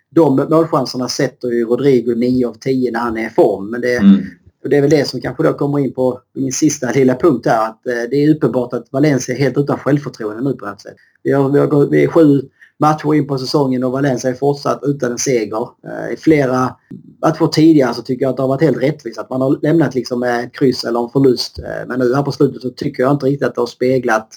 de 0.09 0.35
målchanserna 0.49 1.07
sätter 1.07 1.47
ju 1.47 1.65
Rodrigo 1.65 2.15
9 2.15 2.47
av 2.47 2.53
10 2.53 2.91
när 2.91 2.99
han 2.99 3.17
är 3.17 3.27
i 3.27 3.29
form. 3.29 3.71
Men 3.71 3.81
det, 3.81 3.97
mm 3.97 4.21
det 4.69 4.77
är 4.77 4.81
väl 4.81 4.89
det 4.89 5.07
som 5.07 5.21
kanske 5.21 5.43
då 5.43 5.53
kommer 5.53 5.79
in 5.79 5.93
på 5.93 6.21
min 6.33 6.51
sista 6.51 6.91
lilla 6.91 7.15
punkt 7.15 7.45
här. 7.45 7.69
Att 7.69 7.87
eh, 7.87 8.09
det 8.09 8.15
är 8.15 8.35
uppenbart 8.35 8.73
att 8.73 8.87
Valencia 8.91 9.35
är 9.35 9.39
helt 9.39 9.57
utan 9.57 9.77
självförtroende 9.77 10.43
nu 10.43 10.53
på 10.53 10.65
något 10.65 10.81
sätt. 10.81 10.95
Vi, 11.23 11.31
har, 11.31 11.49
vi, 11.49 11.59
har, 11.59 11.85
vi 11.89 12.03
är 12.03 12.07
sju 12.07 12.41
matcher 12.79 13.13
in 13.13 13.27
på 13.27 13.37
säsongen 13.37 13.83
och 13.83 13.91
Valencia 13.91 14.29
är 14.29 14.33
fortsatt 14.33 14.79
utan 14.83 15.11
en 15.11 15.17
seger. 15.17 15.67
Eh, 15.87 16.13
I 16.13 16.17
flera 16.17 16.75
matcher 17.21 17.47
tidigare 17.47 17.93
så 17.93 18.01
tycker 18.01 18.25
jag 18.25 18.29
att 18.29 18.37
det 18.37 18.43
har 18.43 18.47
varit 18.47 18.61
helt 18.61 18.83
rättvist 18.83 19.19
att 19.19 19.29
man 19.29 19.41
har 19.41 19.59
lämnat 19.61 19.95
liksom 19.95 20.19
med 20.19 20.43
ett 20.43 20.53
kryss 20.53 20.83
eller 20.83 21.03
en 21.03 21.09
förlust. 21.09 21.59
Eh, 21.59 21.87
men 21.87 21.99
nu 21.99 22.15
här 22.15 22.23
på 22.23 22.31
slutet 22.31 22.61
så 22.61 22.69
tycker 22.69 23.03
jag 23.03 23.11
inte 23.11 23.25
riktigt 23.25 23.47
att 23.47 23.55
det 23.55 23.61
har 23.61 23.67
speglat 23.67 24.27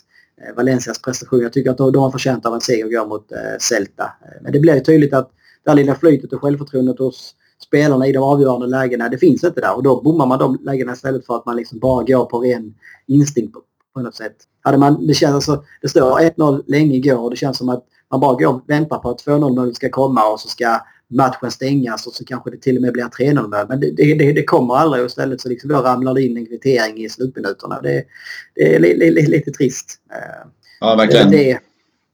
Valencias 0.57 1.03
prestation. 1.03 1.41
Jag 1.41 1.53
tycker 1.53 1.71
att 1.71 1.79
de 1.79 1.97
har 1.97 2.11
förtjänat 2.11 2.47
av 2.47 2.55
en 2.55 2.61
seger 2.61 2.85
och 2.85 2.91
går 2.91 3.07
mot 3.07 3.33
Celta. 3.61 4.11
Men 4.43 4.53
det 4.53 4.61
blir 4.61 4.81
tydligt 4.81 5.13
att 5.15 5.31
det 5.65 5.71
här 5.71 5.77
lilla 5.77 5.95
flytet 5.95 6.33
och 6.33 6.41
självförtroendet 6.41 6.99
hos 6.99 7.35
spelarna 7.75 8.07
i 8.07 8.13
de 8.13 8.23
avgörande 8.23 8.67
lägena, 8.67 9.09
det 9.09 9.19
finns 9.19 9.45
inte 9.45 9.61
där. 9.61 9.77
Och 9.77 9.83
då 9.83 10.03
bommar 10.03 10.27
man 10.27 10.39
de 10.39 10.59
lägena 10.63 10.93
istället 10.93 11.27
för 11.27 11.37
att 11.37 11.47
man 11.47 11.57
liksom 11.57 11.79
bara 11.79 12.05
går 12.05 12.25
på 12.25 12.39
ren 12.39 12.75
instinkt 13.07 13.53
på, 13.95 14.01
något 14.01 14.15
sätt. 14.15 14.37
Hade 14.61 14.79
man, 14.79 15.07
det, 15.07 15.15
känns 15.15 15.35
alltså, 15.35 15.65
det 15.83 15.89
står 15.89 16.21
1-0 16.21 16.63
länge 16.67 16.97
igår 16.97 17.19
och 17.19 17.31
det 17.31 17.37
känns 17.37 17.59
som 17.59 17.69
att 17.69 17.85
man 18.11 18.21
bara 18.21 18.35
går 18.35 18.55
och 18.55 18.63
väntar 18.67 18.99
på 18.99 19.11
att 19.11 19.27
2-0 19.27 19.57
målet 19.57 19.77
ska 19.77 19.89
komma 19.89 20.33
och 20.33 20.41
så 20.41 20.49
ska 20.49 20.81
matchen 21.11 21.51
stängas 21.51 22.07
och 22.07 22.13
så 22.13 22.25
kanske 22.25 22.51
det 22.51 22.57
till 22.57 22.77
och 22.77 22.83
med 22.83 22.93
blir 22.93 23.05
3-0 23.05 23.35
mål. 23.35 23.67
Men 23.69 23.81
det, 23.81 23.91
det, 23.91 24.33
det, 24.33 24.45
kommer 24.45 24.75
aldrig 24.75 25.03
och 25.03 25.07
istället 25.07 25.41
så 25.41 25.49
liksom 25.49 25.71
då 25.71 25.77
ramlar 25.77 26.15
det 26.15 26.23
in 26.23 26.37
en 26.37 26.47
kvittering 26.47 27.05
i 27.05 27.09
slutminuterna. 27.09 27.81
Det, 27.81 28.05
det 28.55 28.75
är 28.75 28.81
li, 28.81 28.97
li, 28.97 29.11
li, 29.11 29.27
lite 29.27 29.51
trist. 29.51 30.01
Ja, 30.81 30.97
verkligen. 30.97 31.31
Det 31.31 31.51
är, 31.51 31.59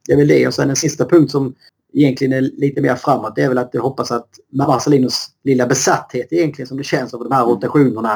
det 0.07 0.13
är 0.13 0.17
väl 0.17 0.29
det. 0.29 0.47
Och 0.47 0.55
sen 0.55 0.71
en 0.71 0.77
sista 0.77 1.05
punkt 1.05 1.31
som 1.31 1.55
egentligen 1.93 2.33
är 2.33 2.41
lite 2.41 2.81
mer 2.81 2.95
framåt. 2.95 3.37
Det 3.37 3.43
är 3.43 3.49
väl 3.49 3.59
att 3.59 3.71
jag 3.73 3.83
hoppas 3.83 4.11
att 4.11 4.29
Marcelinos 4.53 5.29
lilla 5.45 5.67
besatthet 5.67 6.29
egentligen 6.31 6.67
som 6.67 6.77
det 6.77 6.85
känns 6.85 7.15
av 7.15 7.25
de 7.25 7.33
här 7.33 7.45
rotationerna 7.45 8.15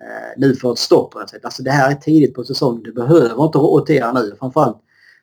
eh, 0.00 0.32
nu 0.36 0.54
får 0.54 0.72
ett 0.72 0.78
stopp 0.78 1.10
på 1.10 1.18
något 1.18 1.30
sätt. 1.30 1.44
Alltså 1.44 1.62
det 1.62 1.70
här 1.70 1.90
är 1.90 1.94
tidigt 1.94 2.34
på 2.34 2.44
säsongen. 2.44 2.82
Du 2.82 2.92
behöver 2.92 3.44
inte 3.44 3.58
rotera 3.58 4.12
nu. 4.12 4.36
Framförallt 4.38 4.78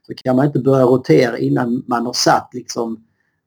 så 0.07 0.13
kan 0.13 0.35
man 0.35 0.45
inte 0.45 0.59
börja 0.59 0.85
rotera 0.85 1.37
innan 1.37 1.83
man 1.87 2.05
har 2.05 2.13
satt 2.13 2.49
liksom 2.53 3.03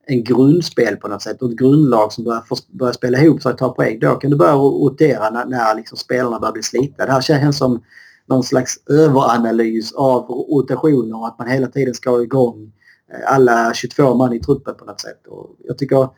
en 0.06 0.24
grundspel 0.24 0.96
på 0.96 1.08
något 1.08 1.22
sätt 1.22 1.42
och 1.42 1.50
ett 1.50 1.58
grundlag 1.58 2.12
som 2.12 2.24
börjar, 2.24 2.42
börjar 2.78 2.92
spela 2.92 3.18
ihop 3.18 3.42
sig 3.42 3.52
och 3.52 3.58
ta 3.58 3.68
poäng. 3.68 3.98
Då 3.98 4.14
kan 4.14 4.30
du 4.30 4.36
börja 4.36 4.54
rotera 4.54 5.30
när, 5.30 5.44
när 5.44 5.74
liksom 5.74 5.98
spelarna 5.98 6.40
börjar 6.40 6.52
bli 6.52 6.62
slitna. 6.62 7.06
Det 7.06 7.12
här 7.12 7.20
känns 7.20 7.58
som 7.58 7.82
någon 8.26 8.42
slags 8.42 8.74
överanalys 8.90 9.92
av 9.92 10.26
rotationer 10.26 11.18
och 11.18 11.26
att 11.26 11.38
man 11.38 11.48
hela 11.48 11.66
tiden 11.66 11.94
ska 11.94 12.22
igång 12.22 12.62
eh, 12.62 12.83
alla 13.26 13.74
22 13.74 14.14
man 14.14 14.32
i 14.32 14.40
truppen 14.40 14.74
på 14.74 14.84
något 14.84 15.00
sätt. 15.00 15.26
Och 15.26 15.56
jag 15.64 15.78
tycker 15.78 16.08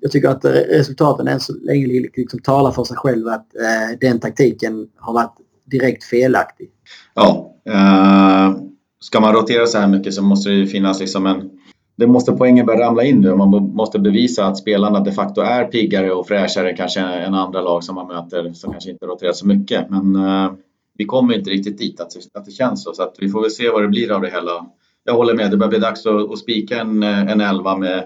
jag 0.00 0.12
tycker 0.12 0.28
att 0.28 0.44
resultaten 0.44 1.28
än 1.28 1.40
så 1.40 1.52
länge 1.52 1.86
liksom 1.86 2.40
talar 2.40 2.70
för 2.70 2.84
sig 2.84 2.96
själv 2.96 3.28
att 3.28 3.54
eh, 3.54 3.98
den 4.00 4.20
taktiken 4.20 4.88
har 4.96 5.12
varit 5.12 5.34
direkt 5.64 6.04
felaktig. 6.04 6.70
Ja, 7.14 7.54
eh, 7.68 8.56
ska 9.00 9.20
man 9.20 9.34
rotera 9.34 9.66
så 9.66 9.78
här 9.78 9.88
mycket 9.88 10.14
så 10.14 10.22
måste 10.22 10.50
det 10.50 10.54
ju 10.54 10.66
finnas 10.66 11.00
liksom 11.00 11.26
en 11.26 11.50
det 11.96 12.06
måste 12.06 12.32
poängen 12.32 12.66
börja 12.66 12.86
ramla 12.86 13.04
in 13.04 13.20
nu. 13.20 13.34
Man 13.34 13.48
måste 13.74 13.98
bevisa 13.98 14.46
att 14.46 14.58
spelarna 14.58 15.00
de 15.00 15.12
facto 15.12 15.40
är 15.40 15.64
piggare 15.64 16.12
och 16.12 16.28
fräschare 16.28 16.76
kanske 16.76 17.00
än 17.00 17.34
andra 17.34 17.60
lag 17.60 17.84
som 17.84 17.94
man 17.94 18.06
möter 18.06 18.52
som 18.52 18.72
kanske 18.72 18.90
inte 18.90 19.06
roterar 19.06 19.32
så 19.32 19.46
mycket. 19.46 19.90
Men 19.90 20.16
eh, 20.16 20.52
vi 20.98 21.04
kommer 21.04 21.34
inte 21.34 21.50
riktigt 21.50 21.78
dit 21.78 22.00
att, 22.00 22.12
att 22.34 22.44
det 22.44 22.50
känns 22.50 22.82
så. 22.84 22.92
Så 22.92 23.02
att 23.02 23.14
vi 23.18 23.28
får 23.28 23.42
väl 23.42 23.50
se 23.50 23.70
vad 23.70 23.82
det 23.82 23.88
blir 23.88 24.12
av 24.12 24.20
det 24.20 24.30
hela. 24.30 24.66
Jag 25.04 25.14
håller 25.14 25.34
med, 25.34 25.50
det 25.50 25.56
börjar 25.56 25.70
bli 25.70 25.78
dags 25.78 26.06
att, 26.06 26.30
att 26.30 26.38
spika 26.38 26.80
en, 26.80 27.02
en 27.02 27.40
elva 27.40 27.76
med 27.76 28.04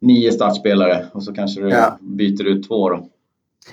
nio 0.00 0.32
startspelare 0.32 1.06
och 1.12 1.22
så 1.22 1.32
kanske 1.32 1.60
du 1.60 1.68
ja. 1.68 1.98
byter 2.00 2.46
ut 2.46 2.68
två 2.68 2.90
då. 2.90 3.08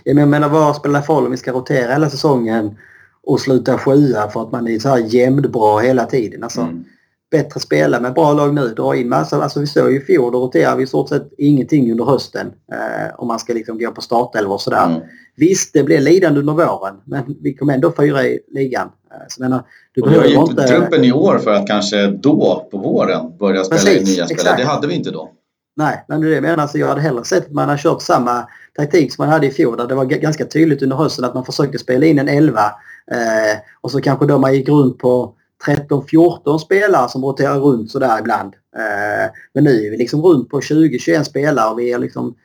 Ja, 0.04 0.14
men 0.14 0.18
jag 0.18 0.30
menar 0.30 0.50
vad 0.50 0.76
spelar 0.76 1.00
det 1.00 1.06
för 1.06 1.14
roll 1.14 1.26
om 1.26 1.32
vi 1.32 1.38
ska 1.38 1.52
rotera 1.52 1.92
hela 1.92 2.10
säsongen 2.10 2.78
och 3.24 3.40
sluta 3.40 3.78
sjua 3.78 4.30
för 4.30 4.42
att 4.42 4.52
man 4.52 4.68
är 4.68 4.80
så 4.80 4.90
här 4.90 4.98
jämnt 4.98 5.52
bra 5.52 5.80
hela 5.80 6.06
tiden. 6.06 6.44
Alltså, 6.44 6.62
mm 6.62 6.86
bättre 7.32 7.60
spelare 7.60 8.02
med 8.02 8.14
bra 8.14 8.34
lag 8.34 8.54
nu. 8.54 8.68
Dra 8.68 8.96
in 8.96 9.10
massa, 9.10 9.44
alltså 9.44 9.60
vi 9.60 9.68
såg 9.68 9.92
ju 9.92 9.98
i 9.98 10.06
fjol, 10.06 10.32
då 10.32 10.40
roterade 10.40 10.78
vi 10.78 10.84
i 10.84 10.88
stort 10.88 11.10
sett 11.10 11.30
ingenting 11.38 11.92
under 11.92 12.06
hösten. 12.06 12.48
Eh, 12.72 13.16
om 13.18 13.28
man 13.28 13.40
ska 13.40 13.54
liksom 13.54 13.80
gå 13.80 13.92
på 13.92 14.02
startelva 14.02 14.54
och 14.54 14.62
sådär. 14.62 14.86
Mm. 14.86 15.02
Visst, 15.36 15.74
det 15.74 15.84
blev 15.84 16.02
lidande 16.02 16.40
under 16.40 16.54
våren, 16.54 16.96
men 17.06 17.36
vi 17.42 17.54
kom 17.54 17.70
ändå 17.70 17.94
fyra 17.98 18.24
i 18.24 18.40
ligan. 18.48 18.88
Eh, 19.12 19.18
så 19.28 19.44
menar, 19.44 19.64
du 19.94 20.02
och 20.02 20.12
vi 20.12 20.18
har 20.18 20.26
ju 20.26 20.36
inte 20.36 20.68
truppen 20.68 21.04
i 21.04 21.12
år 21.12 21.38
för 21.38 21.52
att 21.52 21.68
kanske 21.68 22.08
då, 22.08 22.68
på 22.72 22.78
våren, 22.78 23.38
börja 23.40 23.64
spela 23.64 23.82
Precis, 23.82 24.10
in 24.10 24.16
nya 24.16 24.28
spelare. 24.28 24.58
Det 24.58 24.66
hade 24.66 24.88
vi 24.88 24.94
inte 24.94 25.12
då. 25.12 25.32
Nej, 25.76 26.06
men 26.08 26.22
det 26.22 26.28
är 26.28 26.30
det 26.30 26.36
jag 26.36 26.44
menar. 26.44 26.68
Så 26.68 26.78
jag 26.78 26.88
hade 26.88 27.02
hellre 27.02 27.24
sett 27.24 27.46
att 27.46 27.52
man 27.52 27.70
har 27.70 27.78
kört 27.78 28.02
samma 28.02 28.48
taktik 28.78 29.14
som 29.14 29.26
man 29.26 29.34
hade 29.34 29.48
i 29.48 29.52
fjol. 29.52 29.78
Där 29.78 29.88
det 29.88 29.96
var 29.96 30.06
ganska 30.06 30.46
tydligt 30.46 30.82
under 30.82 30.96
hösten 30.96 31.26
att 31.26 31.34
man 31.34 31.46
försökte 31.46 31.78
spela 31.78 32.06
in 32.06 32.20
en 32.20 32.28
elva. 32.28 32.66
Eh, 33.12 33.60
och 33.82 33.92
så 33.92 34.02
kanske 34.02 34.26
då 34.26 34.38
man 34.38 34.54
gick 34.54 34.70
runt 34.70 34.98
på 34.98 35.36
13-14 35.68 36.58
spelare 36.58 37.10
som 37.10 37.26
roterar 37.26 37.60
runt 37.60 37.92
sådär 37.92 38.20
ibland. 38.20 38.54
Eh, 38.76 39.32
men 39.54 39.64
nu 39.64 39.86
är 39.86 39.92
vi 39.92 39.98
liksom 39.98 40.22
runt 40.22 40.50
på 40.50 40.60
20-21 40.60 41.24
spelare 41.24 41.72
och 41.72 41.80
vi 41.80 41.92
har 41.92 42.00
liksom 42.00 42.36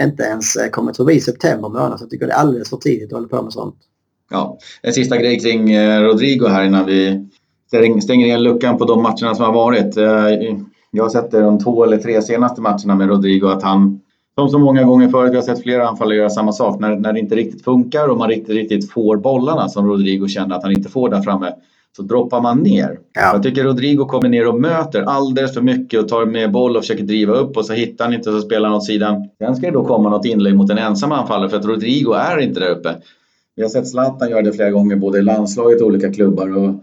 inte 0.00 0.22
ens 0.22 0.56
eh, 0.56 0.70
kommit 0.70 0.96
förbi 0.96 1.20
september 1.20 1.68
månad. 1.68 1.98
Så 1.98 2.02
jag 2.02 2.10
tycker 2.10 2.26
det 2.26 2.32
är 2.32 2.36
alldeles 2.36 2.70
för 2.70 2.76
tidigt 2.76 3.12
att 3.12 3.12
hålla 3.12 3.28
på 3.28 3.42
med 3.42 3.52
sånt. 3.52 3.76
Ja, 4.30 4.58
en 4.82 4.92
sista 4.92 5.16
grej 5.16 5.40
kring 5.40 5.72
eh, 5.72 6.00
Rodrigo 6.02 6.46
här 6.48 6.64
innan 6.64 6.86
vi 6.86 7.28
stänger 8.02 8.26
igen 8.26 8.42
luckan 8.42 8.78
på 8.78 8.84
de 8.84 9.02
matcherna 9.02 9.34
som 9.34 9.44
har 9.44 9.52
varit. 9.52 9.96
Eh, 9.96 10.58
jag 10.90 11.04
har 11.04 11.10
sett 11.10 11.30
det 11.30 11.40
de 11.40 11.58
två 11.58 11.84
eller 11.84 11.98
tre 11.98 12.22
senaste 12.22 12.60
matcherna 12.60 12.94
med 12.94 13.08
Rodrigo 13.08 13.46
att 13.46 13.62
han 13.62 14.00
som 14.34 14.48
så 14.48 14.58
många 14.58 14.84
gånger 14.84 15.08
förut, 15.08 15.32
vi 15.32 15.36
har 15.36 15.42
sett 15.42 15.62
flera 15.62 15.88
anfallare 15.88 16.16
göra 16.16 16.30
samma 16.30 16.52
sak. 16.52 16.80
När, 16.80 16.96
när 16.96 17.12
det 17.12 17.18
inte 17.18 17.34
riktigt 17.34 17.64
funkar 17.64 18.08
och 18.08 18.18
man 18.18 18.28
riktigt, 18.28 18.54
riktigt 18.54 18.90
får 18.90 19.16
bollarna 19.16 19.68
som 19.68 19.86
Rodrigo 19.86 20.28
känner 20.28 20.56
att 20.56 20.62
han 20.62 20.72
inte 20.72 20.88
får 20.88 21.08
där 21.08 21.22
framme 21.22 21.52
så 21.96 22.02
droppar 22.02 22.40
man 22.40 22.58
ner. 22.58 22.98
Ja. 23.12 23.32
Jag 23.32 23.42
tycker 23.42 23.64
Rodrigo 23.64 24.04
kommer 24.04 24.28
ner 24.28 24.48
och 24.48 24.60
möter 24.60 25.02
alldeles 25.02 25.54
för 25.54 25.60
mycket 25.60 26.00
och 26.00 26.08
tar 26.08 26.26
med 26.26 26.52
boll 26.52 26.76
och 26.76 26.82
försöker 26.82 27.04
driva 27.04 27.34
upp 27.34 27.56
och 27.56 27.66
så 27.66 27.72
hittar 27.72 28.04
han 28.04 28.14
inte 28.14 28.32
så 28.32 28.40
spelar 28.40 28.68
han 28.68 28.76
åt 28.76 28.84
sidan. 28.84 29.28
Sen 29.38 29.56
ska 29.56 29.66
det 29.66 29.72
då 29.72 29.84
komma 29.84 30.10
något 30.10 30.24
inlägg 30.24 30.56
mot 30.56 30.70
en 30.70 30.78
ensam 30.78 31.12
anfallare 31.12 31.50
för 31.50 31.56
att 31.56 31.64
Rodrigo 31.64 32.12
är 32.12 32.38
inte 32.38 32.60
där 32.60 32.70
uppe. 32.70 32.94
Vi 33.56 33.62
har 33.62 33.70
sett 33.70 33.88
Zlatan 33.88 34.30
göra 34.30 34.42
det 34.42 34.52
flera 34.52 34.70
gånger 34.70 34.96
både 34.96 35.18
i 35.18 35.22
landslaget 35.22 35.80
och 35.80 35.86
olika 35.86 36.12
klubbar. 36.12 36.56
Och, 36.56 36.74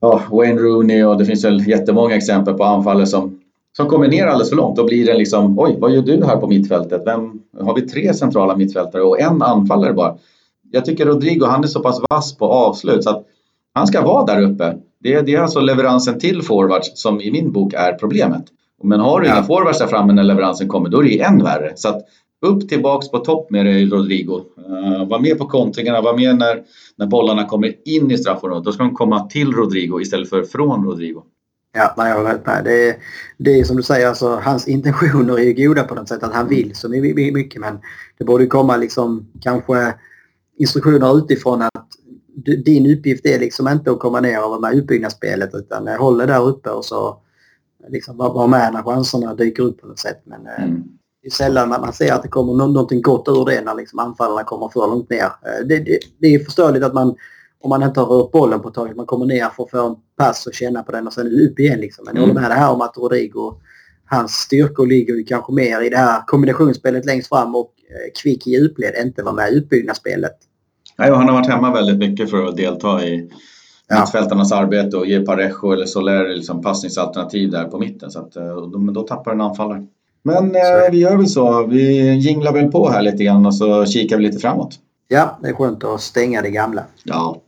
ja, 0.00 0.22
Wayne 0.30 0.60
Rooney 0.60 1.04
och 1.04 1.18
det 1.18 1.24
finns 1.24 1.44
väl 1.44 1.68
jättemånga 1.68 2.16
exempel 2.16 2.54
på 2.54 2.64
anfallare 2.64 3.06
som, 3.06 3.38
som 3.76 3.86
kommer 3.86 4.08
ner 4.08 4.26
alldeles 4.26 4.48
för 4.48 4.56
långt. 4.56 4.76
Då 4.76 4.84
blir 4.84 5.06
det 5.06 5.14
liksom, 5.14 5.58
oj 5.58 5.76
vad 5.78 5.90
gör 5.90 6.02
du 6.02 6.24
här 6.24 6.36
på 6.36 6.46
mittfältet? 6.46 7.02
Vem, 7.06 7.42
har 7.60 7.74
vi 7.74 7.82
tre 7.82 8.14
centrala 8.14 8.56
mittfältare 8.56 9.02
och 9.02 9.20
en 9.20 9.42
anfallare 9.42 9.92
bara? 9.92 10.16
Jag 10.70 10.84
tycker 10.84 11.06
Rodrigo, 11.06 11.44
han 11.46 11.64
är 11.64 11.68
så 11.68 11.80
pass 11.80 12.00
vass 12.10 12.36
på 12.36 12.46
avslut 12.46 13.04
så 13.04 13.10
att 13.10 13.24
han 13.76 13.86
ska 13.86 14.02
vara 14.02 14.24
där 14.24 14.42
uppe. 14.42 14.76
Det 15.00 15.14
är, 15.14 15.22
det 15.22 15.34
är 15.34 15.40
alltså 15.40 15.60
leveransen 15.60 16.18
till 16.18 16.42
forwards 16.42 16.92
som 16.94 17.20
i 17.20 17.30
min 17.30 17.52
bok 17.52 17.72
är 17.72 17.92
problemet. 17.92 18.44
Men 18.82 19.00
har 19.00 19.20
du 19.20 19.26
ja. 19.26 19.32
inga 19.32 19.42
forwards 19.42 19.78
där 19.78 19.86
framme 19.86 20.12
när 20.12 20.22
leveransen 20.22 20.68
kommer, 20.68 20.88
då 20.88 20.98
är 20.98 21.04
det 21.04 21.20
än 21.20 21.42
värre. 21.42 21.72
Så 21.76 21.88
att 21.88 22.02
upp 22.46 22.68
tillbaks 22.68 23.10
på 23.10 23.18
topp 23.18 23.50
med 23.50 23.66
dig 23.66 23.86
Rodrigo. 23.86 24.44
Uh, 24.68 25.08
var 25.08 25.18
med 25.18 25.38
på 25.38 25.46
kontringarna, 25.46 26.00
var 26.00 26.16
med 26.16 26.38
när, 26.38 26.62
när 26.96 27.06
bollarna 27.06 27.44
kommer 27.44 27.74
in 27.88 28.10
i 28.10 28.18
straffområdet. 28.18 28.64
Då 28.64 28.72
ska 28.72 28.82
de 28.82 28.94
komma 28.94 29.26
till 29.26 29.52
Rodrigo 29.52 30.00
istället 30.00 30.28
för 30.28 30.42
från 30.42 30.84
Rodrigo. 30.84 31.22
Ja, 31.74 31.94
nej, 31.96 32.10
jag 32.10 32.24
med. 32.24 32.64
Det 32.64 32.88
är, 32.88 32.96
det 33.38 33.60
är 33.60 33.64
som 33.64 33.76
du 33.76 33.82
säger, 33.82 34.08
alltså, 34.08 34.40
hans 34.42 34.68
intentioner 34.68 35.38
är 35.38 35.44
ju 35.44 35.68
goda 35.68 35.84
på 35.84 35.94
något 35.94 36.08
sätt. 36.08 36.22
Att 36.22 36.34
han 36.34 36.48
vill 36.48 36.74
så 36.74 36.88
mycket. 36.88 37.60
Men 37.60 37.78
det 38.18 38.24
borde 38.24 38.46
komma 38.46 38.76
liksom 38.76 39.26
kanske 39.42 39.94
instruktioner 40.58 41.18
utifrån 41.18 41.62
att 41.62 41.86
din 42.64 42.98
uppgift 42.98 43.26
är 43.26 43.38
liksom 43.38 43.68
inte 43.68 43.90
att 43.90 43.98
komma 43.98 44.20
ner 44.20 44.44
och 44.44 44.50
vara 44.50 44.60
med 44.60 44.74
i 44.74 44.76
utbyggnadsspelet 44.76 45.54
utan 45.54 45.88
håll 45.88 46.18
dig 46.18 46.26
där 46.26 46.46
uppe 46.46 46.70
och 46.70 46.84
så 46.84 47.18
liksom 47.88 48.16
vara 48.16 48.46
med 48.46 48.72
när 48.72 48.82
chanserna 48.82 49.34
dyker 49.34 49.62
upp 49.62 49.80
på 49.80 49.86
något 49.86 49.98
sätt. 49.98 50.22
Men 50.24 50.46
eh, 50.46 50.64
mm. 50.64 50.84
det 51.22 51.28
är 51.28 51.30
sällan 51.30 51.68
man, 51.68 51.92
ser 51.92 52.12
att 52.12 52.22
det 52.22 52.28
kommer 52.28 52.54
någonting 52.54 53.02
gott 53.02 53.28
ur 53.28 53.44
det 53.44 53.60
när 53.60 53.74
liksom 53.74 53.98
anfallarna 53.98 54.44
kommer 54.44 54.68
för 54.68 54.86
långt 54.86 55.10
ner. 55.10 55.24
Eh, 55.24 55.66
det, 55.66 55.78
det, 55.78 55.98
det 56.18 56.34
är 56.34 56.38
förståeligt 56.38 56.84
att 56.84 56.94
man 56.94 57.16
om 57.60 57.70
man 57.70 57.82
inte 57.82 58.00
har 58.00 58.06
rört 58.06 58.32
bollen 58.32 58.60
på 58.60 58.68
ett 58.68 58.74
tag, 58.74 58.96
man 58.96 59.06
kommer 59.06 59.26
ner 59.26 59.48
för 59.48 59.62
att 59.62 59.70
få 59.70 59.86
en 59.86 59.96
pass 60.16 60.46
och 60.46 60.54
känna 60.54 60.82
på 60.82 60.92
den 60.92 61.06
och 61.06 61.12
sen 61.12 61.26
upp 61.26 61.58
igen. 61.58 61.80
Liksom. 61.80 62.04
Men 62.04 62.14
jag 62.14 62.20
håller 62.20 62.32
mm. 62.32 62.42
med 62.42 62.50
det 62.50 62.54
här 62.54 62.72
om 62.72 62.80
att 62.80 62.96
Rodrigo, 62.96 63.60
hans 64.04 64.32
styrkor 64.32 64.86
ligger 64.86 65.14
ju 65.14 65.24
kanske 65.24 65.52
mer 65.52 65.82
i 65.82 65.88
det 65.88 65.96
här 65.96 66.22
kombinationsspelet 66.26 67.04
längst 67.04 67.28
fram 67.28 67.54
och 67.54 67.72
eh, 67.90 68.22
kvick 68.22 68.46
i 68.46 68.50
djupled, 68.50 68.94
inte 69.04 69.22
vara 69.22 69.34
med 69.34 69.52
i 69.52 69.56
utbyggnadsspelet. 69.56 70.36
Nej, 70.98 71.10
han 71.10 71.28
har 71.28 71.34
varit 71.34 71.48
hemma 71.48 71.72
väldigt 71.72 71.98
mycket 71.98 72.30
för 72.30 72.46
att 72.46 72.56
delta 72.56 73.04
i 73.04 73.30
ja. 73.88 74.00
mittfältarnas 74.00 74.52
arbete 74.52 74.96
och 74.96 75.06
ge 75.06 75.20
Parejo 75.20 75.72
eller 75.72 75.86
Soler 75.86 76.34
liksom 76.34 76.62
passningsalternativ 76.62 77.50
där 77.50 77.64
på 77.64 77.78
mitten. 77.78 78.10
Så 78.10 78.18
att, 78.18 78.36
eh, 78.36 78.56
då, 78.56 78.90
då 78.92 79.02
tappar 79.02 79.32
en 79.32 79.40
anfallare. 79.40 79.86
Men 80.22 80.54
eh, 80.54 80.90
vi 80.90 80.98
gör 80.98 81.16
väl 81.16 81.28
så. 81.28 81.66
Vi 81.66 82.14
jinglar 82.14 82.52
väl 82.52 82.72
på 82.72 82.88
här 82.88 83.02
lite 83.02 83.24
grann 83.24 83.46
och 83.46 83.54
så 83.54 83.86
kikar 83.86 84.16
vi 84.16 84.22
lite 84.22 84.38
framåt. 84.38 84.74
Ja, 85.08 85.38
det 85.42 85.48
är 85.48 85.52
skönt 85.52 85.84
att 85.84 86.00
stänga 86.00 86.42
det 86.42 86.50
gamla. 86.50 86.82
Ja. 87.04 87.40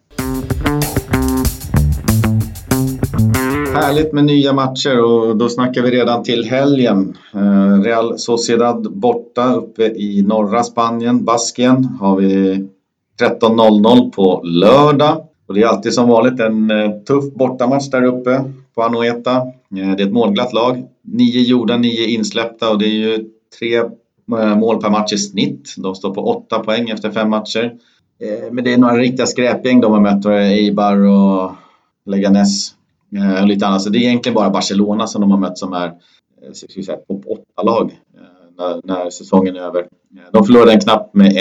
Härligt 3.75 4.13
med 4.13 4.25
nya 4.25 4.53
matcher 4.53 5.01
och 5.05 5.37
då 5.37 5.49
snackar 5.49 5.83
vi 5.83 5.91
redan 5.91 6.23
till 6.23 6.45
helgen. 6.45 7.17
Eh, 7.35 7.83
Real 7.83 8.19
Sociedad 8.19 8.93
borta 8.93 9.55
uppe 9.55 9.83
i 9.83 10.25
norra 10.29 10.63
Spanien, 10.63 11.25
Baskien, 11.25 11.85
har 11.85 12.17
vi 12.17 12.69
13.00 13.21 14.11
på 14.11 14.41
lördag. 14.45 15.29
Och 15.49 15.55
det 15.55 15.63
är 15.63 15.67
alltid 15.67 15.95
som 15.95 16.09
vanligt 16.09 16.41
en 16.41 16.71
eh, 16.71 16.91
tuff 16.91 17.35
bortamatch 17.35 17.89
där 17.89 18.05
uppe 18.05 18.45
på 18.75 18.83
Anoeta. 18.83 19.37
Eh, 19.37 19.43
det 19.71 20.03
är 20.03 20.07
ett 20.07 20.13
målglatt 20.13 20.53
lag. 20.53 20.87
Nio 21.03 21.41
gjorda, 21.41 21.77
nio 21.77 22.07
insläppta 22.07 22.71
och 22.71 22.79
det 22.79 22.87
är 22.87 22.91
ju 22.91 23.25
tre 23.59 23.77
eh, 23.77 24.57
mål 24.57 24.83
per 24.83 24.91
match 24.91 25.13
i 25.13 25.19
snitt. 25.19 25.75
De 25.77 25.95
står 25.95 26.15
på 26.15 26.27
åtta 26.27 26.59
poäng 26.59 26.91
efter 26.91 27.11
fem 27.11 27.31
matcher. 27.31 27.75
Men 28.51 28.65
det 28.65 28.73
är 28.73 28.79
några 28.79 28.97
riktiga 28.97 29.27
skräpgäng 29.27 29.81
de 29.81 29.93
har 29.93 30.01
mött. 30.01 30.27
Eibar 30.27 30.97
och 30.97 31.53
Leganes 32.07 32.75
och 33.41 33.49
lite 33.49 33.67
annat. 33.67 33.83
Så 33.83 33.91
det 33.91 33.99
är 33.99 34.01
egentligen 34.01 34.35
bara 34.35 34.51
Barcelona 34.51 35.07
som 35.07 35.21
de 35.21 35.31
har 35.31 35.39
mött 35.39 35.59
som 35.59 35.73
är 35.73 35.93
topp 37.09 37.25
åtta 37.27 37.63
lag 37.63 38.01
när, 38.57 38.81
när 38.85 39.11
säsongen 39.11 39.57
är 39.57 39.61
över. 39.61 39.87
De 40.33 40.45
förlorade 40.45 40.73
en 40.73 40.81
knapp 40.81 41.15
med 41.15 41.33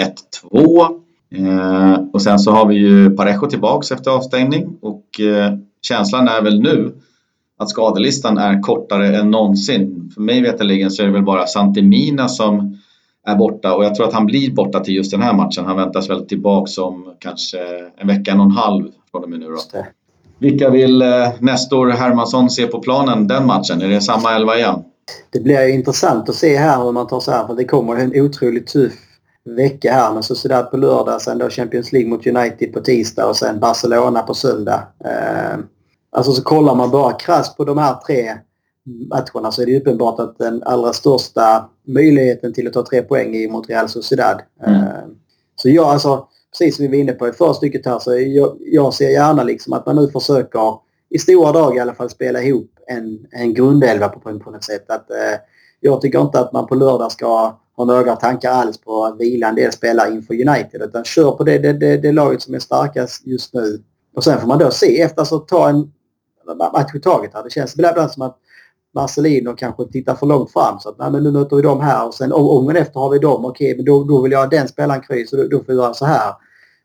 1-2. 0.52 1.00
Eh, 1.30 1.98
och 2.12 2.22
sen 2.22 2.38
så 2.38 2.50
har 2.50 2.66
vi 2.66 2.74
ju 2.74 3.10
Parejo 3.10 3.46
tillbaks 3.46 3.92
efter 3.92 4.10
avstängning 4.10 4.78
och 4.80 5.20
eh, 5.20 5.54
känslan 5.82 6.28
är 6.28 6.42
väl 6.42 6.60
nu 6.60 6.94
att 7.58 7.70
skadelistan 7.70 8.38
är 8.38 8.62
kortare 8.62 9.16
än 9.16 9.30
någonsin. 9.30 10.10
För 10.14 10.20
mig 10.20 10.42
veterligen 10.42 10.90
så 10.90 11.02
är 11.02 11.06
det 11.06 11.12
väl 11.12 11.24
bara 11.24 11.46
Santemina 11.46 12.28
som 12.28 12.78
är 13.26 13.36
borta 13.36 13.74
och 13.74 13.84
jag 13.84 13.94
tror 13.94 14.08
att 14.08 14.14
han 14.14 14.26
blir 14.26 14.50
borta 14.50 14.80
till 14.80 14.94
just 14.94 15.10
den 15.10 15.22
här 15.22 15.34
matchen. 15.34 15.64
Han 15.64 15.76
väntas 15.76 16.10
väl 16.10 16.26
tillbaks 16.26 16.78
om 16.78 17.14
kanske 17.18 17.58
en 17.96 18.06
vecka, 18.06 18.30
en 18.30 18.40
och 18.40 18.46
en 18.46 18.52
halv 18.52 18.84
från 19.10 19.22
och 19.22 19.30
med 19.30 19.40
nu 19.40 19.46
då. 19.46 19.84
Vilka 20.38 20.70
vill 20.70 21.02
eh, 21.02 21.08
Nestor 21.40 21.90
Hermansson 21.90 22.50
se 22.50 22.66
på 22.66 22.80
planen 22.80 23.26
den 23.26 23.46
matchen? 23.46 23.82
Är 23.82 23.88
det 23.88 24.00
samma 24.00 24.32
elva 24.32 24.56
igen? 24.56 24.84
Det 25.30 25.40
blir 25.40 25.68
intressant 25.68 26.28
att 26.28 26.34
se 26.34 26.56
här 26.56 26.84
hur 26.84 26.92
man 26.92 27.06
tar 27.06 27.20
sig 27.20 27.34
här 27.34 27.46
för 27.46 27.54
det 27.54 27.64
kommer 27.64 27.96
en 27.96 28.22
otroligt 28.22 28.66
tuff 28.66 29.07
vecka 29.56 29.92
här 29.92 30.14
med 30.14 30.24
Sociedad 30.24 30.70
på 30.70 30.76
lördag, 30.76 31.22
sen 31.22 31.38
då 31.38 31.50
Champions 31.50 31.92
League 31.92 32.10
mot 32.10 32.26
United 32.26 32.72
på 32.72 32.80
tisdag 32.80 33.26
och 33.26 33.36
sen 33.36 33.60
Barcelona 33.60 34.22
på 34.22 34.34
söndag. 34.34 34.86
Eh, 35.04 35.58
alltså 36.10 36.32
så 36.32 36.42
kollar 36.42 36.74
man 36.74 36.90
bara 36.90 37.12
krasst 37.12 37.56
på 37.56 37.64
de 37.64 37.78
här 37.78 37.94
tre 38.06 38.38
matcherna 39.10 39.52
så 39.52 39.62
är 39.62 39.66
det 39.66 39.80
uppenbart 39.80 40.20
att 40.20 40.38
den 40.38 40.62
allra 40.62 40.92
största 40.92 41.68
möjligheten 41.86 42.52
till 42.52 42.66
att 42.66 42.72
ta 42.72 42.84
tre 42.86 43.02
poäng 43.02 43.36
är 43.36 43.48
mot 43.48 43.68
Real 43.68 43.88
Sociedad. 43.88 44.42
Mm. 44.66 44.80
Eh, 44.80 45.04
så 45.56 45.68
jag 45.68 45.84
alltså, 45.84 46.28
precis 46.52 46.76
som 46.76 46.82
vi 46.82 46.88
var 46.88 46.96
inne 46.96 47.12
på 47.12 47.28
i 47.28 47.32
förra 47.32 47.54
stycket 47.54 47.86
här, 47.86 47.98
så 47.98 48.18
jag, 48.18 48.56
jag 48.60 48.94
ser 48.94 49.08
gärna 49.08 49.42
liksom 49.42 49.72
att 49.72 49.86
man 49.86 49.96
nu 49.96 50.08
försöker 50.08 50.74
i 51.10 51.18
stora 51.18 51.52
drag 51.52 51.76
i 51.76 51.80
alla 51.80 51.94
fall 51.94 52.10
spela 52.10 52.42
ihop 52.42 52.70
en, 52.86 53.26
en 53.30 53.54
grundelva 53.54 54.08
på, 54.08 54.20
på 54.20 54.50
något 54.50 54.64
sätt. 54.64 54.90
Att, 54.90 55.10
eh, 55.10 55.40
jag 55.80 56.00
tycker 56.00 56.20
inte 56.20 56.40
att 56.40 56.52
man 56.52 56.66
på 56.66 56.74
lördag 56.74 57.12
ska 57.12 57.58
har 57.78 57.86
några 57.86 58.16
tankar 58.16 58.50
alls 58.50 58.78
på 58.78 59.04
att 59.04 59.20
vila 59.20 59.48
en 59.48 59.54
del 59.54 59.72
spelare 59.72 60.10
inför 60.10 60.34
United. 60.34 60.82
Utan 60.82 61.04
kör 61.04 61.32
på 61.32 61.44
det, 61.44 61.58
det, 61.58 61.72
det, 61.72 61.96
det 61.96 62.12
laget 62.12 62.42
som 62.42 62.54
är 62.54 62.58
starkast 62.58 63.26
just 63.26 63.54
nu. 63.54 63.82
Och 64.16 64.24
sen 64.24 64.40
får 64.40 64.48
man 64.48 64.58
då 64.58 64.70
se 64.70 65.02
efter, 65.02 65.20
alltså 65.20 65.38
ta 65.38 65.68
en 65.68 65.92
match 66.72 66.94
i 66.94 67.00
taget 67.00 67.34
här. 67.34 67.44
Det 67.44 67.50
känns 67.50 67.74
ibland 67.74 68.10
som 68.10 68.22
att 68.22 68.38
Marcelino 68.94 69.54
kanske 69.56 69.84
tittar 69.84 70.14
för 70.14 70.26
långt 70.26 70.52
fram. 70.52 70.78
Så 70.78 70.88
att 70.88 70.98
nej, 70.98 71.10
men 71.10 71.22
nu 71.22 71.30
möter 71.30 71.56
vi 71.56 71.62
dem 71.62 71.80
här 71.80 72.06
och 72.06 72.14
sen 72.14 72.32
omgången 72.32 72.76
efter 72.76 73.00
har 73.00 73.10
vi 73.10 73.18
dem. 73.18 73.44
Okej, 73.44 73.76
men 73.76 73.84
då, 73.84 74.04
då 74.04 74.22
vill 74.22 74.32
jag 74.32 74.38
ha 74.38 74.46
den 74.46 74.68
spelaren 74.68 75.02
kryss 75.02 75.32
och 75.32 75.38
då, 75.38 75.44
då 75.44 75.58
får 75.58 75.72
vi 75.72 75.78
göra 75.78 75.94
så 75.94 76.04
här. 76.04 76.34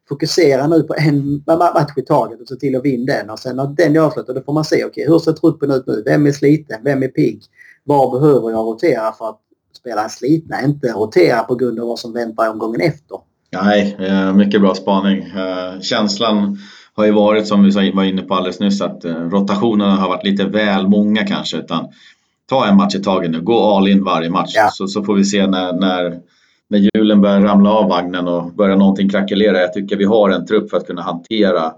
Fokusera 0.09 0.67
nu 0.67 0.83
på 0.83 0.95
en 0.97 1.43
match 1.47 1.97
i 1.97 2.01
taget 2.01 2.41
och 2.41 2.47
se 2.47 2.55
till 2.55 2.75
att 2.75 2.85
vinna 2.85 3.13
den. 3.13 3.29
Och 3.29 3.39
sen 3.39 3.55
när 3.55 3.67
den 3.67 3.95
är 3.95 3.99
avslutad 3.99 4.33
då 4.33 4.41
får 4.41 4.53
man 4.53 4.65
se 4.65 4.85
okej, 4.85 5.05
hur 5.07 5.19
ser 5.19 5.31
truppen 5.31 5.71
ut 5.71 5.87
nu? 5.87 6.03
Vem 6.05 6.27
är 6.27 6.31
sliten? 6.31 6.79
Vem 6.83 7.03
är 7.03 7.07
pigg? 7.07 7.43
Var 7.83 8.19
behöver 8.19 8.51
jag 8.51 8.65
rotera 8.65 9.11
för 9.11 9.29
att 9.29 9.39
spela 9.77 10.09
slitna? 10.09 10.61
Inte 10.61 10.87
rotera 10.87 11.43
på 11.43 11.55
grund 11.55 11.79
av 11.79 11.87
vad 11.87 11.99
som 11.99 12.13
väntar 12.13 12.49
omgången 12.49 12.81
efter. 12.81 13.17
Nej, 13.61 13.97
eh, 13.99 14.33
mycket 14.33 14.61
bra 14.61 14.75
spaning. 14.75 15.19
Eh, 15.19 15.81
känslan 15.81 16.57
har 16.93 17.05
ju 17.05 17.11
varit 17.11 17.47
som 17.47 17.63
vi 17.63 17.91
var 17.91 18.03
inne 18.03 18.21
på 18.21 18.33
alldeles 18.33 18.59
nyss 18.59 18.81
att 18.81 19.05
eh, 19.05 19.15
rotationerna 19.15 19.95
har 19.95 20.09
varit 20.09 20.25
lite 20.25 20.45
väl 20.45 20.87
många 20.87 21.27
kanske. 21.27 21.57
Utan 21.57 21.87
ta 22.49 22.67
en 22.67 22.75
match 22.75 22.95
i 22.95 23.03
taget 23.03 23.31
nu, 23.31 23.41
gå 23.41 23.75
all 23.75 23.87
in 23.87 24.03
varje 24.03 24.29
match 24.29 24.51
ja. 24.55 24.69
så, 24.71 24.87
så 24.87 25.03
får 25.03 25.15
vi 25.15 25.23
se 25.23 25.47
när, 25.47 25.73
när, 25.73 26.19
när 26.67 26.89
hjulen 26.95 27.21
börjar 27.21 27.41
ramla 27.41 27.71
av 27.71 27.89
vagnen 27.89 28.27
och 28.27 28.53
börjar 28.53 28.75
någonting 28.75 29.09
krackelera. 29.09 29.61
Jag 29.61 29.73
tycker 29.73 29.97
vi 29.97 30.05
har 30.05 30.29
en 30.29 30.45
trupp 30.45 30.69
för 30.69 30.77
att 30.77 30.87
kunna 30.87 31.01
hantera 31.01 31.73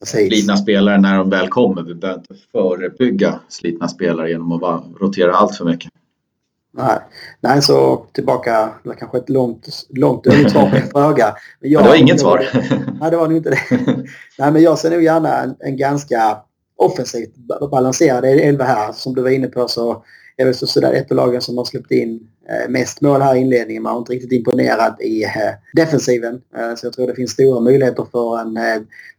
Precis. 0.00 0.28
slitna 0.28 0.56
spelare 0.56 0.98
när 0.98 1.18
de 1.18 1.30
väl 1.30 1.48
kommer. 1.48 1.82
Vi 1.82 1.94
behöver 1.94 2.20
inte 2.20 2.34
förebygga 2.52 3.40
slitna 3.48 3.88
spelare 3.88 4.30
genom 4.30 4.52
att 4.52 4.60
bara 4.60 4.82
rotera 5.00 5.32
allt 5.32 5.56
för 5.56 5.64
mycket. 5.64 5.90
Nej, 6.72 6.98
Nej 7.40 7.62
så 7.62 8.06
tillbaka, 8.12 8.70
var 8.82 8.94
kanske 8.94 9.18
ett 9.18 9.28
långt, 9.28 9.68
långt 9.88 10.24
svar 10.50 10.70
på 10.70 10.76
en 10.76 10.88
fråga. 10.88 11.34
Men 11.60 11.70
jag, 11.70 11.84
det 11.84 11.88
var 11.88 11.96
inget 11.96 12.20
svar. 12.20 12.48
Nej, 13.00 13.10
det 13.10 13.16
var 13.16 13.28
nog 13.28 13.36
inte 13.36 13.50
det. 13.50 13.60
Nej, 14.38 14.52
men 14.52 14.62
jag 14.62 14.78
ser 14.78 14.90
nog 14.90 15.02
gärna 15.02 15.42
en, 15.42 15.56
en 15.58 15.76
ganska 15.76 16.38
offensivt 16.76 17.34
balanserad 17.70 18.24
elva 18.24 18.64
här. 18.64 18.92
Som 18.92 19.14
du 19.14 19.22
var 19.22 19.30
inne 19.30 19.46
på 19.46 19.68
så 19.68 20.04
är 20.36 20.46
det 20.46 20.54
sådär 20.54 20.92
ett 20.92 21.10
av 21.10 21.16
lagen 21.16 21.40
som 21.40 21.58
har 21.58 21.64
släppt 21.64 21.90
in 21.90 22.28
eh, 22.48 22.70
mest 22.70 23.00
mål 23.00 23.22
här 23.22 23.34
i 23.34 23.38
inledningen. 23.38 23.82
Man 23.82 23.92
har 23.92 23.98
inte 23.98 24.12
riktigt 24.12 24.32
imponerat 24.32 25.00
i 25.00 25.24
eh, 25.24 25.30
defensiven. 25.72 26.40
Eh, 26.56 26.74
så 26.74 26.86
jag 26.86 26.92
tror 26.92 27.06
det 27.06 27.14
finns 27.14 27.30
stora 27.30 27.60
möjligheter 27.60 28.06
för 28.12 28.38
en, 28.38 28.58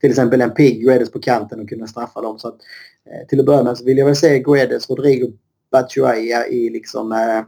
till 0.02 0.10
exempel 0.10 0.42
en 0.42 0.54
pigg 0.54 0.82
Guedes 0.84 1.12
på 1.12 1.20
kanten 1.20 1.62
att 1.62 1.70
kunna 1.70 1.88
straffa 1.88 2.22
dem. 2.22 2.40
Så 2.40 2.48
att, 2.48 2.58
till 3.30 3.40
att 3.40 3.46
börja 3.46 3.64
med 3.64 3.78
så 3.78 3.86
vill 3.86 3.98
jag 3.98 4.06
väl 4.06 4.16
se 4.16 4.40
Guedes, 4.40 4.90
Rodrigo 4.90 5.32
Batshuayi 5.72 6.34
i 6.50 6.70
liksom, 6.70 7.12
eh, 7.12 7.44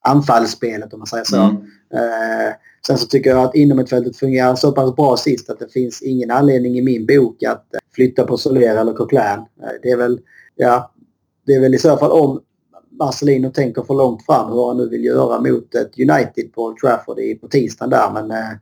anfallsspelet 0.00 0.92
om 0.92 0.98
man 1.00 1.06
säger 1.06 1.24
så. 1.24 1.36
Mm. 1.36 1.56
Eh, 1.94 2.54
sen 2.86 2.98
så 2.98 3.06
tycker 3.06 3.30
jag 3.30 3.44
att 3.44 3.54
inomhutfältet 3.54 4.16
fungerar 4.16 4.54
så 4.54 4.72
pass 4.72 4.96
bra 4.96 5.16
sist 5.16 5.50
att 5.50 5.58
det 5.58 5.72
finns 5.72 6.02
ingen 6.02 6.30
anledning 6.30 6.78
i 6.78 6.82
min 6.82 7.06
bok 7.06 7.42
att 7.42 7.74
eh, 7.74 7.80
flytta 7.94 8.24
på 8.24 8.36
Soler 8.36 8.76
eller 8.76 8.92
Coquelin. 8.92 9.38
Eh, 9.62 9.68
det 9.82 9.90
är 9.90 9.96
väl, 9.96 10.20
ja, 10.56 10.92
det 11.46 11.52
är 11.52 11.60
väl 11.60 11.74
i 11.74 11.78
så 11.78 11.96
fall 11.96 12.10
om 12.10 12.40
Marcelino 12.90 13.50
tänker 13.50 13.82
för 13.82 13.94
långt 13.94 14.26
fram 14.26 14.52
hur 14.52 14.66
han 14.68 14.76
nu 14.76 14.88
vill 14.88 15.04
göra 15.04 15.40
mot 15.40 15.74
ett 15.74 15.98
United 15.98 16.52
på 16.54 16.76
Trafford 16.82 17.18
i, 17.18 17.34
på 17.34 17.48
tisdagen 17.48 17.90
där. 17.90 18.10
Men 18.12 18.30
eh, 18.30 18.56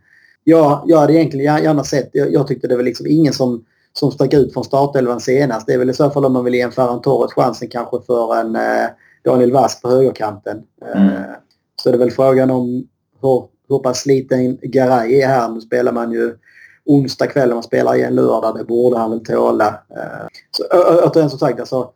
ja, 0.45 0.85
jag 0.87 0.99
hade 0.99 1.15
egentligen 1.15 1.63
gärna 1.63 1.85
sett, 1.85 2.11
jag, 2.13 2.33
jag 2.33 2.47
tyckte 2.47 2.69
det 2.69 2.77
var 2.77 2.83
liksom 2.83 3.07
ingen 3.07 3.33
som 3.33 3.65
som 3.93 4.11
stack 4.11 4.35
ut 4.35 4.53
från 4.53 4.65
startelvan 4.65 5.21
senast. 5.21 5.67
Det 5.67 5.73
är 5.73 5.79
väl 5.79 5.91
i 5.91 5.95
så 5.95 6.11
fall 6.11 6.25
om 6.25 6.33
man 6.33 6.45
vill 6.45 6.55
ge 6.55 6.61
en 6.61 6.73
Ferran 6.73 7.01
Torres 7.01 7.33
chansen 7.33 7.69
kanske 7.69 8.01
för 8.07 8.37
en 8.37 8.57
eh, 8.57 8.87
Daniel 9.25 9.53
Wass 9.53 9.83
på 9.83 9.89
högerkanten. 9.89 10.63
Mm. 10.95 11.09
Eh, 11.09 11.23
så 11.83 11.91
det 11.91 11.97
är 11.97 11.99
väl 11.99 12.11
frågan 12.11 12.51
om 12.51 12.89
hur, 13.23 13.49
hur 13.69 13.79
pass 13.79 13.99
sliten 13.99 14.59
Garay 14.63 15.21
är 15.21 15.27
här. 15.27 15.49
Nu 15.49 15.61
spelar 15.61 15.93
man 15.93 16.13
ju 16.13 16.37
onsdag 16.85 17.27
kväll 17.27 17.49
och 17.49 17.57
man 17.57 17.63
spelar 17.63 17.95
igen 17.95 18.15
lördag. 18.15 18.57
Det 18.59 18.65
borde 18.65 18.99
han 18.99 19.11
väl 19.11 19.25
tåla. 19.25 19.69
Eh, 19.69 20.27
så 20.51 20.65
återigen 21.07 21.31
som 21.31 21.39
sagt, 21.39 21.61
alltså, 21.61 21.91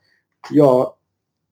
jag 0.50 0.92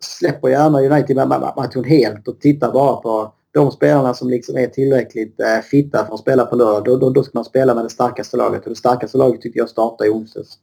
släpper 0.01 0.49
gärna 0.49 0.81
United-matchen 0.81 1.85
helt 1.85 2.29
och 2.29 2.41
tittar 2.41 2.73
bara 2.73 2.97
på 2.97 3.33
de 3.51 3.71
spelarna 3.71 4.15
som 4.15 4.29
liksom 4.29 4.57
är 4.57 4.67
tillräckligt 4.67 5.41
eh, 5.41 5.61
fitta 5.61 6.07
för 6.07 6.15
att 6.15 6.21
spela 6.21 6.47
på 6.47 6.57
lördag, 6.57 6.85
då, 6.85 6.97
då, 6.97 7.11
då, 7.11 7.23
ska 7.23 7.31
man 7.35 7.45
spela 7.45 7.75
med 7.75 7.85
det 7.85 7.91
starkaste 7.91 8.37
laget. 8.37 8.63
Och 8.63 8.71
det 8.71 8.77
starkaste 8.77 9.19
laget 9.19 9.41
tycker 9.41 9.61
jag 9.61 9.69
startar 9.69 10.07
i 10.07 10.11
onsdags. 10.11 10.59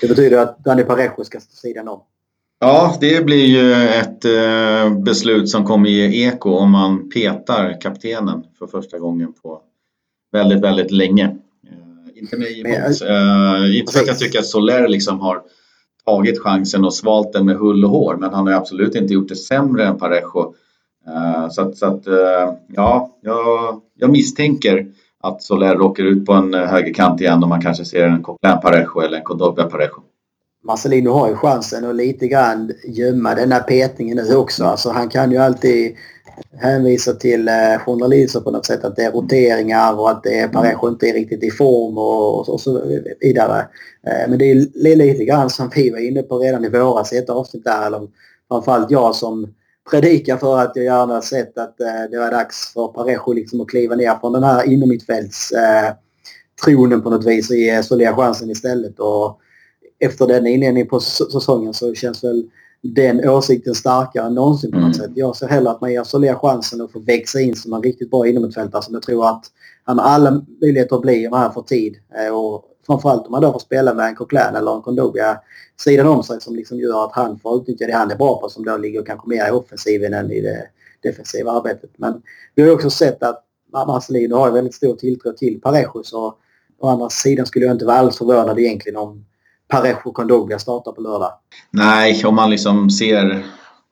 Det 0.00 0.08
betyder 0.08 0.38
att 0.38 0.64
Dani 0.64 0.84
Parejo 0.84 1.24
ska 1.24 1.40
stå 1.40 1.56
sidan 1.56 1.88
om. 1.88 2.00
Ja, 2.60 2.96
det 3.00 3.24
blir 3.24 3.46
ju 3.46 3.72
ett 3.72 4.24
eh, 4.24 4.98
beslut 4.98 5.48
som 5.48 5.64
kommer 5.64 5.88
ge 5.88 6.26
eko 6.26 6.50
om 6.50 6.70
man 6.70 7.10
petar 7.10 7.80
kaptenen 7.80 8.44
för 8.58 8.66
första 8.66 8.98
gången 8.98 9.32
på 9.42 9.60
väldigt, 10.32 10.60
väldigt 10.60 10.90
länge. 10.90 11.24
Eh, 11.66 12.18
inte 12.18 12.36
mig 12.36 12.60
emot. 12.60 13.02
Eh, 13.02 13.78
inte 13.78 13.92
för 13.92 14.00
att 14.00 14.06
jag 14.06 14.18
tycker 14.18 14.38
att 14.38 14.46
Soler 14.46 14.88
liksom 14.88 15.20
har 15.20 15.42
tagit 16.04 16.40
chansen 16.40 16.84
och 16.84 16.94
svalt 16.94 17.32
den 17.32 17.46
med 17.46 17.56
hull 17.56 17.84
och 17.84 17.90
hår, 17.90 18.16
men 18.16 18.34
han 18.34 18.46
har 18.46 18.54
absolut 18.54 18.94
inte 18.94 19.14
gjort 19.14 19.28
det 19.28 19.36
sämre 19.36 19.86
än 19.86 19.98
Parejo 19.98 20.54
så 21.50 21.62
att, 21.62 21.76
så 21.76 21.86
att 21.86 22.02
ja, 22.66 23.16
jag, 23.20 23.80
jag 23.94 24.10
misstänker 24.10 24.86
att 25.20 25.42
Soler 25.42 25.80
åker 25.80 26.04
ut 26.04 26.26
på 26.26 26.32
en 26.32 26.54
högerkant 26.54 27.20
igen 27.20 27.42
och 27.42 27.48
man 27.48 27.62
kanske 27.62 27.84
ser 27.84 28.06
en 28.06 28.22
Coquelin 28.22 28.60
Parejo 28.60 29.00
eller 29.00 29.18
en 29.18 29.24
Condogba 29.24 29.64
Parejo. 29.64 30.07
Marcelino 30.68 31.10
har 31.10 31.28
ju 31.28 31.34
chansen 31.34 31.84
att 31.84 31.96
lite 31.96 32.28
grann 32.28 32.72
gömma 32.84 33.34
den 33.34 33.52
här 33.52 33.60
petningen 33.60 34.16
nu 34.16 34.36
också. 34.36 34.64
Alltså 34.64 34.90
han 34.90 35.08
kan 35.08 35.32
ju 35.32 35.38
alltid 35.38 35.96
hänvisa 36.56 37.12
till 37.12 37.50
journalister 37.86 38.40
på 38.40 38.50
något 38.50 38.66
sätt 38.66 38.84
att 38.84 38.96
det 38.96 39.02
är 39.02 39.12
roteringar 39.12 40.00
och 40.00 40.10
att 40.10 40.22
det 40.22 40.38
är 40.38 40.48
Parejo 40.48 40.88
inte 40.88 41.08
är 41.08 41.12
riktigt 41.12 41.44
i 41.44 41.50
form 41.50 41.98
och, 41.98 42.48
och 42.48 42.60
så 42.60 42.82
vidare. 43.20 43.66
Men 44.28 44.38
det 44.38 44.50
är 44.50 44.96
lite 44.96 45.24
grann 45.24 45.50
som 45.50 45.70
vi 45.74 45.90
var 45.90 45.98
inne 45.98 46.22
på 46.22 46.38
redan 46.38 46.64
i 46.64 46.68
våras 46.68 47.12
i 47.12 47.18
ett 47.18 47.30
avsnitt 47.30 47.64
där, 47.64 47.86
eller 47.86 48.08
framförallt 48.48 48.90
jag 48.90 49.14
som 49.14 49.54
predika 49.90 50.36
för 50.36 50.58
att 50.58 50.72
jag 50.74 50.84
gärna 50.84 51.22
sett 51.22 51.58
att 51.58 51.80
eh, 51.80 52.10
det 52.10 52.18
var 52.18 52.30
dags 52.30 52.72
för 52.72 52.88
Parejo 52.88 53.32
liksom 53.32 53.60
att 53.60 53.68
kliva 53.68 53.94
ner 53.94 54.18
från 54.20 54.32
den 54.32 54.42
här 54.42 54.72
innermittfälts 54.72 55.52
eh, 55.52 55.92
tronen 56.64 57.02
på 57.02 57.10
något 57.10 57.26
vis 57.26 57.50
och 57.50 57.56
ge 57.56 57.82
Solia 57.82 58.16
chansen 58.16 58.50
istället. 58.50 58.98
Och 58.98 59.40
efter 59.98 60.26
den 60.26 60.46
inledningen 60.46 60.88
på 60.88 61.00
säsongen 61.00 61.74
så 61.74 61.94
känns 61.94 62.24
väl 62.24 62.44
den 62.82 63.28
åsikten 63.28 63.74
starkare 63.74 64.26
än 64.26 64.34
någonsin 64.34 64.70
på 64.70 64.78
något 64.78 64.96
mm. 64.96 65.08
sätt. 65.08 65.10
Jag 65.14 65.36
ser 65.36 65.48
hellre 65.48 65.70
att 65.70 65.80
man 65.80 65.92
ger 65.92 66.04
Solia 66.04 66.38
chansen 66.38 66.80
att 66.80 66.92
få 66.92 66.98
växa 66.98 67.40
in 67.40 67.56
som 67.56 67.72
en 67.72 67.82
riktigt 67.82 68.10
bra 68.10 68.26
innermittfältare 68.26 68.82
som 68.82 68.94
jag 68.94 69.02
tror 69.02 69.28
att 69.28 69.44
han 69.84 69.98
har 69.98 70.06
alla 70.06 70.44
möjligheter 70.60 70.96
att 70.96 71.02
bli 71.02 71.26
om 71.26 71.32
han 71.32 71.54
får 71.54 71.62
tid. 71.62 71.96
Eh, 72.18 72.34
och 72.34 72.64
framförallt 72.86 73.26
om 73.26 73.32
man 73.32 73.42
då 73.42 73.52
får 73.52 73.58
spela 73.58 73.94
med 73.94 74.06
en 74.06 74.14
Coquelin 74.14 74.56
eller 74.56 74.76
en 74.76 74.82
Kondogbia 74.82 75.40
sidan 75.80 76.06
om 76.06 76.22
sig 76.22 76.40
som 76.40 76.56
liksom 76.56 76.78
gör 76.78 77.04
att 77.04 77.12
han 77.12 77.38
får 77.38 77.60
utnyttja 77.60 77.86
det 77.86 77.92
han 77.92 78.10
är 78.10 78.16
bra 78.16 78.40
på 78.40 78.48
som 78.48 78.64
då 78.64 78.76
ligger 78.76 79.04
kanske 79.04 79.28
mer 79.28 79.48
i 79.48 79.50
offensiven 79.50 80.14
än 80.14 80.30
i 80.30 80.40
det 80.40 80.68
defensiva 81.02 81.50
arbetet. 81.50 81.90
Men 81.96 82.22
vi 82.54 82.62
har 82.62 82.70
också 82.74 82.90
sett 82.90 83.22
att 83.22 83.44
Marcelino 83.72 84.34
har 84.34 84.50
väldigt 84.50 84.74
stor 84.74 84.96
tilltro 84.96 85.32
till 85.32 85.60
Parejo 85.60 86.02
så 86.02 86.34
å 86.78 86.88
andra 86.88 87.10
sidan 87.10 87.46
skulle 87.46 87.64
jag 87.66 87.74
inte 87.74 87.84
vara 87.84 87.96
alls 87.96 88.18
förvånad 88.18 88.58
egentligen 88.58 88.96
om 88.96 89.24
Parejo 89.68 90.12
Kondogbia 90.12 90.58
startar 90.58 90.92
på 90.92 91.00
lördag. 91.00 91.32
Nej, 91.70 92.24
om 92.24 92.34
man 92.34 92.50
liksom 92.50 92.90
ser 92.90 93.44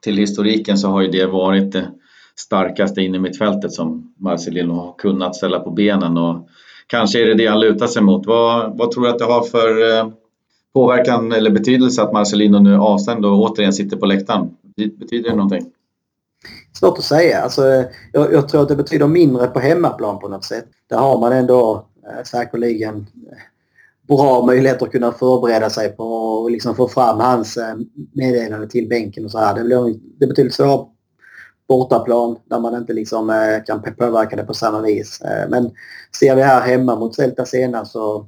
till 0.02 0.16
historiken 0.16 0.78
så 0.78 0.88
har 0.88 1.02
ju 1.02 1.08
det 1.08 1.26
varit 1.26 1.72
det 1.72 1.88
starkaste 2.36 3.00
inne 3.00 3.16
i 3.16 3.20
mittfältet 3.20 3.72
som 3.72 4.14
Marcelino 4.18 4.72
har 4.72 4.94
kunnat 4.98 5.36
ställa 5.36 5.60
på 5.60 5.70
benen 5.70 6.18
och 6.18 6.48
kanske 6.86 7.22
är 7.22 7.26
det 7.26 7.34
det 7.34 7.46
han 7.46 7.60
lutar 7.60 7.86
sig 7.86 8.02
mot. 8.02 8.26
Vad, 8.26 8.78
vad 8.78 8.90
tror 8.90 9.04
du 9.04 9.10
att 9.10 9.18
det 9.18 9.24
har 9.24 9.42
för 9.42 9.98
eh, 9.98 10.08
påverkan 10.74 11.32
eller 11.32 11.50
betydelse 11.50 12.02
att 12.02 12.12
Marcelino 12.12 12.58
nu 12.58 12.74
är 12.74 12.78
avstängd 12.78 13.24
och 13.24 13.38
återigen 13.38 13.72
sitter 13.72 13.96
på 13.96 14.06
läktaren? 14.06 14.50
Betyder 14.98 15.30
det 15.30 15.36
någonting? 15.36 15.72
Svårt 16.72 16.98
att 16.98 17.04
säga. 17.04 17.40
Alltså, 17.40 17.62
jag, 18.12 18.32
jag, 18.32 18.48
tror 18.48 18.62
att 18.62 18.68
det 18.68 18.76
betyder 18.76 19.06
mindre 19.06 19.46
på 19.46 19.60
hemmaplan 19.60 20.18
på 20.18 20.28
något 20.28 20.44
sätt. 20.44 20.66
Där 20.88 20.98
har 20.98 21.20
man 21.20 21.32
ändå 21.32 21.86
eh, 22.06 22.24
säkerligen 22.24 23.06
bra 24.08 24.46
möjligheter 24.46 24.86
att 24.86 24.92
kunna 24.92 25.12
förbereda 25.12 25.70
sig 25.70 25.88
på 25.88 26.04
och 26.04 26.50
liksom 26.50 26.76
få 26.76 26.88
fram 26.88 27.20
hans 27.20 27.56
eh, 27.56 27.74
meddelande 28.12 28.68
till 28.68 28.88
bänken 28.88 29.24
och 29.24 29.30
så 29.30 29.38
här. 29.38 29.54
Det, 29.54 29.64
blir, 29.64 29.94
det 30.18 30.26
betydligt 30.26 30.54
svårare 30.54 30.86
bortaplan 31.68 32.36
där 32.44 32.60
man 32.60 32.74
inte 32.74 32.92
liksom 32.92 33.30
eh, 33.30 33.64
kan 33.66 33.82
påverka 33.82 34.36
det 34.36 34.44
på 34.44 34.54
samma 34.54 34.80
vis. 34.80 35.20
Eh, 35.20 35.48
men 35.48 35.70
ser 36.20 36.36
vi 36.36 36.42
här 36.42 36.60
hemma 36.60 36.96
mot 36.96 37.14
Celta 37.14 37.44
senast 37.44 37.92
så, 37.92 38.26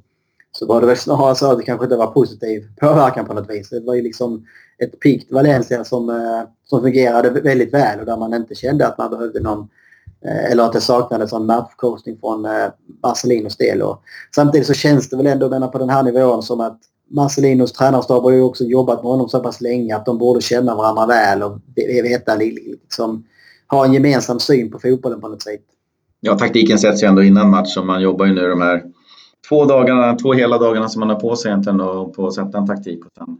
så 0.51 0.65
var 0.65 0.81
det 0.81 0.87
väl 0.87 0.97
snarare 0.97 1.35
så 1.35 1.51
att 1.51 1.57
det 1.57 1.63
kanske 1.63 1.85
inte 1.85 1.95
var 1.95 2.07
positiv 2.07 2.67
påverkan 2.81 3.25
på 3.25 3.33
något 3.33 3.49
vis. 3.49 3.69
Det 3.69 3.79
var 3.79 3.95
ju 3.95 4.01
liksom 4.01 4.45
ett 4.83 4.99
pikt 4.99 5.31
Valencia 5.31 5.83
som, 5.83 6.33
som 6.65 6.81
fungerade 6.81 7.29
väldigt 7.29 7.73
väl 7.73 7.99
och 7.99 8.05
där 8.05 8.17
man 8.17 8.33
inte 8.33 8.55
kände 8.55 8.87
att 8.87 8.97
man 8.97 9.09
behövde 9.09 9.39
någon 9.39 9.67
Eh, 10.25 10.51
eller 10.51 10.63
att 10.63 10.73
det 10.73 10.81
saknades 10.81 11.33
en 11.33 11.45
matchcoachning 11.45 12.17
från 12.19 12.45
eh, 12.45 12.67
Marcelinos 13.03 13.57
del. 13.57 13.81
Och 13.81 14.01
samtidigt 14.35 14.67
så 14.67 14.73
känns 14.73 15.09
det 15.09 15.17
väl 15.17 15.27
ändå 15.27 15.49
menar, 15.49 15.67
på 15.67 15.77
den 15.77 15.89
här 15.89 16.03
nivån 16.03 16.43
som 16.43 16.61
att 16.61 16.79
Marcelinos 17.11 17.73
tränarstab 17.73 18.23
har 18.23 18.31
ju 18.31 18.41
också 18.41 18.63
jobbat 18.63 19.03
med 19.03 19.11
honom 19.11 19.29
så 19.29 19.39
pass 19.39 19.61
länge 19.61 19.95
att 19.95 20.05
de 20.05 20.17
borde 20.17 20.41
känna 20.41 20.75
varandra 20.75 21.05
väl 21.05 21.43
och 21.43 21.59
veta 21.75 22.35
liksom, 22.35 23.23
ha 23.67 23.85
en 23.85 23.93
gemensam 23.93 24.39
syn 24.39 24.71
på 24.71 24.79
fotbollen 24.79 25.21
på 25.21 25.27
något 25.27 25.41
sätt. 25.41 25.61
ja, 26.19 26.37
taktiken 26.37 26.79
sätts 26.79 27.03
ju 27.03 27.07
ändå 27.07 27.23
innan 27.23 27.49
match 27.49 27.77
och 27.77 27.85
man 27.85 28.01
jobbar 28.01 28.25
ju 28.25 28.33
nu 28.33 28.47
de 28.47 28.61
här 28.61 28.83
två 29.49 29.65
dagarna, 29.65 30.15
två 30.15 30.33
hela 30.33 30.57
dagarna 30.57 30.89
som 30.89 30.99
man 30.99 31.09
har 31.09 31.19
på 31.19 31.35
sig 31.35 31.51
egentligen 31.51 31.81
och 31.81 32.13
på 32.13 32.27
att 32.27 32.33
sätta 32.33 32.57
en 32.57 32.67
taktik. 32.67 33.05
Och 33.05 33.11
sen, 33.17 33.37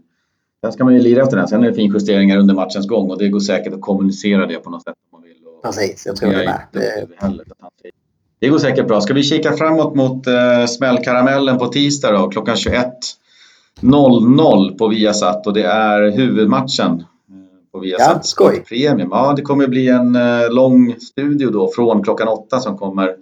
sen 0.64 0.72
ska 0.72 0.84
man 0.84 0.94
ju 0.94 1.00
lira 1.00 1.24
efter 1.24 1.38
den. 1.38 1.48
Sen 1.48 1.64
är 1.64 1.70
det 1.70 1.74
finjusteringar 1.74 2.38
under 2.38 2.54
matchens 2.54 2.88
gång 2.88 3.12
och 3.12 3.18
det 3.18 3.30
går 3.30 3.40
säkert 3.40 3.74
att 3.74 3.82
kommunicera 3.82 4.46
det 4.46 4.56
på 4.56 4.70
något 4.70 4.84
sätt. 4.84 4.96
Precis, 5.64 6.06
jag 6.06 6.16
tror 6.16 6.32
det 6.32 6.38
med. 6.38 6.62
Det... 6.72 7.08
det 8.40 8.50
går 8.50 8.60
säkert 8.60 8.88
bra. 8.88 9.02
Ska 9.02 9.14
vi 9.14 9.24
kika 9.24 9.54
framåt 9.54 9.96
mot 9.96 10.28
uh, 10.28 10.66
smällkaramellen 10.66 11.58
på 11.58 11.68
tisdag 11.68 12.12
då, 12.12 12.30
klockan 12.30 12.56
21.00 13.82 14.78
på 14.78 14.88
Viasat 14.88 15.48
och 15.48 15.54
det 15.54 15.64
är 15.64 16.12
huvudmatchen 16.12 17.04
på 17.72 17.80
Viasat 17.80 18.12
ja, 18.16 18.22
skoj. 18.24 18.64
Premium. 18.70 19.10
Ja, 19.12 19.34
det 19.36 19.42
kommer 19.42 19.68
bli 19.68 19.88
en 19.88 20.16
uh, 20.16 20.52
lång 20.52 20.96
studio 21.00 21.50
då 21.50 21.72
från 21.76 22.04
klockan 22.04 22.28
åtta 22.28 22.60
som 22.60 22.78
kommer 22.78 23.16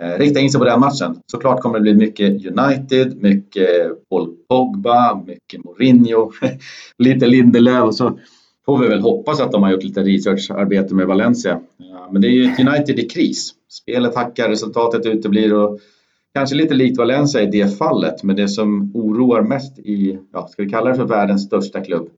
Eh, 0.00 0.18
rikta 0.18 0.40
in 0.40 0.50
sig 0.50 0.58
på 0.58 0.64
den 0.64 0.80
matchen. 0.80 1.20
Såklart 1.26 1.60
kommer 1.60 1.78
det 1.78 1.82
bli 1.82 1.94
mycket 1.94 2.46
United, 2.46 3.22
mycket 3.22 3.68
Paul 4.08 4.36
Pogba, 4.48 5.22
mycket 5.26 5.64
Mourinho, 5.64 6.32
lite 6.98 7.26
Lindelöf 7.26 7.84
och 7.84 7.94
så 7.94 8.18
får 8.68 8.78
vi 8.78 8.88
väl 8.88 9.00
hoppas 9.00 9.40
att 9.40 9.52
de 9.52 9.62
har 9.62 9.70
gjort 9.70 9.82
lite 9.82 10.02
researcharbete 10.02 10.94
med 10.94 11.06
Valencia. 11.06 11.60
Men 12.10 12.22
det 12.22 12.28
är 12.28 12.30
ju 12.30 12.44
ett 12.44 12.60
United 12.60 12.98
i 12.98 13.08
kris. 13.08 13.50
Spelet 13.68 14.14
hackar, 14.14 14.48
resultatet 14.48 15.06
uteblir 15.06 15.54
och 15.54 15.80
kanske 16.34 16.56
lite 16.56 16.74
likt 16.74 16.98
Valencia 16.98 17.42
i 17.42 17.46
det 17.46 17.78
fallet. 17.78 18.22
Men 18.22 18.36
det 18.36 18.48
som 18.48 18.92
oroar 18.94 19.42
mest 19.42 19.78
i, 19.78 20.18
ja, 20.32 20.48
ska 20.48 20.62
vi 20.62 20.70
kalla 20.70 20.90
det 20.90 20.96
för 20.96 21.04
världens 21.04 21.44
största 21.44 21.80
klubb. 21.80 22.08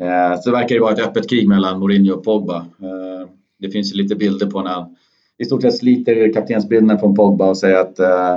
Eh, 0.00 0.36
så 0.36 0.42
så 0.42 0.50
verkar 0.50 0.74
det 0.74 0.80
vara 0.80 0.92
ett 0.92 1.06
öppet 1.06 1.28
krig 1.28 1.48
mellan 1.48 1.78
Mourinho 1.80 2.14
och 2.14 2.24
Pogba. 2.24 2.56
Eh, 2.56 3.28
det 3.58 3.70
finns 3.70 3.94
ju 3.94 4.02
lite 4.02 4.14
bilder 4.14 4.46
på 4.46 4.62
när 4.62 4.70
han 4.70 4.96
i 5.38 5.44
stort 5.44 5.62
sett 5.62 5.76
sliter 5.76 6.32
kaptensbilden 6.32 6.98
från 6.98 7.14
Pogba 7.14 7.48
och 7.48 7.56
säger 7.56 7.76
att 7.76 7.98
eh, 7.98 8.36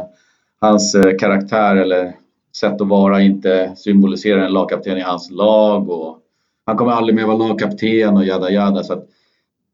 hans 0.61 0.95
karaktär 1.19 1.75
eller 1.75 2.15
sätt 2.55 2.81
att 2.81 2.87
vara 2.87 3.21
inte 3.21 3.71
symboliserar 3.75 4.45
en 4.45 4.53
lagkapten 4.53 4.97
i 4.97 5.01
hans 5.01 5.31
lag 5.31 5.89
och 5.89 6.22
han 6.65 6.77
kommer 6.77 6.91
aldrig 6.91 7.15
mer 7.15 7.25
vara 7.25 7.37
lagkapten 7.37 8.17
och 8.17 8.25
jada 8.25 8.49
jada. 8.49 8.83
Så 8.83 8.93
att 8.93 9.05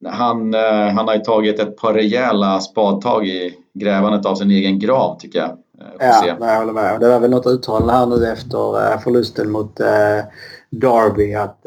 han, 0.06 0.54
eh, 0.54 0.90
han 0.96 1.08
har 1.08 1.16
ju 1.16 1.22
tagit 1.22 1.60
ett 1.60 1.78
par 1.78 1.94
rejäla 1.94 2.60
spadtag 2.60 3.28
i 3.28 3.54
grävandet 3.74 4.26
av 4.26 4.36
sin 4.36 4.52
egen 4.52 4.80
grav 4.80 5.20
tycker 5.20 5.40
jag. 5.40 5.50
Eh, 5.80 6.08
ja, 6.28 6.38
jag 6.40 6.58
håller 6.58 6.74
med. 6.74 7.00
Det 7.00 7.10
var 7.10 7.20
väl 7.20 7.30
något 7.30 7.48
uttalande 7.48 7.94
här 7.94 8.06
nu 8.06 8.28
efter 8.28 8.92
eh, 8.94 9.00
förlusten 9.00 9.52
mot 9.52 9.80
eh, 9.80 10.26
Derby 10.70 11.34
att 11.34 11.66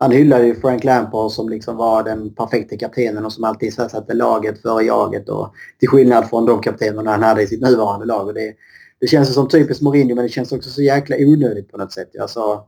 han 0.00 0.10
hyllade 0.10 0.46
ju 0.46 0.54
Frank 0.54 0.84
Lampard 0.84 1.30
som 1.30 1.48
liksom 1.48 1.76
var 1.76 2.02
den 2.02 2.34
perfekta 2.34 2.76
kaptenen 2.76 3.24
och 3.24 3.32
som 3.32 3.44
alltid 3.44 3.74
satte 3.74 4.14
laget 4.14 4.62
före 4.62 4.84
jaget. 4.84 5.28
Och 5.28 5.54
till 5.78 5.88
skillnad 5.88 6.28
från 6.28 6.46
de 6.46 6.60
kaptenerna 6.60 7.10
han 7.10 7.22
hade 7.22 7.42
i 7.42 7.46
sitt 7.46 7.62
nuvarande 7.62 8.06
lag. 8.06 8.26
Och 8.26 8.34
det, 8.34 8.54
det 9.00 9.06
känns 9.06 9.34
som 9.34 9.48
typiskt 9.48 9.82
Mourinho 9.82 10.14
men 10.14 10.24
det 10.24 10.28
känns 10.28 10.52
också 10.52 10.70
så 10.70 10.82
jäkla 10.82 11.16
onödigt 11.18 11.70
på 11.70 11.78
något 11.78 11.92
sätt. 11.92 12.10
Alltså, 12.20 12.60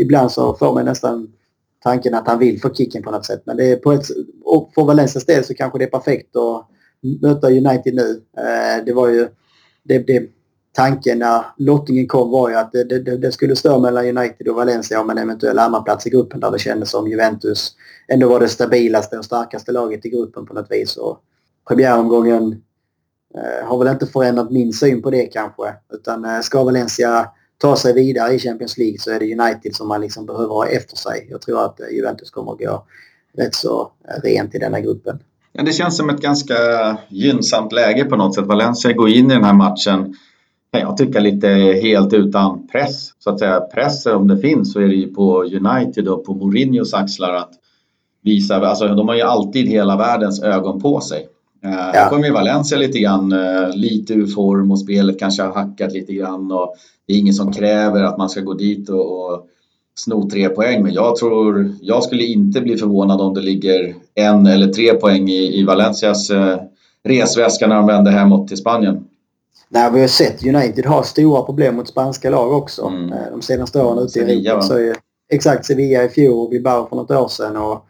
ibland 0.00 0.32
så 0.32 0.54
får 0.54 0.74
man 0.74 0.84
nästan 0.84 1.32
tanken 1.82 2.14
att 2.14 2.26
han 2.26 2.38
vill 2.38 2.60
få 2.60 2.74
kicken 2.74 3.02
på 3.02 3.10
något 3.10 3.26
sätt. 3.26 3.42
Men 3.44 3.56
det 3.56 3.72
är 3.72 3.76
på 3.76 3.92
ett, 3.92 4.06
och 4.44 4.70
för 4.74 4.84
Valencias 4.84 5.26
del 5.26 5.44
så 5.44 5.54
kanske 5.54 5.78
det 5.78 5.84
är 5.84 5.90
perfekt 5.90 6.36
att 6.36 6.66
möta 7.22 7.46
United 7.46 7.94
nu. 7.94 8.22
Eh, 8.38 8.84
det 8.84 8.92
var 8.92 9.08
ju 9.08 9.28
det, 9.82 9.98
det, 9.98 10.30
tanken 10.72 11.18
när 11.18 11.44
lottningen 11.56 12.06
kom 12.06 12.30
var 12.30 12.48
ju 12.48 12.54
att 12.54 12.72
det, 12.72 12.84
det, 12.84 13.16
det, 13.16 13.32
skulle 13.32 13.56
stå 13.56 13.78
mellan 13.78 14.18
United 14.18 14.48
och 14.48 14.56
Valencia 14.56 15.00
om 15.00 15.10
en 15.10 15.18
eventuell 15.18 15.58
andra 15.58 15.80
plats 15.80 16.06
i 16.06 16.10
gruppen 16.10 16.40
där 16.40 16.50
det 16.50 16.58
kändes 16.58 16.90
som 16.90 17.08
Juventus 17.08 17.72
ändå 18.08 18.28
var 18.28 18.40
det 18.40 18.48
stabilaste 18.48 19.18
och 19.18 19.24
starkaste 19.24 19.72
laget 19.72 20.06
i 20.06 20.10
gruppen 20.10 20.46
på 20.46 20.54
något 20.54 20.70
vis. 20.70 20.96
Och 20.96 21.22
premiäromgången 21.68 22.62
eh, 23.34 23.66
har 23.66 23.78
väl 23.78 23.92
inte 23.92 24.06
förändrat 24.06 24.50
min 24.50 24.72
syn 24.72 25.02
på 25.02 25.10
det 25.10 25.26
kanske. 25.26 25.74
Utan 25.92 26.24
eh, 26.24 26.40
ska 26.40 26.64
Valencia 26.64 27.30
ta 27.58 27.76
sig 27.76 27.94
vidare 27.94 28.34
i 28.34 28.38
Champions 28.38 28.78
League 28.78 28.98
så 28.98 29.10
är 29.10 29.18
det 29.18 29.40
United 29.40 29.74
som 29.74 29.88
man 29.88 30.00
liksom 30.00 30.26
behöver 30.26 30.54
ha 30.54 30.66
efter 30.66 30.96
sig. 30.96 31.26
Jag 31.30 31.40
tror 31.40 31.64
att 31.64 31.80
eh, 31.80 31.86
Juventus 31.96 32.30
kommer 32.30 32.52
att 32.52 32.58
gå 32.58 32.84
rätt 33.38 33.54
så 33.54 33.92
eh, 34.08 34.22
rent 34.22 34.54
i 34.54 34.58
denna 34.58 34.80
gruppen. 34.80 35.18
Ja, 35.52 35.62
det 35.62 35.72
känns 35.72 35.96
som 35.96 36.10
ett 36.10 36.20
ganska 36.20 36.54
gynnsamt 37.08 37.72
läge 37.72 38.04
på 38.04 38.16
något 38.16 38.34
sätt. 38.34 38.46
Valencia 38.46 38.92
går 38.92 39.08
in 39.08 39.30
i 39.30 39.34
den 39.34 39.44
här 39.44 39.54
matchen 39.54 40.14
kan 40.72 40.80
jag 40.80 40.96
tycka 40.96 41.20
lite 41.20 41.48
helt 41.82 42.12
utan 42.12 42.68
press. 42.68 43.10
Så 43.18 43.30
att 43.30 43.38
säga 43.38 43.60
press 43.60 44.06
om 44.06 44.28
det 44.28 44.38
finns 44.38 44.72
så 44.72 44.80
är 44.80 44.88
det 44.88 44.94
ju 44.94 45.14
på 45.14 45.42
United 45.42 46.08
och 46.08 46.24
på 46.24 46.34
Mourinhos 46.34 46.94
axlar 46.94 47.34
att 47.34 47.50
visa, 48.22 48.56
alltså 48.56 48.88
de 48.88 49.08
har 49.08 49.14
ju 49.14 49.22
alltid 49.22 49.68
hela 49.68 49.96
världens 49.96 50.42
ögon 50.42 50.80
på 50.80 51.00
sig. 51.00 51.28
Eh, 51.64 51.90
ja. 51.94 52.04
Då 52.04 52.10
kommer 52.10 52.26
ju 52.26 52.32
Valencia 52.32 52.78
lite 52.78 52.98
grann 52.98 53.32
eh, 53.32 53.70
lite 53.74 54.14
ur 54.14 54.26
form 54.26 54.70
och 54.70 54.80
spelet 54.80 55.18
kanske 55.18 55.42
har 55.42 55.52
hackat 55.52 55.92
lite 55.92 56.12
grann 56.12 56.52
och 56.52 56.74
det 57.06 57.12
är 57.12 57.18
ingen 57.18 57.34
som 57.34 57.52
kräver 57.52 58.02
att 58.02 58.18
man 58.18 58.28
ska 58.28 58.40
gå 58.40 58.54
dit 58.54 58.88
och, 58.88 59.24
och 59.24 59.46
sno 59.94 60.30
tre 60.30 60.48
poäng. 60.48 60.82
Men 60.82 60.92
jag 60.92 61.16
tror, 61.16 61.74
jag 61.80 62.02
skulle 62.02 62.24
inte 62.24 62.60
bli 62.60 62.76
förvånad 62.76 63.20
om 63.20 63.34
det 63.34 63.40
ligger 63.40 63.94
en 64.14 64.46
eller 64.46 64.72
tre 64.72 64.94
poäng 64.94 65.28
i, 65.28 65.60
i 65.60 65.64
Valencias 65.64 66.30
eh, 66.30 66.60
resväska 67.04 67.66
när 67.66 67.76
de 67.76 67.86
vänder 67.86 68.12
hemåt 68.12 68.48
till 68.48 68.56
Spanien. 68.56 69.04
Nej, 69.68 69.90
vi 69.92 70.00
har 70.00 70.08
sett 70.08 70.46
United 70.46 70.86
ha 70.86 71.02
stora 71.02 71.42
problem 71.42 71.76
mot 71.76 71.88
spanska 71.88 72.30
lag 72.30 72.52
också 72.52 72.86
mm. 72.86 73.14
De 73.30 73.42
senaste 73.42 73.82
åren 73.82 73.98
ute 73.98 74.18
i 74.20 74.46
Europa. 74.46 74.62
Så 74.62 74.74
är, 74.74 74.96
exakt, 75.32 75.66
Sevilla 75.66 76.04
i 76.04 76.08
fjol 76.08 76.44
och 76.44 76.50
Bilbao 76.50 76.88
för 76.88 76.96
något 76.96 77.10
år 77.10 77.28
sedan. 77.28 77.56
Och, 77.56 77.84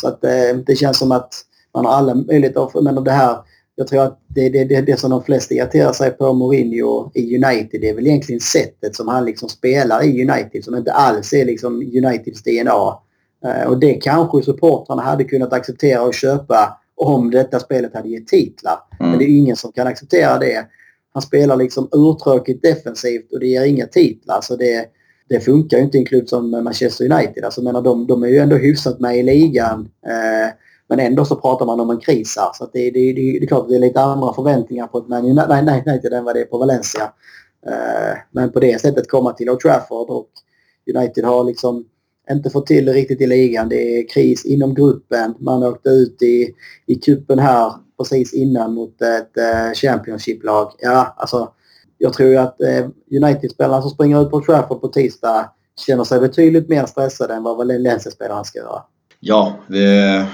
så 0.00 0.08
att 0.08 0.24
eh, 0.24 0.56
det 0.66 0.76
känns 0.76 0.98
som 0.98 1.12
att 1.12 1.34
man 1.74 1.84
har 1.84 1.92
alla 1.92 2.14
möjligheter. 2.14 2.82
Men 2.82 3.04
det 3.04 3.10
här, 3.10 3.36
jag 3.76 3.86
tror 3.86 4.02
att 4.02 4.20
det, 4.28 4.48
det, 4.48 4.64
det, 4.64 4.80
det 4.80 5.00
som 5.00 5.10
de 5.10 5.24
flesta 5.24 5.54
irriterar 5.54 5.92
sig 5.92 6.10
på 6.10 6.32
Mourinho 6.32 7.10
i 7.14 7.36
United 7.36 7.80
det 7.80 7.88
är 7.88 7.94
väl 7.94 8.06
egentligen 8.06 8.40
sättet 8.40 8.96
som 8.96 9.08
han 9.08 9.24
liksom 9.24 9.48
spelar 9.48 10.04
i 10.04 10.30
United 10.30 10.64
som 10.64 10.76
inte 10.76 10.92
alls 10.92 11.32
är 11.32 11.44
liksom 11.44 11.74
Uniteds 11.74 12.42
DNA. 12.42 12.98
Eh, 13.44 13.68
och 13.68 13.80
det 13.80 13.94
kanske 13.94 14.42
supportrarna 14.42 15.02
hade 15.02 15.24
kunnat 15.24 15.52
acceptera 15.52 16.02
och 16.02 16.14
köpa 16.14 16.78
om 16.96 17.30
detta 17.30 17.60
spelet 17.60 17.94
hade 17.94 18.08
gett 18.08 18.26
titlar. 18.26 18.78
Mm. 19.00 19.10
Men 19.10 19.18
det 19.18 19.24
är 19.24 19.38
ingen 19.38 19.56
som 19.56 19.72
kan 19.72 19.86
acceptera 19.86 20.38
det 20.38 20.66
han 21.12 21.22
spelar 21.22 21.56
liksom 21.56 21.88
urtråkigt 21.92 22.62
defensivt 22.62 23.32
och 23.32 23.40
det 23.40 23.46
ger 23.46 23.64
inga 23.64 23.86
titlar. 23.86 24.34
Alltså 24.34 24.56
det, 24.56 24.86
det 25.28 25.40
funkar 25.40 25.76
ju 25.76 25.84
inte 25.84 25.96
i 25.96 26.00
en 26.00 26.06
klubb 26.06 26.28
som 26.28 26.50
Manchester 26.50 27.12
United. 27.12 27.44
Alltså, 27.44 27.62
menar, 27.62 27.82
de, 27.82 28.06
de 28.06 28.22
är 28.22 28.28
ju 28.28 28.38
ändå 28.38 28.56
hyfsat 28.56 29.00
med 29.00 29.18
i 29.18 29.22
ligan. 29.22 29.88
Eh, 30.06 30.52
men 30.90 31.00
ändå 31.00 31.24
så 31.24 31.36
pratar 31.36 31.66
man 31.66 31.80
om 31.80 31.90
en 31.90 32.00
kris 32.00 32.36
här. 32.38 32.50
Så 32.54 32.70
det, 32.72 32.90
det, 32.90 33.12
det, 33.12 33.38
det, 33.38 33.44
är 33.44 33.46
klart 33.46 33.62
att 33.62 33.68
det 33.68 33.76
är 33.76 33.80
lite 33.80 34.00
andra 34.00 34.32
förväntningar 34.32 34.86
på 34.86 34.98
ett 34.98 35.08
Man 35.08 35.24
United 35.24 36.12
än 36.12 36.24
vad 36.24 36.34
det 36.34 36.40
är 36.40 36.44
på 36.44 36.58
Valencia. 36.58 37.02
Eh, 37.66 38.18
men 38.30 38.52
på 38.52 38.60
det 38.60 38.80
sättet 38.80 39.10
komma 39.10 39.32
till 39.32 39.50
Old 39.50 39.60
Trafford 39.60 40.10
och 40.10 40.28
United 40.94 41.24
har 41.24 41.44
liksom 41.44 41.84
inte 42.30 42.50
fått 42.50 42.66
till 42.66 42.84
det 42.84 42.92
riktigt 42.92 43.20
i 43.20 43.26
ligan. 43.26 43.68
Det 43.68 43.98
är 43.98 44.08
kris 44.08 44.44
inom 44.44 44.74
gruppen. 44.74 45.34
Man 45.38 45.62
åkte 45.62 45.88
ut 45.88 46.22
i, 46.22 46.54
i 46.86 46.94
kuppen 46.94 47.38
här 47.38 47.72
precis 47.98 48.34
innan 48.34 48.74
mot 48.74 49.02
ett 49.02 49.36
eh, 49.36 49.72
Championship-lag. 49.74 50.72
Ja, 50.78 51.14
alltså, 51.16 51.52
jag 51.98 52.12
tror 52.12 52.36
att 52.36 52.60
eh, 52.60 52.86
United-spelarna 53.10 53.82
som 53.82 53.90
springer 53.90 54.22
ut 54.22 54.30
på 54.30 54.40
Trafford 54.40 54.80
på 54.80 54.88
tisdag 54.88 55.50
känner 55.86 56.04
sig 56.04 56.20
betydligt 56.20 56.68
mer 56.68 56.86
stressade 56.86 57.34
än 57.34 57.42
vad 57.42 57.56
Valencia-spelarna 57.56 58.44
ska 58.44 58.58
göra. 58.58 58.82
Ja, 59.20 59.54
det 59.68 60.26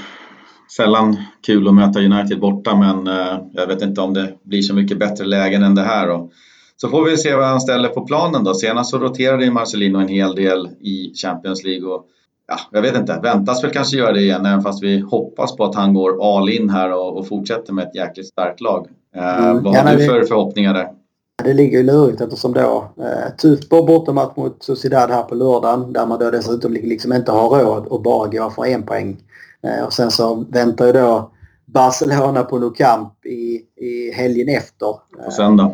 sällan 0.76 1.16
kul 1.46 1.68
att 1.68 1.74
möta 1.74 2.00
United 2.00 2.40
borta 2.40 2.76
men 2.76 3.06
eh, 3.06 3.38
jag 3.52 3.66
vet 3.66 3.82
inte 3.82 4.00
om 4.00 4.14
det 4.14 4.32
blir 4.42 4.62
så 4.62 4.74
mycket 4.74 4.98
bättre 4.98 5.24
lägen 5.24 5.62
än 5.62 5.74
det 5.74 5.82
här. 5.82 6.10
Och 6.10 6.32
så 6.76 6.88
får 6.88 7.04
vi 7.04 7.16
se 7.16 7.34
vad 7.34 7.46
han 7.46 7.60
ställer 7.60 7.88
på 7.88 8.06
planen 8.06 8.44
då. 8.44 8.54
Senast 8.54 8.90
så 8.90 8.98
roterade 8.98 9.50
Marcelino 9.50 9.98
en 9.98 10.08
hel 10.08 10.34
del 10.34 10.68
i 10.80 11.12
Champions 11.14 11.64
League 11.64 11.88
och 11.88 12.06
ja, 12.48 12.56
jag 12.70 12.82
vet 12.82 12.96
inte, 12.96 13.20
väntas 13.22 13.64
väl 13.64 13.70
kanske 13.70 13.96
göra 13.96 14.12
det 14.12 14.20
igen 14.20 14.46
även 14.46 14.62
fast 14.62 14.82
vi 14.82 15.00
hoppas 15.00 15.56
på 15.56 15.64
att 15.64 15.74
han 15.74 15.94
går 15.94 16.38
all 16.38 16.48
in 16.48 16.70
här 16.70 16.92
och, 16.92 17.18
och 17.18 17.28
fortsätter 17.28 17.72
med 17.72 17.84
ett 17.84 17.94
jäkligt 17.94 18.26
starkt 18.26 18.60
lag. 18.60 18.86
Eh, 19.16 19.44
mm. 19.44 19.62
Vad 19.62 19.76
har 19.76 19.96
du 19.96 20.06
för 20.06 20.20
det, 20.20 20.26
förhoppningar 20.26 20.74
där? 20.74 20.88
Det 21.44 21.52
ligger 21.52 21.78
ju 21.78 21.84
lurigt 21.84 22.20
eftersom 22.20 22.52
då 22.52 22.90
eh, 22.98 23.68
på 23.70 23.82
bortamatch 23.82 24.36
mot 24.36 24.62
Sociedad 24.62 25.10
här 25.10 25.22
på 25.22 25.34
lördagen 25.34 25.92
där 25.92 26.06
man 26.06 26.18
då 26.18 26.30
dessutom 26.30 26.72
liksom 26.72 27.12
inte 27.12 27.32
har 27.32 27.48
råd 27.48 27.92
att 27.92 28.02
bara 28.02 28.28
gå 28.28 28.50
för 28.50 28.66
en 28.66 28.82
poäng. 28.82 29.16
Eh, 29.62 29.84
och 29.84 29.92
sen 29.92 30.10
så 30.10 30.44
väntar 30.50 30.86
ju 30.86 30.92
då 30.92 31.32
Barcelona 31.66 32.42
på 32.42 32.58
Nou 32.58 32.70
Camp 32.70 33.26
i, 33.26 33.62
i 33.76 34.12
helgen 34.12 34.48
efter. 34.48 34.86
På 35.24 35.30
söndag. 35.30 35.72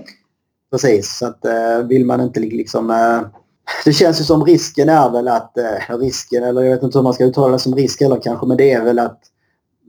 Precis, 0.70 1.18
så 1.18 1.26
att 1.26 1.45
eh, 1.45 1.78
vill 1.89 2.07
man 2.07 2.20
inte 2.20 2.41
liksom 2.41 2.91
eh, 2.91 3.20
det 3.85 3.93
känns 3.93 4.20
ju 4.20 4.24
som 4.24 4.45
risken 4.45 4.89
är 4.89 5.11
väl 5.11 5.28
att, 5.28 5.59
eh, 5.59 5.99
risken 5.99 6.45
eller 6.45 6.62
jag 6.62 6.74
vet 6.74 6.83
inte 6.83 6.99
hur 6.99 7.03
man 7.03 7.14
ska 7.14 7.24
uttala 7.24 7.53
det 7.53 7.59
som 7.59 7.74
risk 7.74 8.01
eller 8.01 8.20
kanske, 8.20 8.47
men 8.47 8.57
det 8.57 8.72
är 8.72 8.85
väl 8.85 8.99
att 8.99 9.20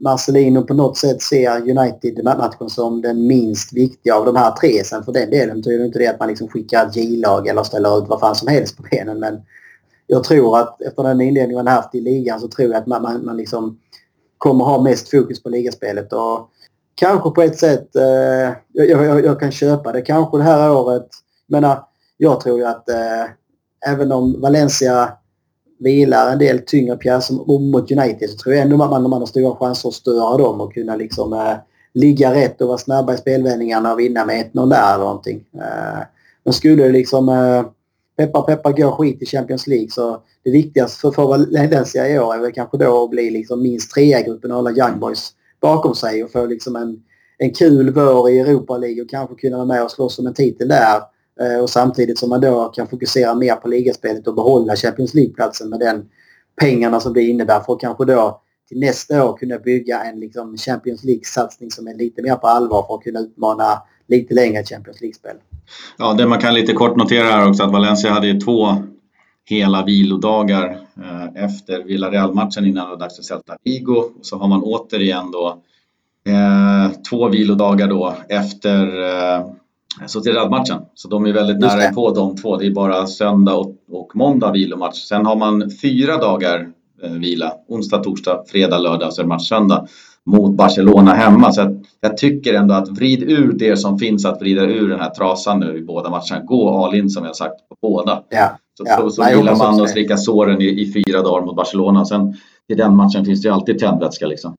Marcelino 0.00 0.62
på 0.62 0.74
något 0.74 0.96
sätt 0.96 1.22
ser 1.22 1.70
United-matchen 1.78 2.70
som 2.70 3.02
den 3.02 3.26
minst 3.26 3.72
viktiga 3.72 4.16
av 4.16 4.24
de 4.24 4.36
här 4.36 4.50
tre. 4.50 4.84
Sen 4.84 5.04
för 5.04 5.12
den 5.12 5.30
delen 5.30 5.56
betyder 5.56 5.84
inte 5.84 5.98
det 5.98 6.06
att 6.06 6.18
man 6.18 6.28
liksom 6.28 6.48
skickar 6.48 6.86
ett 6.86 6.96
J-lag 6.96 7.46
eller 7.46 7.62
ställer 7.62 7.98
ut 7.98 8.08
vad 8.08 8.20
fan 8.20 8.34
som 8.34 8.48
helst 8.48 8.76
på 8.76 8.82
benen. 8.90 9.18
Men 9.18 9.40
jag 10.06 10.24
tror 10.24 10.58
att 10.58 10.82
efter 10.82 11.02
den 11.02 11.20
inledningen 11.20 11.64
man 11.64 11.74
haft 11.74 11.94
i 11.94 12.00
ligan 12.00 12.40
så 12.40 12.48
tror 12.48 12.70
jag 12.70 12.78
att 12.78 12.86
man, 12.86 13.02
man, 13.02 13.24
man 13.24 13.36
liksom 13.36 13.78
kommer 14.38 14.64
ha 14.64 14.82
mest 14.82 15.10
fokus 15.10 15.42
på 15.42 15.48
ligaspelet. 15.48 16.12
Och 16.12 16.50
kanske 16.94 17.30
på 17.30 17.42
ett 17.42 17.58
sätt, 17.58 17.96
eh, 17.96 18.52
jag, 18.72 18.88
jag, 18.88 19.24
jag, 19.24 19.40
kan 19.40 19.52
köpa 19.52 19.92
det. 19.92 20.02
Kanske 20.02 20.36
det 20.36 20.44
här 20.44 20.72
året, 20.72 21.08
menar, 21.46 21.72
eh, 21.72 21.82
jag 22.16 22.40
tror 22.40 22.58
ju 22.58 22.64
att 22.64 22.88
eh, 22.88 23.24
även 23.86 24.12
om 24.12 24.40
Valencia 24.40 25.12
vilar 25.78 26.32
en 26.32 26.38
del 26.38 26.58
tyngre 26.58 26.96
pjäser 26.96 27.34
mot 27.70 27.90
United 27.90 28.30
så 28.30 28.36
tror 28.36 28.54
jag 28.54 28.62
ändå 28.62 28.84
att 28.84 28.90
man, 28.90 29.10
man 29.10 29.20
har 29.20 29.26
stora 29.26 29.56
chanser 29.56 29.88
att 29.88 29.94
störa 29.94 30.36
dem 30.36 30.60
och 30.60 30.74
kunna 30.74 30.96
liksom 30.96 31.32
eh, 31.32 31.56
ligga 31.94 32.34
rätt 32.34 32.60
och 32.60 32.68
vara 32.68 32.78
snabba 32.78 33.14
i 33.14 33.16
spelvändningarna 33.16 33.92
och 33.92 33.98
vinna 33.98 34.24
med 34.24 34.50
1-0 34.52 34.70
där 34.70 34.94
eller 34.94 35.04
någonting. 35.04 35.44
Eh, 35.54 36.02
men 36.44 36.52
skulle 36.52 36.82
det 36.82 36.92
liksom 36.92 37.28
eh, 37.28 37.64
peppa 38.16 38.42
peppa 38.42 38.72
gå 38.72 38.90
skit 38.90 39.22
i 39.22 39.26
Champions 39.26 39.66
League 39.66 39.90
så 39.90 40.22
det 40.44 40.50
viktigaste 40.50 41.12
för, 41.12 41.26
Valencia 41.26 42.08
i 42.08 42.18
år 42.18 42.34
är 42.34 42.40
väl 42.40 42.52
kanske 42.52 42.76
då 42.76 43.04
att 43.04 43.10
bli 43.10 43.30
liksom 43.30 43.62
minst 43.62 43.90
trea 43.90 44.20
i 44.20 44.22
gruppen 44.22 44.50
och 44.50 44.56
hålla 44.56 44.70
Young 44.70 45.00
Boys 45.00 45.32
bakom 45.60 45.94
sig 45.94 46.24
och 46.24 46.32
få 46.32 46.46
liksom 46.46 46.76
en, 46.76 47.02
en 47.38 47.54
kul 47.54 47.90
vår 47.90 48.30
i 48.30 48.38
Europa 48.38 48.78
League 48.78 49.02
och 49.02 49.10
kanske 49.10 49.34
kunna 49.34 49.56
vara 49.56 49.66
med 49.66 49.82
och 49.82 49.90
slåss 49.90 50.18
om 50.18 50.26
en 50.26 50.34
titel 50.34 50.68
där. 50.68 51.00
Eh, 51.40 51.62
och 51.62 51.70
samtidigt 51.70 52.18
som 52.18 52.30
man 52.30 52.40
då 52.40 52.64
kan 52.64 52.86
fokusera 52.86 53.34
mer 53.34 53.54
på 53.54 53.68
ligaspelet 53.68 54.26
och 54.26 54.34
behålla 54.34 54.76
Champions 54.76 55.14
League-platsen 55.14 55.70
med 55.70 55.80
den 55.80 56.04
pengarna 56.60 57.00
som 57.00 57.12
det 57.12 57.22
innebär 57.22 57.60
för 57.60 57.72
att 57.72 57.80
kanske 57.80 58.04
då 58.04 58.40
till 58.68 58.80
nästa 58.80 59.24
år 59.24 59.36
kunna 59.36 59.58
bygga 59.58 60.04
en 60.04 60.20
liksom 60.20 60.56
Champions 60.56 61.04
League-satsning 61.04 61.70
som 61.70 61.86
är 61.86 61.94
lite 61.94 62.22
mer 62.22 62.36
på 62.36 62.46
allvar 62.46 62.84
för 62.86 62.94
att 62.94 63.02
kunna 63.02 63.20
utmana 63.20 63.82
lite 64.08 64.34
längre 64.34 64.64
Champions 64.64 65.00
League-spel. 65.00 65.36
Ja, 65.98 66.12
det 66.12 66.26
man 66.26 66.40
kan 66.40 66.54
lite 66.54 66.72
kort 66.72 66.96
notera 66.96 67.26
här 67.26 67.48
också 67.48 67.62
att 67.62 67.72
Valencia 67.72 68.10
hade 68.10 68.26
ju 68.26 68.40
två 68.40 68.76
hela 69.44 69.84
vilodagar 69.84 70.78
eh, 70.96 71.44
efter 71.44 71.82
Villarreal-matchen 71.82 72.66
innan 72.66 72.84
det 72.84 72.90
var 72.90 72.98
dags 72.98 73.16
för 73.16 73.22
Celta 73.22 73.56
Vigo. 73.64 73.92
Och 73.92 74.26
så 74.26 74.38
har 74.38 74.48
man 74.48 74.62
återigen 74.62 75.30
då 75.30 75.62
eh, 76.26 76.90
två 77.10 77.28
vilodagar 77.28 77.88
då 77.88 78.14
efter 78.28 79.02
eh, 79.02 79.46
Sociedad-matchen. 80.06 80.78
Så 80.94 81.08
de 81.08 81.26
är 81.26 81.32
väldigt 81.32 81.58
nära 81.58 81.92
på 81.92 82.10
de 82.10 82.36
två. 82.36 82.56
Det 82.56 82.66
är 82.66 82.70
bara 82.70 83.06
söndag 83.06 83.54
och, 83.54 83.76
och 83.90 84.16
måndag 84.16 84.52
vilomatch. 84.52 84.96
Sen 84.96 85.26
har 85.26 85.36
man 85.36 85.70
fyra 85.82 86.16
dagar 86.16 86.68
eh, 87.02 87.12
vila. 87.12 87.52
Onsdag, 87.68 87.98
torsdag, 87.98 88.44
fredag, 88.48 88.78
lördag 88.78 89.06
och 89.06 89.14
så 89.14 89.22
det 89.22 89.28
match 89.28 89.48
söndag 89.48 89.86
mot 90.26 90.56
Barcelona 90.56 91.14
hemma. 91.14 91.52
Så 91.52 91.60
jag, 91.60 91.84
jag 92.00 92.16
tycker 92.16 92.54
ändå 92.54 92.74
att 92.74 92.88
vrid 92.88 93.22
ur 93.22 93.52
det 93.52 93.76
som 93.76 93.98
finns 93.98 94.24
att 94.24 94.40
vrida 94.40 94.62
ur 94.62 94.88
den 94.88 95.00
här 95.00 95.10
trasan 95.10 95.60
nu 95.60 95.78
i 95.78 95.82
båda 95.82 96.10
matcherna. 96.10 96.44
Gå 96.44 96.84
all 96.84 96.94
in 96.94 97.10
som 97.10 97.24
jag 97.24 97.36
sagt 97.36 97.68
på 97.68 97.76
båda. 97.82 98.22
Ja, 98.28 98.58
så 98.74 98.84
ja, 98.86 98.96
så, 98.96 99.10
så 99.10 99.24
vilar 99.24 99.56
man 99.56 99.80
och 99.80 99.90
slickar 99.90 100.16
såren 100.16 100.60
i, 100.60 100.64
i, 100.64 100.92
fyra 100.92 101.22
dagar 101.22 101.46
mot 101.46 101.56
Barcelona. 101.56 102.04
Sen 102.04 102.34
i 102.68 102.74
den 102.74 102.96
matchen 102.96 103.24
finns 103.24 103.42
det 103.42 103.48
ju 103.48 103.54
alltid 103.54 103.78
tändvätska 103.78 104.26
liksom. 104.26 104.56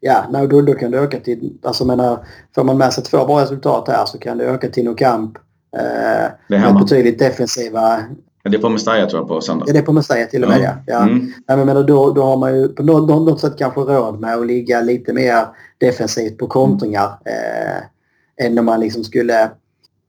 Ja, 0.00 0.24
nej, 0.30 0.48
då, 0.48 0.60
då 0.60 0.74
kan 0.74 0.90
det 0.90 0.98
öka 0.98 1.20
till, 1.20 1.52
alltså 1.62 1.84
menar, 1.84 2.26
får 2.54 2.64
man 2.64 2.78
med 2.78 2.92
sig 2.92 3.04
två 3.04 3.26
bra 3.26 3.42
resultat 3.42 3.88
här 3.88 4.04
så 4.04 4.18
kan 4.18 4.38
det 4.38 4.44
öka 4.44 4.68
till 4.68 4.84
Nokamp. 4.84 5.38
Eh, 5.76 6.30
med 6.48 6.74
betydligt 6.74 7.18
defensiva 7.18 8.04
det 8.50 8.56
är 8.56 8.60
på 8.60 8.68
Mestalla 8.68 9.06
tror 9.06 9.20
jag 9.20 9.28
på 9.28 9.40
söndag. 9.40 9.64
Ja, 9.66 9.72
det 9.72 9.78
är 9.78 9.82
på 9.82 9.92
Mestalla 9.92 10.26
till 10.26 10.42
och 10.42 10.48
med 10.48 10.60
ja. 10.60 10.72
ja. 10.86 11.02
Mm. 11.02 11.32
ja 11.46 11.56
men 11.56 11.86
då, 11.86 12.12
då 12.12 12.22
har 12.22 12.36
man 12.36 12.56
ju 12.56 12.68
på 12.68 12.82
något, 12.82 13.08
något 13.08 13.40
sätt 13.40 13.58
kanske 13.58 13.80
råd 13.80 14.20
med 14.20 14.34
att 14.34 14.46
ligga 14.46 14.80
lite 14.80 15.12
mer 15.12 15.46
defensivt 15.78 16.38
på 16.38 16.46
kontringar. 16.46 17.06
Eh, 17.06 18.46
än 18.46 18.58
om 18.58 18.64
man 18.64 18.80
liksom 18.80 19.04
skulle, 19.04 19.50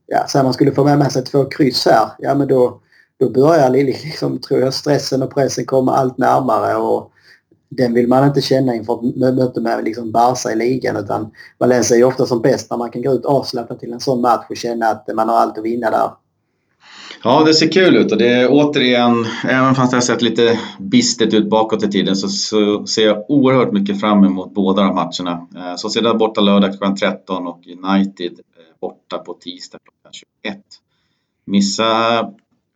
ja, 0.07 0.27
så 0.27 0.43
man 0.43 0.53
skulle 0.53 0.71
få 0.71 0.83
med 0.83 1.11
sig 1.11 1.23
två 1.23 1.45
kryss 1.45 1.85
här. 1.85 2.09
Ja 2.17 2.35
men 2.35 2.47
då, 2.47 2.81
då 3.19 3.29
börjar 3.29 3.69
liksom, 3.69 4.39
tror 4.39 4.59
jag, 4.59 4.73
stressen 4.73 5.23
och 5.23 5.33
pressen 5.33 5.65
komma 5.65 5.95
allt 5.95 6.17
närmare 6.17 6.75
och 6.75 7.11
den 7.69 7.93
vill 7.93 8.07
man 8.07 8.27
inte 8.27 8.41
känna 8.41 8.75
inför 8.75 9.09
ett 9.09 9.35
möte 9.35 9.61
med 9.61 9.83
liksom 9.83 10.11
Barca 10.11 10.51
i 10.51 10.55
ligan 10.55 10.97
utan 10.97 11.31
Valencia 11.57 11.95
är 11.95 11.99
ju 11.99 12.05
ofta 12.05 12.25
som 12.25 12.41
bäst 12.41 12.69
när 12.69 12.77
man 12.77 12.91
kan 12.91 13.01
gå 13.01 13.11
ut 13.11 13.25
avslappnat 13.25 13.79
till 13.79 13.93
en 13.93 13.99
sån 13.99 14.21
match 14.21 14.45
och 14.49 14.57
känna 14.57 14.87
att 14.87 15.09
man 15.15 15.29
har 15.29 15.35
allt 15.35 15.57
att 15.57 15.63
vinna 15.63 15.91
där. 15.91 16.09
Ja, 17.23 17.43
det 17.43 17.53
ser 17.53 17.71
kul 17.71 17.95
ut 17.95 18.11
och 18.11 18.17
det 18.17 18.27
är 18.27 18.47
återigen, 18.51 19.25
även 19.47 19.75
fast 19.75 19.91
det 19.91 19.97
har 19.97 20.01
sett 20.01 20.21
lite 20.21 20.59
bistet 20.79 21.33
ut 21.33 21.49
bakåt 21.49 21.83
i 21.83 21.91
tiden 21.91 22.15
så, 22.15 22.27
så 22.27 22.85
ser 22.85 23.05
jag 23.05 23.25
oerhört 23.29 23.73
mycket 23.73 23.99
fram 23.99 24.23
emot 24.23 24.53
båda 24.53 24.83
de 24.83 24.95
matcherna. 24.95 25.47
Eh, 25.55 25.75
så 25.75 25.89
ser 25.89 26.01
det 26.01 26.13
borta 26.13 26.41
lördag 26.41 26.69
klockan 26.71 26.95
13 26.95 27.47
och 27.47 27.59
United 27.67 28.31
eh, 28.31 28.79
borta 28.81 29.17
på 29.17 29.33
tisdag 29.33 29.77
klockan 29.83 30.13
21. 30.43 30.57
Missa 31.45 31.85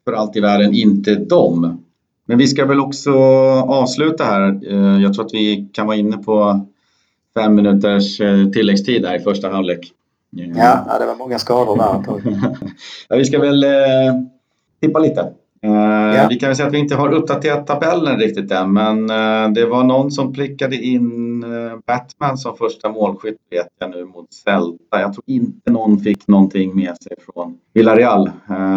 för 0.06 0.14
allt 0.14 0.36
i 0.36 0.40
världen 0.40 0.74
inte 0.74 1.16
dem. 1.16 1.84
Men 2.26 2.38
vi 2.38 2.48
ska 2.48 2.66
väl 2.66 2.80
också 2.80 3.14
avsluta 3.68 4.24
här. 4.24 4.60
Eh, 4.68 5.02
jag 5.02 5.14
tror 5.14 5.26
att 5.26 5.34
vi 5.34 5.70
kan 5.74 5.88
vara 5.88 5.98
inne 5.98 6.18
på 6.18 6.66
fem 7.36 7.56
minuters 7.56 8.18
tilläggstid 8.54 9.06
här 9.06 9.16
i 9.16 9.20
första 9.20 9.50
halvlek. 9.50 9.92
Ja, 10.30 10.98
det 11.00 11.06
var 11.06 11.16
många 11.16 11.40
skador 11.40 11.78
där 11.78 12.22
ja, 13.10 13.16
Vi 13.16 13.26
ska 13.26 13.40
väl 13.40 13.64
eh, 13.64 13.70
tippa 14.82 15.00
lite. 15.00 15.34
Eh, 15.64 15.72
ja. 16.18 16.28
Vi 16.30 16.40
kan 16.40 16.50
väl 16.50 16.56
säga 16.56 16.68
att 16.68 16.74
vi 16.74 16.78
inte 16.78 16.96
har 16.96 17.14
uppdaterat 17.14 17.68
tabellen 17.68 18.20
riktigt 18.20 18.52
än 18.52 18.74
men 18.74 19.10
eh, 19.10 19.54
det 19.54 19.66
var 19.66 19.84
någon 19.84 20.12
som 20.12 20.34
prickade 20.34 20.76
in 20.76 21.44
eh, 21.44 21.80
Batman 21.88 22.38
som 22.38 22.58
första 22.58 22.90
målskytt 22.90 23.38
vet 23.50 23.68
jag 23.80 23.90
nu 23.90 24.06
mot 24.06 24.34
Celta. 24.34 25.02
Jag 25.02 25.14
tror 25.14 25.24
inte 25.28 25.72
någon 25.72 26.00
fick 26.00 26.28
någonting 26.28 26.76
med 26.76 26.98
sig 26.98 27.16
från 27.26 27.58
Villarreal. 27.74 28.32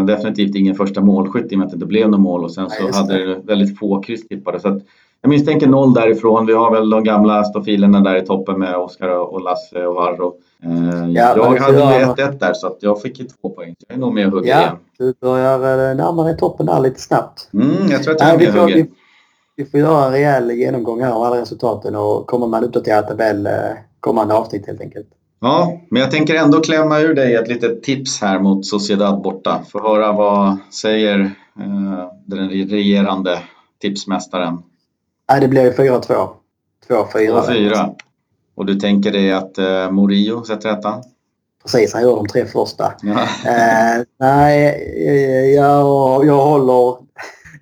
Definitivt 0.06 0.54
ingen 0.54 0.74
första 0.74 1.00
målskytt 1.00 1.52
i 1.52 1.54
och 1.54 1.58
med 1.58 1.66
att 1.66 1.70
det 1.70 1.76
inte 1.76 1.86
blev 1.86 2.10
något 2.10 2.20
mål 2.20 2.44
och 2.44 2.52
sen 2.52 2.70
så 2.70 2.84
ja, 2.92 2.96
hade 2.96 3.26
det 3.26 3.40
väldigt 3.44 3.78
få 3.78 4.02
kryss 4.02 4.28
tippade. 4.28 4.60
Så 4.60 4.68
att, 4.68 4.82
jag 5.22 5.28
misstänker 5.28 5.66
noll 5.66 5.94
därifrån. 5.94 6.46
Vi 6.46 6.52
har 6.52 6.70
väl 6.70 6.90
de 6.90 7.04
gamla 7.04 7.44
stofilerna 7.44 8.00
där 8.00 8.16
i 8.16 8.26
toppen 8.26 8.58
med 8.58 8.76
Oskar 8.76 9.08
och 9.08 9.40
Lasse 9.40 9.86
och 9.86 9.94
Varro. 9.94 10.34
Eh, 10.62 11.10
ja, 11.10 11.36
jag 11.36 11.60
hade 11.60 11.98
ju 11.98 12.04
1-1 12.04 12.38
där 12.38 12.54
så 12.54 12.66
att 12.66 12.76
jag 12.80 13.02
fick 13.02 13.18
ju 13.18 13.24
två 13.24 13.50
poäng. 13.50 13.74
Jag 13.88 13.96
är 13.96 14.00
nog 14.00 14.14
med 14.14 14.26
och 14.26 14.32
hugger 14.32 14.50
ja, 14.50 14.60
igen. 14.60 14.76
Du 14.98 15.14
börjar 15.20 15.90
eh, 15.90 15.96
närma 15.96 16.24
dig 16.24 16.36
toppen 16.36 16.66
där 16.66 16.80
lite 16.80 17.00
snabbt. 17.00 17.48
Mm, 17.52 17.90
jag 17.90 18.02
tror 18.02 18.14
att 18.14 18.20
jag 18.20 18.30
är 18.30 18.38
med 18.38 18.48
och 18.48 18.62
hugger. 18.62 18.74
Vi, 18.74 18.90
vi 19.56 19.64
får 19.64 19.80
göra 19.80 20.06
en 20.06 20.12
rejäl 20.12 20.50
genomgång 20.50 21.02
här 21.02 21.12
av 21.12 21.22
alla 21.22 21.40
resultaten 21.40 21.96
och 21.96 22.26
komma 22.26 22.46
med 22.46 22.58
en 22.58 22.64
uppdaterad 22.64 23.08
tabell 23.08 23.46
eh, 23.46 23.52
kommande 24.00 24.34
avsnitt 24.34 24.66
helt 24.66 24.80
enkelt. 24.80 25.06
Ja, 25.40 25.80
men 25.90 26.02
jag 26.02 26.10
tänker 26.10 26.34
ändå 26.34 26.60
klämma 26.60 27.00
ur 27.00 27.14
dig 27.14 27.34
ett 27.34 27.48
litet 27.48 27.82
tips 27.82 28.20
här 28.20 28.38
mot 28.38 28.66
Sociedad 28.66 29.22
borta. 29.22 29.60
Få 29.72 29.82
höra 29.82 30.12
vad 30.12 30.56
säger 30.70 31.20
eh, 31.58 32.10
den 32.26 32.48
regerande 32.48 33.38
tipsmästaren 33.80 34.58
Nej, 35.28 35.40
det 35.40 35.48
blir 35.48 35.72
4-2. 35.72 36.28
2-4. 36.88 37.46
4 37.46 37.90
Och 38.54 38.66
du 38.66 38.74
tänker 38.74 39.12
dig 39.12 39.32
att 39.32 39.58
eh, 39.58 39.90
Morio 39.90 40.44
sätter 40.44 40.68
ettan? 40.68 41.02
Precis, 41.62 41.92
han 41.94 42.02
gör 42.02 42.16
de 42.16 42.26
tre 42.26 42.46
första. 42.46 42.92
Ja. 43.02 43.22
eh, 43.22 44.04
nej, 44.20 44.66
eh, 45.08 45.54
jag, 45.54 46.26
jag, 46.26 46.44
håller, 46.44 46.96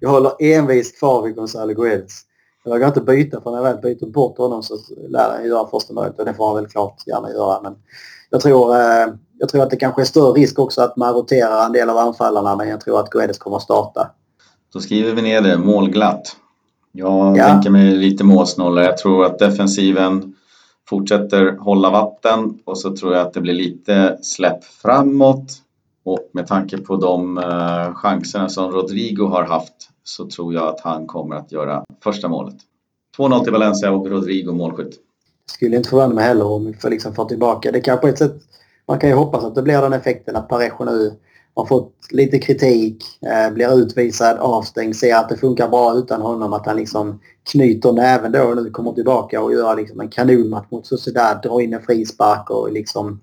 jag 0.00 0.10
håller 0.10 0.32
envist 0.38 0.98
kvar 0.98 1.22
vid 1.22 1.34
Gonzalo 1.34 1.74
Guedes. 1.74 2.20
Jag 2.64 2.72
vågar 2.72 2.86
inte 2.86 3.00
byta 3.00 3.40
för 3.40 3.50
när 3.50 3.58
jag 3.58 3.64
väl 3.64 3.76
byter 3.76 4.06
bort 4.06 4.38
honom 4.38 4.62
så 4.62 4.78
lär 5.08 5.30
han 5.30 5.46
göra 5.46 5.66
första 5.66 5.94
målet 5.94 6.18
och 6.18 6.24
det 6.24 6.34
får 6.34 6.46
han 6.46 6.56
väl 6.56 6.66
klart 6.66 7.06
gärna 7.06 7.30
göra. 7.30 7.60
Men 7.62 7.74
jag 8.30 8.40
tror, 8.40 8.76
eh, 8.76 9.06
jag 9.38 9.48
tror 9.48 9.62
att 9.62 9.70
det 9.70 9.76
kanske 9.76 10.02
är 10.02 10.06
större 10.06 10.32
risk 10.32 10.58
också 10.58 10.82
att 10.82 10.96
man 10.96 11.14
roterar 11.14 11.66
en 11.66 11.72
del 11.72 11.90
av 11.90 11.98
anfallarna 11.98 12.56
men 12.56 12.68
jag 12.68 12.80
tror 12.80 13.00
att 13.00 13.10
Guedes 13.10 13.38
kommer 13.38 13.56
att 13.56 13.62
starta. 13.62 14.10
Då 14.72 14.80
skriver 14.80 15.12
vi 15.12 15.22
ner 15.22 15.40
det, 15.40 15.58
målglatt. 15.58 16.36
Jag 16.96 17.36
ja. 17.36 17.48
tänker 17.48 17.70
mig 17.70 17.96
lite 17.96 18.24
målsnålare. 18.24 18.84
Jag 18.84 18.98
tror 18.98 19.24
att 19.24 19.38
defensiven 19.38 20.34
fortsätter 20.88 21.56
hålla 21.56 21.90
vatten 21.90 22.58
och 22.64 22.78
så 22.78 22.96
tror 22.96 23.14
jag 23.14 23.26
att 23.26 23.32
det 23.32 23.40
blir 23.40 23.54
lite 23.54 24.18
släpp 24.22 24.64
framåt. 24.64 25.52
Och 26.04 26.30
med 26.32 26.46
tanke 26.46 26.78
på 26.78 26.96
de 26.96 27.38
uh, 27.38 27.94
chanserna 27.94 28.48
som 28.48 28.72
Rodrigo 28.72 29.26
har 29.26 29.44
haft 29.44 29.90
så 30.04 30.26
tror 30.28 30.54
jag 30.54 30.68
att 30.68 30.80
han 30.80 31.06
kommer 31.06 31.36
att 31.36 31.52
göra 31.52 31.84
första 32.04 32.28
målet. 32.28 32.56
2-0 33.18 33.42
till 33.42 33.52
Valencia 33.52 33.90
och 33.90 34.10
Rodrigo 34.10 34.52
målskytt. 34.52 34.94
Skulle 35.46 35.76
inte 35.76 35.88
förvåna 35.88 36.14
mig 36.14 36.24
heller 36.24 36.46
om 36.46 36.66
vi 36.66 36.74
får 36.74 36.90
liksom 36.90 37.14
få 37.14 37.24
tillbaka. 37.24 37.72
Det 37.72 37.80
kan 37.80 37.98
på 37.98 38.08
ett 38.08 38.18
sätt, 38.18 38.34
man 38.88 38.98
kan 38.98 39.10
ju 39.10 39.16
hoppas 39.16 39.44
att 39.44 39.54
det 39.54 39.62
blir 39.62 39.80
den 39.80 39.92
effekten 39.92 40.36
att 40.36 40.48
Parejo 40.48 40.84
nu 40.84 41.12
har 41.54 41.66
fått 41.66 41.92
lite 42.10 42.38
kritik, 42.38 43.04
eh, 43.26 43.54
blir 43.54 43.78
utvisad, 43.78 44.38
avstängd, 44.38 44.96
ser 44.96 45.16
att 45.16 45.28
det 45.28 45.36
funkar 45.36 45.68
bra 45.68 45.94
utan 45.94 46.22
honom. 46.22 46.52
Att 46.52 46.66
han 46.66 46.76
liksom 46.76 47.20
knyter 47.52 47.92
näven 47.92 48.32
då 48.32 48.42
och 48.42 48.56
nu 48.56 48.70
kommer 48.70 48.92
tillbaka 48.92 49.42
och 49.42 49.52
gör 49.52 49.76
liksom 49.76 50.00
en 50.00 50.08
kanonmatch 50.08 50.70
mot 50.70 50.86
Sociedad, 50.86 51.42
drar 51.42 51.60
in 51.60 51.74
en 51.74 51.82
frispark 51.82 52.50
och 52.50 52.72
liksom 52.72 53.20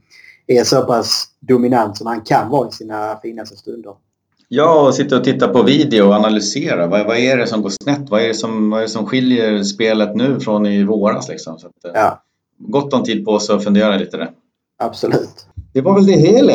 är 0.47 0.63
så 0.63 0.81
pass 0.81 1.27
dominant 1.39 1.97
som 1.97 2.07
han 2.07 2.21
kan 2.21 2.49
vara 2.49 2.69
i 2.69 2.71
sina 2.71 3.19
finaste 3.21 3.57
stunder. 3.57 3.93
Ja, 4.47 4.87
och 4.87 4.95
sitta 4.95 5.17
och 5.17 5.23
titta 5.23 5.47
på 5.47 5.63
video 5.63 6.07
och 6.07 6.13
analysera. 6.13 6.87
Vad, 6.87 7.05
vad 7.05 7.17
är 7.17 7.37
det 7.37 7.47
som 7.47 7.61
går 7.61 7.69
snett? 7.69 8.09
Vad 8.09 8.21
är, 8.21 8.27
det 8.27 8.33
som, 8.33 8.69
vad 8.69 8.79
är 8.79 8.83
det 8.83 8.89
som 8.89 9.05
skiljer 9.05 9.63
spelet 9.63 10.15
nu 10.15 10.39
från 10.39 10.65
i 10.65 10.83
våras? 10.83 11.29
Liksom? 11.29 11.59
Så 11.59 11.67
att, 11.67 11.85
eh, 11.85 11.91
ja. 11.93 12.23
Gott 12.57 12.93
om 12.93 13.03
tid 13.03 13.25
på 13.25 13.39
sig 13.39 13.55
att 13.55 13.63
fundera 13.63 13.97
lite 13.97 14.17
där. 14.17 14.31
Absolut. 14.79 15.45
Det 15.73 15.81
var 15.81 15.95
väl 15.95 16.05
det 16.05 16.17
hela. 16.17 16.53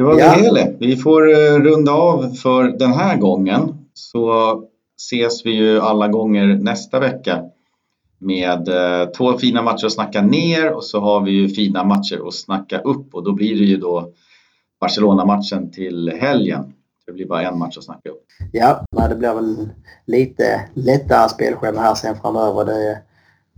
Det 0.00 0.04
var 0.04 0.18
ja. 0.18 0.52
det. 0.52 0.76
Vi 0.78 0.96
får 0.96 1.30
eh, 1.30 1.58
runda 1.58 1.92
av 1.92 2.34
för 2.34 2.64
den 2.64 2.92
här 2.92 3.16
gången. 3.16 3.74
Så 3.94 4.32
ses 4.98 5.46
vi 5.46 5.50
ju 5.50 5.80
alla 5.80 6.08
gånger 6.08 6.46
nästa 6.46 7.00
vecka. 7.00 7.42
med 8.18 8.68
eh, 8.68 9.08
två 9.08 9.38
fina 9.38 9.62
matcher 9.62 9.86
att 9.86 9.92
snacka 9.92 10.22
ner 10.22 10.72
och 10.72 10.84
så 10.84 11.00
har 11.00 11.20
vi 11.20 11.30
ju 11.30 11.48
fina 11.48 11.84
matcher 11.84 12.28
att 12.28 12.34
snacka 12.34 12.78
upp 12.78 13.14
och 13.14 13.24
då 13.24 13.32
blir 13.32 13.58
det 13.58 13.64
ju 13.64 13.76
då 13.76 14.12
Barcelona-matchen 14.80 15.70
till 15.70 16.12
helgen. 16.20 16.72
Det 17.06 17.12
blir 17.12 17.26
bara 17.26 17.42
en 17.42 17.58
match 17.58 17.78
att 17.78 17.84
snacka 17.84 18.08
upp. 18.08 18.24
Ja, 18.52 18.84
det 19.08 19.16
blir 19.16 19.34
väl 19.34 19.68
lite 20.06 20.68
lättare 20.74 21.28
spelschema 21.28 21.80
här 21.80 21.94
sen 21.94 22.16
framöver. 22.16 22.64
Det 22.64 22.88
är 22.88 22.98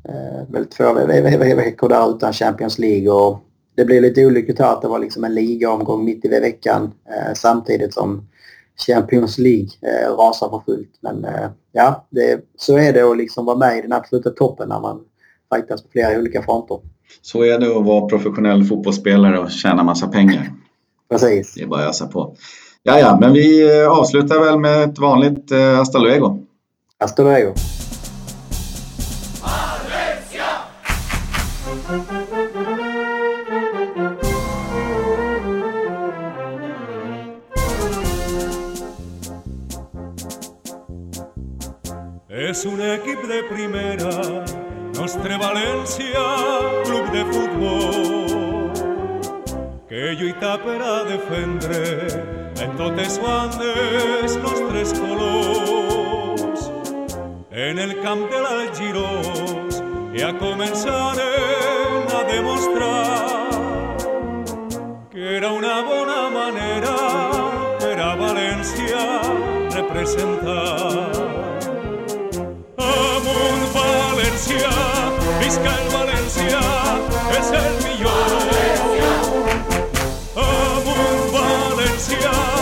eh, 0.09 0.49
väl 0.49 0.66
två 0.66 0.95
veckor 1.57 1.88
där 1.88 2.11
utan 2.11 2.32
Champions 2.32 2.78
League 2.78 3.11
och 3.11 3.38
det 3.76 3.84
blir 3.84 4.00
lite 4.00 4.26
olyckligt 4.26 4.58
här 4.58 4.72
att 4.72 4.82
det 4.82 4.88
var 4.88 4.98
liksom 4.98 5.24
en 5.24 5.34
ligaomgång 5.34 6.04
mitt 6.04 6.24
i 6.24 6.28
veckan 6.28 6.92
eh, 7.08 7.34
samtidigt 7.34 7.94
som 7.94 8.28
Champions 8.86 9.38
League 9.38 9.68
eh, 9.82 10.16
rasar 10.16 10.48
för 10.48 10.62
fullt. 10.66 10.98
Men 11.00 11.24
eh, 11.24 11.50
ja, 11.72 12.06
det, 12.10 12.40
så 12.56 12.78
är 12.78 12.92
det 12.92 13.02
att 13.02 13.16
liksom 13.16 13.44
vara 13.44 13.56
med 13.56 13.78
i 13.78 13.82
den 13.82 13.92
absoluta 13.92 14.30
toppen 14.30 14.68
när 14.68 14.80
man 14.80 15.00
fightas 15.54 15.82
på 15.82 15.88
flera 15.92 16.18
olika 16.18 16.42
fronter. 16.42 16.78
Så 17.22 17.42
är 17.42 17.58
det 17.58 17.76
att 17.76 17.84
vara 17.84 18.08
professionell 18.08 18.64
fotbollsspelare 18.64 19.38
och 19.38 19.50
tjäna 19.50 19.82
massa 19.82 20.08
pengar. 20.08 20.52
Precis. 21.10 21.54
Det 21.54 21.62
är 21.62 21.66
bara 21.66 21.82
att 21.82 21.88
ösa 21.88 22.06
på. 22.06 22.36
Ja, 22.82 22.98
ja, 22.98 23.18
men 23.20 23.32
vi 23.32 23.78
eh, 23.80 23.88
avslutar 23.88 24.40
väl 24.40 24.58
med 24.58 24.84
ett 24.84 24.98
vanligt 24.98 25.52
eh, 25.52 25.74
hasta 25.74 25.98
luego. 25.98 26.38
Hasta 26.98 27.22
luego. 27.22 27.54
Es 42.53 42.66
un 42.66 42.82
equip 42.82 43.22
de 43.28 43.42
primera, 43.44 44.11
Nostre 44.98 45.38
València, 45.40 46.24
club 46.84 47.07
de 47.14 47.22
futbol, 47.30 48.72
que 49.88 50.12
lluita 50.20 50.59
per 50.61 50.76
a 50.84 50.98
defendre. 51.09 51.80
En 52.61 52.76
totes 52.76 53.16
bandes 53.22 54.36
nostres 54.44 54.92
colors. 54.98 56.68
En 57.53 57.78
el 57.78 57.96
camp 58.03 58.28
de 58.34 58.42
l'Algirós 58.44 59.80
ja 60.20 60.34
començarem 60.36 62.12
a 62.18 62.22
demostrar 62.34 63.48
que 65.09 65.38
era 65.38 65.55
una 65.57 65.80
bona 65.88 66.28
manera 66.36 66.96
per 67.80 67.96
a 67.96 68.12
representar 69.72 71.51
Valencia, 73.74 74.70
visca 75.41 75.70
el 75.80 75.89
Valencia, 75.93 76.61
es 77.39 77.49
el 77.62 77.74
millor. 77.85 78.33
Amunt 80.37 81.33
València, 81.33 82.61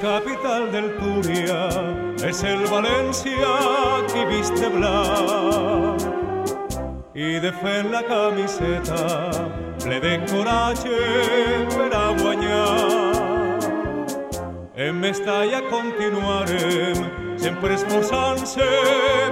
capital 0.00 0.72
del 0.72 0.96
Túria 0.96 1.68
es 2.26 2.42
el 2.42 2.66
Valencia 2.66 3.50
qui 4.10 4.24
viste 4.24 4.68
blanc 4.68 6.00
i 7.14 7.38
de 7.40 7.52
la 7.90 8.02
camiseta 8.02 9.02
ple 9.82 10.00
de 10.00 10.14
coratge 10.30 11.00
per 11.74 11.92
a 11.92 12.06
guanyar. 12.20 13.12
En 14.76 15.00
Mestalla 15.00 15.60
continuarem 15.68 16.96
sempre 17.36 17.74
esforçant-se 17.74 18.70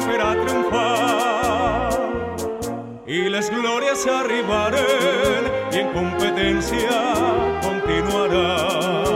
per 0.05 0.21
a 0.21 0.33
triomfar 0.45 1.89
i 3.07 3.29
les 3.33 3.51
glòries 3.51 4.07
arribaren 4.21 5.53
i 5.73 5.79
en 5.81 5.93
competència 5.97 7.05
continuarà. 7.65 9.08